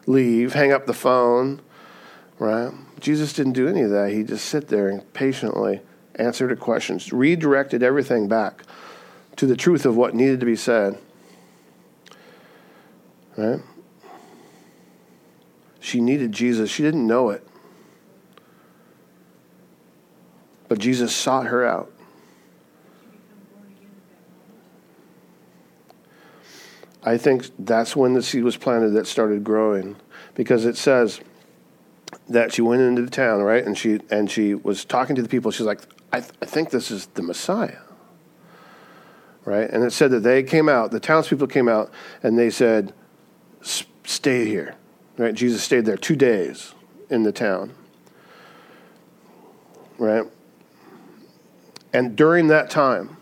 leave, 0.05 0.53
hang 0.53 0.71
up 0.71 0.85
the 0.85 0.93
phone. 0.93 1.61
Right? 2.37 2.71
Jesus 2.99 3.33
didn't 3.33 3.53
do 3.53 3.67
any 3.67 3.81
of 3.81 3.89
that. 3.91 4.11
He 4.11 4.23
just 4.23 4.45
sit 4.45 4.67
there 4.67 4.89
and 4.89 5.11
patiently 5.13 5.79
answered 6.15 6.49
her 6.49 6.55
questions, 6.55 7.11
redirected 7.13 7.81
everything 7.81 8.27
back 8.27 8.63
to 9.41 9.47
the 9.47 9.57
truth 9.57 9.87
of 9.87 9.97
what 9.97 10.13
needed 10.13 10.39
to 10.39 10.45
be 10.45 10.55
said. 10.55 10.99
Right? 13.35 13.59
She 15.79 15.99
needed 15.99 16.31
Jesus. 16.31 16.69
She 16.69 16.83
didn't 16.83 17.07
know 17.07 17.31
it. 17.31 17.43
But 20.67 20.77
Jesus 20.77 21.11
sought 21.11 21.47
her 21.47 21.65
out. 21.65 21.91
I 27.01 27.17
think 27.17 27.47
that's 27.57 27.95
when 27.95 28.13
the 28.13 28.21
seed 28.21 28.43
was 28.43 28.57
planted 28.57 28.89
that 28.89 29.07
started 29.07 29.43
growing 29.43 29.95
because 30.35 30.65
it 30.65 30.77
says 30.77 31.19
that 32.29 32.53
she 32.53 32.61
went 32.61 32.83
into 32.83 33.01
the 33.01 33.09
town, 33.09 33.41
right? 33.41 33.65
And 33.65 33.75
she 33.75 34.01
and 34.11 34.29
she 34.29 34.53
was 34.53 34.85
talking 34.85 35.15
to 35.15 35.23
the 35.23 35.29
people. 35.29 35.49
She's 35.49 35.65
like, 35.65 35.81
I, 36.13 36.19
th- 36.19 36.33
I 36.43 36.45
think 36.45 36.69
this 36.69 36.91
is 36.91 37.07
the 37.15 37.23
Messiah 37.23 37.79
right? 39.45 39.69
And 39.69 39.83
it 39.83 39.91
said 39.91 40.11
that 40.11 40.21
they 40.21 40.43
came 40.43 40.69
out, 40.69 40.91
the 40.91 40.99
townspeople 40.99 41.47
came 41.47 41.67
out, 41.67 41.91
and 42.23 42.37
they 42.37 42.49
said, 42.49 42.93
"Stay 43.61 44.45
here." 44.45 44.75
Right? 45.17 45.35
Jesus 45.35 45.61
stayed 45.61 45.85
there 45.85 45.97
two 45.97 46.15
days 46.15 46.73
in 47.09 47.23
the 47.23 47.31
town, 47.31 47.73
right? 49.97 50.25
And 51.93 52.15
during 52.15 52.47
that 52.47 52.69
time, 52.69 53.17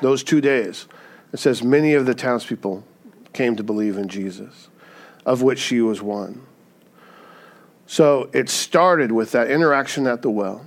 those 0.00 0.22
two 0.22 0.40
days, 0.40 0.86
it 1.32 1.38
says 1.38 1.62
many 1.62 1.94
of 1.94 2.06
the 2.06 2.14
townspeople 2.14 2.84
came 3.32 3.56
to 3.56 3.64
believe 3.64 3.96
in 3.96 4.08
Jesus, 4.08 4.68
of 5.26 5.42
which 5.42 5.58
she 5.58 5.80
was 5.80 6.00
one. 6.00 6.42
So 7.86 8.30
it 8.32 8.48
started 8.48 9.12
with 9.12 9.32
that 9.32 9.50
interaction 9.50 10.06
at 10.06 10.22
the 10.22 10.30
well. 10.30 10.64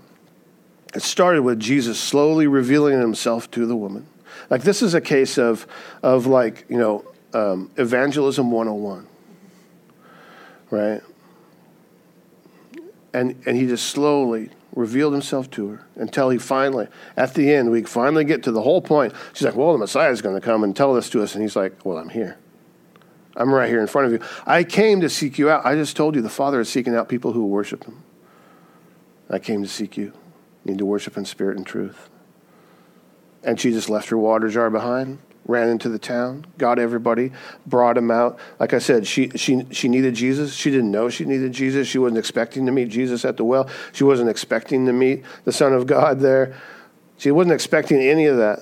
It 0.98 1.04
started 1.04 1.44
with 1.44 1.60
Jesus 1.60 2.00
slowly 2.00 2.48
revealing 2.48 3.00
himself 3.00 3.52
to 3.52 3.68
the 3.68 3.76
woman. 3.76 4.08
Like 4.50 4.64
this 4.64 4.82
is 4.82 4.96
a 4.96 5.00
case 5.00 5.38
of, 5.38 5.68
of 6.02 6.26
like, 6.26 6.66
you 6.70 6.78
know, 6.80 7.06
um, 7.36 7.70
evangelism 7.78 8.50
101, 8.50 9.06
right? 10.72 11.02
And, 13.14 13.40
and 13.46 13.56
he 13.56 13.68
just 13.68 13.90
slowly 13.90 14.50
revealed 14.76 15.14
himself 15.14 15.52
to 15.52 15.68
her 15.68 15.86
until 15.98 16.32
he 16.32 16.40
finally, 16.40 16.88
at 17.16 17.36
the 17.36 17.54
end, 17.54 17.70
we 17.70 17.84
finally 17.84 18.26
get 18.26 18.42
to 18.42 18.52
the 18.52 18.64
whole 18.64 18.82
point. 18.82 19.14
She's 19.34 19.46
like, 19.46 19.56
well, 19.56 19.74
the 19.74 19.78
Messiah 19.78 20.10
is 20.10 20.24
going 20.24 20.34
to 20.34 20.42
come 20.42 20.64
and 20.64 20.76
tell 20.76 20.96
this 20.96 21.12
to 21.12 21.22
us. 21.22 21.36
And 21.36 21.44
he's 21.44 21.56
like, 21.56 21.86
well, 21.86 22.00
I'm 22.00 22.10
here. 22.10 22.40
I'm 23.36 23.54
right 23.54 23.70
here 23.70 23.82
in 23.82 23.88
front 23.88 24.08
of 24.08 24.14
you. 24.14 24.28
I 24.48 24.64
came 24.64 25.02
to 25.02 25.10
seek 25.12 25.38
you 25.38 25.48
out. 25.52 25.64
I 25.64 25.76
just 25.76 25.96
told 25.96 26.16
you 26.16 26.24
the 26.24 26.30
Father 26.30 26.60
is 26.60 26.70
seeking 26.70 26.96
out 26.96 27.08
people 27.08 27.34
who 27.34 27.46
worship 27.46 27.84
him. 27.84 28.02
I 29.30 29.38
came 29.38 29.62
to 29.62 29.70
seek 29.70 29.96
you 29.96 30.12
need 30.68 30.78
to 30.78 30.86
worship 30.86 31.18
in 31.18 31.26
spirit 31.26 31.58
and 31.58 31.66
truth. 31.66 32.10
And 33.44 33.60
she 33.60 33.72
just 33.72 33.90
left 33.90 34.10
her 34.10 34.18
water 34.18 34.50
jar 34.50 34.70
behind, 34.70 35.20
ran 35.46 35.70
into 35.70 35.90
the 35.90 35.98
town, 35.98 36.46
got 36.58 36.78
everybody, 36.78 37.32
brought 37.66 37.98
him 37.98 38.12
out. 38.12 38.38
Like 38.60 38.74
I 38.74 38.80
said, 38.80 39.08
she, 39.08 39.30
she, 39.30 39.66
she 39.72 39.88
needed 39.88 40.14
Jesus. 40.14 40.54
She 40.54 40.70
didn't 40.70 40.92
know 40.92 41.10
she 41.10 41.26
needed 41.26 41.54
Jesus. 41.54 41.88
She 41.88 41.98
wasn't 41.98 42.20
expecting 42.20 42.66
to 42.66 42.72
meet 42.72 42.90
Jesus 42.90 43.24
at 43.24 43.38
the 43.38 43.46
well. 43.46 43.70
She 43.94 44.04
wasn't 44.04 44.30
expecting 44.30 44.86
to 44.86 44.94
meet 44.94 45.24
the 45.46 45.52
Son 45.52 45.74
of 45.74 45.88
God 45.88 46.20
there. 46.20 46.56
She 47.18 47.32
wasn't 47.32 47.54
expecting 47.54 48.02
any 48.02 48.26
of 48.26 48.38
that. 48.38 48.60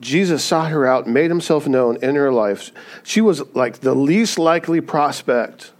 Jesus 0.00 0.44
sought 0.44 0.70
her 0.70 0.86
out, 0.86 1.06
made 1.06 1.30
himself 1.30 1.66
known 1.66 1.96
in 2.02 2.16
her 2.16 2.32
life. 2.32 2.70
She 3.02 3.20
was 3.20 3.42
like 3.54 3.80
the 3.80 3.94
least 3.94 4.38
likely 4.38 4.80
prospect. 4.80 5.72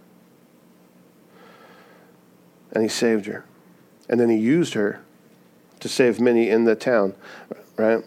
And 2.71 2.83
he 2.83 2.89
saved 2.89 3.25
her. 3.25 3.45
And 4.09 4.19
then 4.19 4.29
he 4.29 4.37
used 4.37 4.73
her 4.73 5.01
to 5.79 5.89
save 5.89 6.19
many 6.19 6.49
in 6.49 6.65
the 6.65 6.75
town, 6.75 7.13
right? 7.77 8.03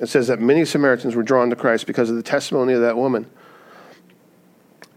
It 0.00 0.08
says 0.08 0.28
that 0.28 0.40
many 0.40 0.64
Samaritans 0.64 1.16
were 1.16 1.22
drawn 1.22 1.50
to 1.50 1.56
Christ 1.56 1.86
because 1.86 2.10
of 2.10 2.16
the 2.16 2.22
testimony 2.22 2.72
of 2.72 2.80
that 2.82 2.96
woman. 2.96 3.28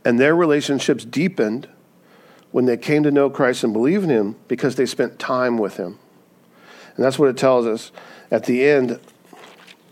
And 0.05 0.19
their 0.19 0.35
relationships 0.35 1.05
deepened 1.05 1.67
when 2.51 2.65
they 2.65 2.77
came 2.77 3.03
to 3.03 3.11
know 3.11 3.29
Christ 3.29 3.63
and 3.63 3.73
believe 3.73 4.03
in 4.03 4.09
him 4.09 4.35
because 4.47 4.75
they 4.75 4.85
spent 4.85 5.19
time 5.19 5.57
with 5.57 5.77
him. 5.77 5.97
And 6.95 7.05
that's 7.05 7.17
what 7.17 7.29
it 7.29 7.37
tells 7.37 7.65
us 7.65 7.91
at 8.29 8.45
the 8.45 8.65
end 8.67 8.99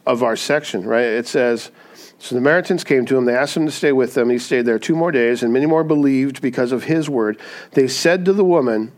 of 0.05 0.23
our 0.23 0.36
section, 0.36 0.86
right? 0.86 1.05
It 1.05 1.27
says, 1.27 1.71
So 2.19 2.36
the 2.36 2.41
Samaritans 2.41 2.84
came 2.84 3.05
to 3.05 3.17
him, 3.17 3.25
they 3.25 3.36
asked 3.36 3.55
him 3.55 3.65
to 3.65 3.71
stay 3.71 3.91
with 3.91 4.13
them. 4.13 4.30
He 4.30 4.38
stayed 4.38 4.65
there 4.65 4.80
two 4.80 4.95
more 4.95 5.11
days, 5.11 5.41
and 5.41 5.53
many 5.53 5.65
more 5.65 5.84
believed 5.84 6.41
because 6.41 6.71
of 6.71 6.84
his 6.84 7.09
word. 7.09 7.39
They 7.71 7.88
said 7.88 8.25
to 8.25 8.34
the 8.34 8.43
woman, 8.43 8.91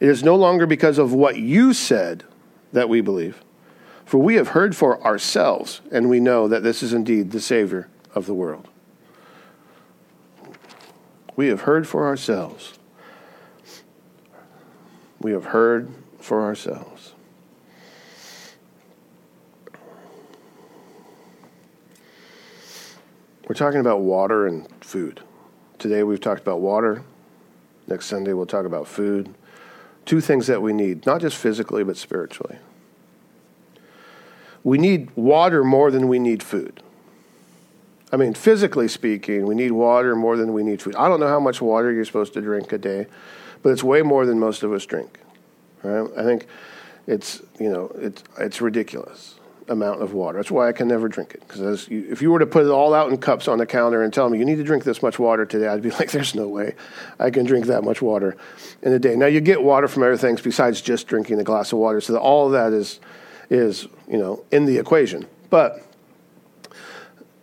it 0.00 0.08
is 0.08 0.22
no 0.22 0.36
longer 0.36 0.66
because 0.66 0.98
of 0.98 1.12
what 1.12 1.36
you 1.36 1.72
said 1.72 2.24
that 2.72 2.88
we 2.88 3.00
believe. 3.00 3.42
For 4.04 4.18
we 4.18 4.36
have 4.36 4.48
heard 4.48 4.74
for 4.74 5.02
ourselves, 5.04 5.80
and 5.90 6.08
we 6.08 6.20
know 6.20 6.48
that 6.48 6.62
this 6.62 6.82
is 6.82 6.92
indeed 6.92 7.30
the 7.30 7.40
Savior 7.40 7.88
of 8.14 8.26
the 8.26 8.34
world. 8.34 8.68
We 11.36 11.48
have 11.48 11.62
heard 11.62 11.86
for 11.86 12.06
ourselves. 12.06 12.78
We 15.20 15.32
have 15.32 15.46
heard 15.46 15.90
for 16.18 16.42
ourselves. 16.42 17.14
We're 23.46 23.54
talking 23.54 23.80
about 23.80 24.00
water 24.00 24.46
and 24.46 24.68
food. 24.80 25.20
Today 25.78 26.02
we've 26.02 26.20
talked 26.20 26.40
about 26.40 26.60
water. 26.60 27.02
Next 27.86 28.06
Sunday 28.06 28.32
we'll 28.32 28.46
talk 28.46 28.66
about 28.66 28.86
food 28.86 29.34
two 30.08 30.22
things 30.22 30.46
that 30.46 30.62
we 30.62 30.72
need, 30.72 31.04
not 31.04 31.20
just 31.20 31.36
physically, 31.36 31.84
but 31.84 31.96
spiritually. 31.96 32.56
We 34.64 34.78
need 34.78 35.10
water 35.14 35.62
more 35.62 35.90
than 35.90 36.08
we 36.08 36.18
need 36.18 36.42
food. 36.42 36.82
I 38.10 38.16
mean, 38.16 38.32
physically 38.32 38.88
speaking, 38.88 39.46
we 39.46 39.54
need 39.54 39.72
water 39.72 40.16
more 40.16 40.38
than 40.38 40.54
we 40.54 40.62
need 40.62 40.80
food. 40.80 40.96
I 40.96 41.08
don't 41.08 41.20
know 41.20 41.28
how 41.28 41.38
much 41.38 41.60
water 41.60 41.92
you're 41.92 42.06
supposed 42.06 42.32
to 42.34 42.40
drink 42.40 42.72
a 42.72 42.78
day, 42.78 43.06
but 43.62 43.68
it's 43.68 43.84
way 43.84 44.00
more 44.00 44.24
than 44.24 44.38
most 44.38 44.62
of 44.62 44.72
us 44.72 44.86
drink. 44.86 45.20
Right? 45.82 46.10
I 46.16 46.24
think 46.24 46.46
it's 47.06 47.42
you 47.60 47.70
know 47.70 47.92
it's 47.96 48.24
it's 48.38 48.60
ridiculous 48.60 49.37
amount 49.68 50.02
of 50.02 50.12
water. 50.12 50.38
That's 50.38 50.50
why 50.50 50.68
I 50.68 50.72
can 50.72 50.88
never 50.88 51.08
drink 51.08 51.34
it. 51.34 51.40
Because 51.46 51.88
if 51.90 52.22
you 52.22 52.30
were 52.30 52.38
to 52.38 52.46
put 52.46 52.64
it 52.64 52.70
all 52.70 52.94
out 52.94 53.10
in 53.10 53.18
cups 53.18 53.48
on 53.48 53.58
the 53.58 53.66
counter 53.66 54.02
and 54.02 54.12
tell 54.12 54.28
me 54.28 54.38
you 54.38 54.44
need 54.44 54.56
to 54.56 54.64
drink 54.64 54.84
this 54.84 55.02
much 55.02 55.18
water 55.18 55.44
today, 55.44 55.68
I'd 55.68 55.82
be 55.82 55.90
like, 55.98 56.10
there's 56.10 56.34
no 56.34 56.48
way 56.48 56.74
I 57.18 57.30
can 57.30 57.46
drink 57.46 57.66
that 57.66 57.84
much 57.84 58.02
water 58.02 58.36
in 58.82 58.92
a 58.92 58.98
day. 58.98 59.16
Now 59.16 59.26
you 59.26 59.40
get 59.40 59.62
water 59.62 59.88
from 59.88 60.02
other 60.02 60.16
things 60.16 60.40
besides 60.40 60.80
just 60.80 61.06
drinking 61.06 61.40
a 61.40 61.44
glass 61.44 61.72
of 61.72 61.78
water, 61.78 62.00
so 62.00 62.16
all 62.16 62.46
of 62.46 62.52
that 62.52 62.72
is 62.72 63.00
is 63.50 63.88
you 64.06 64.18
know 64.18 64.44
in 64.50 64.66
the 64.66 64.78
equation. 64.78 65.26
But 65.50 65.82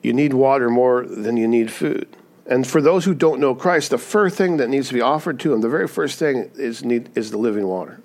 you 0.04 0.14
need 0.14 0.34
water 0.34 0.70
more 0.70 1.06
than 1.06 1.36
you 1.36 1.48
need 1.48 1.72
food. 1.72 2.08
And 2.46 2.68
for 2.68 2.80
those 2.80 3.06
who 3.06 3.16
don't 3.16 3.40
know 3.40 3.56
Christ, 3.56 3.90
the 3.90 3.98
first 3.98 4.38
thing 4.38 4.58
that 4.58 4.70
needs 4.70 4.90
to 4.90 4.94
be 4.94 5.02
offered 5.02 5.40
to 5.40 5.50
them, 5.50 5.62
the 5.62 5.70
very 5.70 5.88
first 5.88 6.20
thing 6.20 6.52
is 6.56 6.84
need 6.84 7.10
is 7.18 7.32
the 7.32 7.38
living 7.38 7.68
water. 7.68 8.00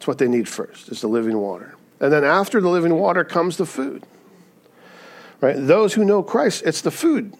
That's 0.00 0.06
what 0.06 0.16
they 0.16 0.28
need 0.28 0.48
first, 0.48 0.88
is 0.88 1.02
the 1.02 1.08
living 1.08 1.36
water. 1.36 1.76
And 2.00 2.10
then 2.10 2.24
after 2.24 2.58
the 2.58 2.70
living 2.70 2.94
water 2.94 3.22
comes 3.22 3.58
the 3.58 3.66
food. 3.66 4.02
Right? 5.42 5.56
Those 5.58 5.92
who 5.92 6.06
know 6.06 6.22
Christ, 6.22 6.62
it's 6.64 6.80
the 6.80 6.90
food. 6.90 7.34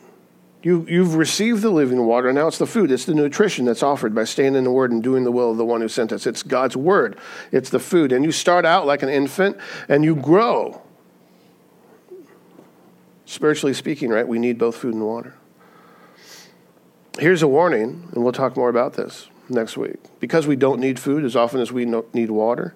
You, 0.62 0.84
you've 0.86 1.14
received 1.14 1.62
the 1.62 1.70
living 1.70 2.04
water, 2.04 2.30
now 2.34 2.48
it's 2.48 2.58
the 2.58 2.66
food. 2.66 2.92
It's 2.92 3.06
the 3.06 3.14
nutrition 3.14 3.64
that's 3.64 3.82
offered 3.82 4.14
by 4.14 4.24
staying 4.24 4.56
in 4.56 4.64
the 4.64 4.70
Word 4.70 4.92
and 4.92 5.02
doing 5.02 5.24
the 5.24 5.32
will 5.32 5.50
of 5.50 5.56
the 5.56 5.64
one 5.64 5.80
who 5.80 5.88
sent 5.88 6.12
us. 6.12 6.26
It's 6.26 6.42
God's 6.42 6.76
Word, 6.76 7.16
it's 7.50 7.70
the 7.70 7.78
food. 7.80 8.12
And 8.12 8.26
you 8.26 8.30
start 8.30 8.66
out 8.66 8.86
like 8.86 9.02
an 9.02 9.08
infant 9.08 9.56
and 9.88 10.04
you 10.04 10.14
grow. 10.14 10.82
Spiritually 13.24 13.72
speaking, 13.72 14.10
right, 14.10 14.28
we 14.28 14.38
need 14.38 14.58
both 14.58 14.76
food 14.76 14.92
and 14.92 15.06
water. 15.06 15.34
Here's 17.18 17.40
a 17.40 17.48
warning, 17.48 18.06
and 18.12 18.22
we'll 18.22 18.34
talk 18.34 18.54
more 18.54 18.68
about 18.68 18.92
this 18.92 19.29
next 19.50 19.76
week. 19.76 19.98
Because 20.18 20.46
we 20.46 20.56
don't 20.56 20.80
need 20.80 20.98
food 20.98 21.24
as 21.24 21.36
often 21.36 21.60
as 21.60 21.72
we 21.72 21.84
need 22.12 22.30
water, 22.30 22.74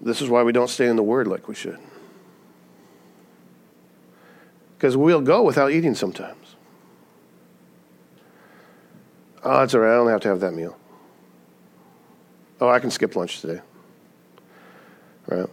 this 0.00 0.22
is 0.22 0.28
why 0.28 0.42
we 0.42 0.52
don't 0.52 0.70
stay 0.70 0.88
in 0.88 0.96
the 0.96 1.02
Word 1.02 1.26
like 1.26 1.48
we 1.48 1.54
should 1.54 1.78
because 4.80 4.96
we'll 4.96 5.20
go 5.20 5.42
without 5.42 5.72
eating 5.72 5.94
sometimes. 5.94 6.56
Oh, 9.44 9.58
that's 9.58 9.74
all 9.74 9.82
right. 9.82 9.92
I 9.92 9.96
don't 9.96 10.08
have 10.08 10.22
to 10.22 10.28
have 10.28 10.40
that 10.40 10.54
meal. 10.54 10.74
Oh, 12.62 12.68
I 12.70 12.78
can 12.78 12.90
skip 12.90 13.14
lunch 13.14 13.42
today. 13.42 13.60
Right? 15.26 15.46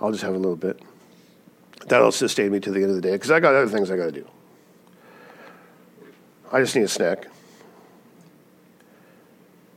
I'll 0.00 0.10
just 0.10 0.22
have 0.22 0.34
a 0.34 0.38
little 0.38 0.56
bit. 0.56 0.80
That'll 1.88 2.12
sustain 2.12 2.50
me 2.50 2.60
to 2.60 2.70
the 2.70 2.80
end 2.80 2.88
of 2.88 2.96
the 2.96 3.02
day 3.02 3.12
because 3.12 3.30
I 3.30 3.40
got 3.40 3.54
other 3.54 3.68
things 3.68 3.90
I 3.90 3.98
got 3.98 4.06
to 4.06 4.12
do. 4.12 4.26
I 6.50 6.60
just 6.60 6.74
need 6.74 6.84
a 6.84 6.88
snack. 6.88 7.28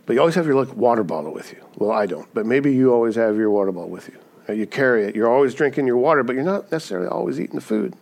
But 0.10 0.16
you 0.16 0.22
always 0.22 0.34
have 0.34 0.48
your 0.48 0.56
like 0.56 0.76
water 0.76 1.04
bottle 1.04 1.32
with 1.32 1.52
you. 1.52 1.64
Well, 1.76 1.92
I 1.92 2.08
don't, 2.08 2.28
but 2.34 2.44
maybe 2.44 2.74
you 2.74 2.92
always 2.92 3.14
have 3.14 3.38
your 3.38 3.52
water 3.52 3.72
bottle 3.72 3.92
with 3.92 4.08
you. 4.08 4.18
Uh, 4.50 4.54
you 4.54 4.66
carry 4.66 5.04
it. 5.04 5.16
You're 5.16 5.30
always 5.30 5.54
drinking 5.54 5.86
your 5.86 5.98
water, 5.98 6.24
but 6.24 6.34
you're 6.34 6.44
not 6.44 6.72
necessarily 6.72 7.08
always 7.08 7.40
eating 7.40 7.54
the 7.54 7.62
food. 7.62 7.96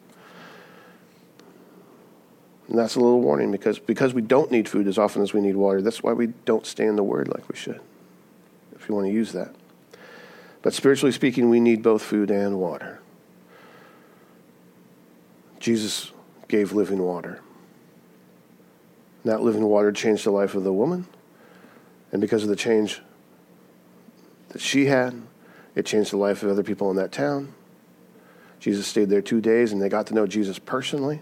And 2.69 2.79
that's 2.79 2.95
a 2.95 3.01
little 3.01 3.19
warning 3.19 3.51
because, 3.51 3.77
because 3.77 4.13
we 4.13 4.21
don't 4.21 4.49
need 4.49 4.69
food 4.69 4.87
as 4.87 4.97
often 4.97 5.21
as 5.21 5.33
we 5.33 5.41
need 5.41 5.57
water. 5.57 5.81
That's 5.81 6.01
why 6.01 6.13
we 6.13 6.27
don't 6.45 6.65
stay 6.65 6.85
in 6.85 6.95
the 6.95 7.03
Word 7.03 7.27
like 7.27 7.49
we 7.49 7.57
should, 7.57 7.81
if 8.73 8.87
you 8.87 8.95
want 8.95 9.07
to 9.07 9.11
use 9.11 9.33
that. 9.33 9.53
But 10.61 10.73
spiritually 10.73 11.11
speaking, 11.11 11.49
we 11.49 11.59
need 11.59 11.83
both 11.83 12.03
food 12.03 12.31
and 12.31 12.57
water. 12.57 13.01
Jesus 15.59 16.13
gave 16.47 16.71
living 16.71 17.01
water. 17.01 17.41
That 19.25 19.41
living 19.41 19.65
water 19.65 19.91
changed 19.91 20.23
the 20.23 20.31
life 20.31 20.55
of 20.55 20.63
the 20.63 20.71
woman. 20.71 21.05
And 22.11 22.21
because 22.21 22.43
of 22.43 22.49
the 22.49 22.55
change 22.55 23.01
that 24.49 24.61
she 24.61 24.85
had, 24.85 25.21
it 25.75 25.85
changed 25.85 26.11
the 26.11 26.17
life 26.17 26.43
of 26.43 26.49
other 26.49 26.63
people 26.63 26.89
in 26.89 26.97
that 26.97 27.11
town. 27.11 27.53
Jesus 28.59 28.87
stayed 28.87 29.09
there 29.09 29.21
two 29.21 29.41
days 29.41 29.71
and 29.71 29.81
they 29.81 29.89
got 29.89 30.07
to 30.07 30.13
know 30.13 30.25
Jesus 30.25 30.57
personally. 30.57 31.21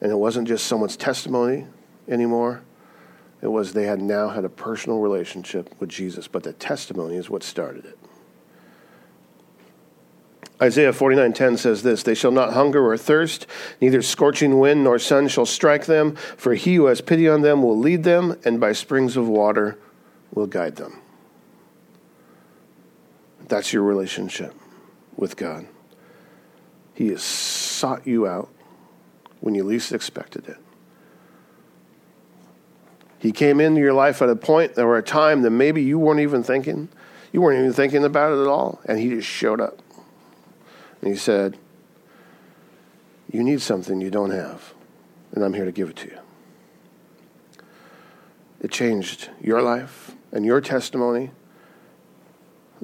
And 0.00 0.10
it 0.10 0.16
wasn't 0.16 0.48
just 0.48 0.66
someone's 0.66 0.96
testimony 0.96 1.66
anymore. 2.08 2.62
It 3.40 3.48
was 3.48 3.72
they 3.72 3.86
had 3.86 4.00
now 4.00 4.28
had 4.28 4.44
a 4.44 4.48
personal 4.48 5.00
relationship 5.00 5.74
with 5.80 5.88
Jesus, 5.88 6.28
but 6.28 6.42
the 6.42 6.52
testimony 6.52 7.16
is 7.16 7.28
what 7.28 7.42
started 7.42 7.84
it. 7.84 7.98
Isaiah 10.60 10.92
49:10 10.92 11.58
says 11.58 11.82
this, 11.82 12.02
they 12.02 12.14
shall 12.14 12.30
not 12.30 12.52
hunger 12.52 12.86
or 12.86 12.96
thirst, 12.96 13.46
neither 13.80 14.02
scorching 14.02 14.58
wind 14.58 14.84
nor 14.84 14.98
sun 14.98 15.28
shall 15.28 15.46
strike 15.46 15.86
them, 15.86 16.14
for 16.36 16.54
he 16.54 16.76
who 16.76 16.86
has 16.86 17.00
pity 17.00 17.28
on 17.28 17.42
them 17.42 17.62
will 17.62 17.78
lead 17.78 18.04
them 18.04 18.38
and 18.44 18.60
by 18.60 18.72
springs 18.72 19.16
of 19.16 19.26
water 19.28 19.78
will 20.32 20.46
guide 20.46 20.76
them. 20.76 20.98
That's 23.48 23.72
your 23.72 23.82
relationship 23.82 24.54
with 25.16 25.36
God. 25.36 25.66
He 26.94 27.08
has 27.08 27.22
sought 27.22 28.06
you 28.06 28.26
out 28.26 28.48
when 29.40 29.54
you 29.54 29.64
least 29.64 29.92
expected 29.92 30.48
it. 30.48 30.58
He 33.18 33.32
came 33.32 33.60
into 33.60 33.80
your 33.80 33.92
life 33.92 34.22
at 34.22 34.28
a 34.28 34.36
point 34.36 34.78
or 34.78 34.96
a 34.96 35.02
time 35.02 35.42
that 35.42 35.50
maybe 35.50 35.82
you 35.82 35.98
weren't 35.98 36.20
even 36.20 36.42
thinking. 36.42 36.88
You 37.32 37.40
weren't 37.40 37.58
even 37.58 37.72
thinking 37.72 38.04
about 38.04 38.32
it 38.32 38.42
at 38.42 38.48
all, 38.48 38.80
and 38.84 38.98
he 38.98 39.10
just 39.10 39.28
showed 39.28 39.60
up. 39.60 39.78
And 41.02 41.10
he 41.10 41.16
said, 41.16 41.58
You 43.30 43.44
need 43.44 43.60
something 43.60 44.00
you 44.00 44.10
don't 44.10 44.30
have, 44.30 44.72
and 45.32 45.44
I'm 45.44 45.52
here 45.52 45.66
to 45.66 45.72
give 45.72 45.90
it 45.90 45.96
to 45.96 46.06
you. 46.08 46.18
It 48.60 48.70
changed 48.70 49.28
your 49.40 49.60
life 49.60 50.12
and 50.30 50.46
your 50.46 50.60
testimony 50.60 51.32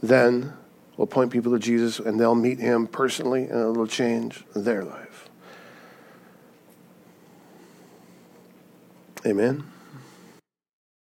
then 0.03 0.53
we'll 0.97 1.07
point 1.07 1.33
people 1.33 1.53
to 1.53 1.59
Jesus 1.59 1.99
and 1.99 2.19
they'll 2.19 2.35
meet 2.35 2.59
him 2.59 2.87
personally 2.87 3.43
and 3.45 3.71
it'll 3.71 3.87
change 3.87 4.45
their 4.55 4.85
life. 4.85 5.29
Amen. 9.27 9.65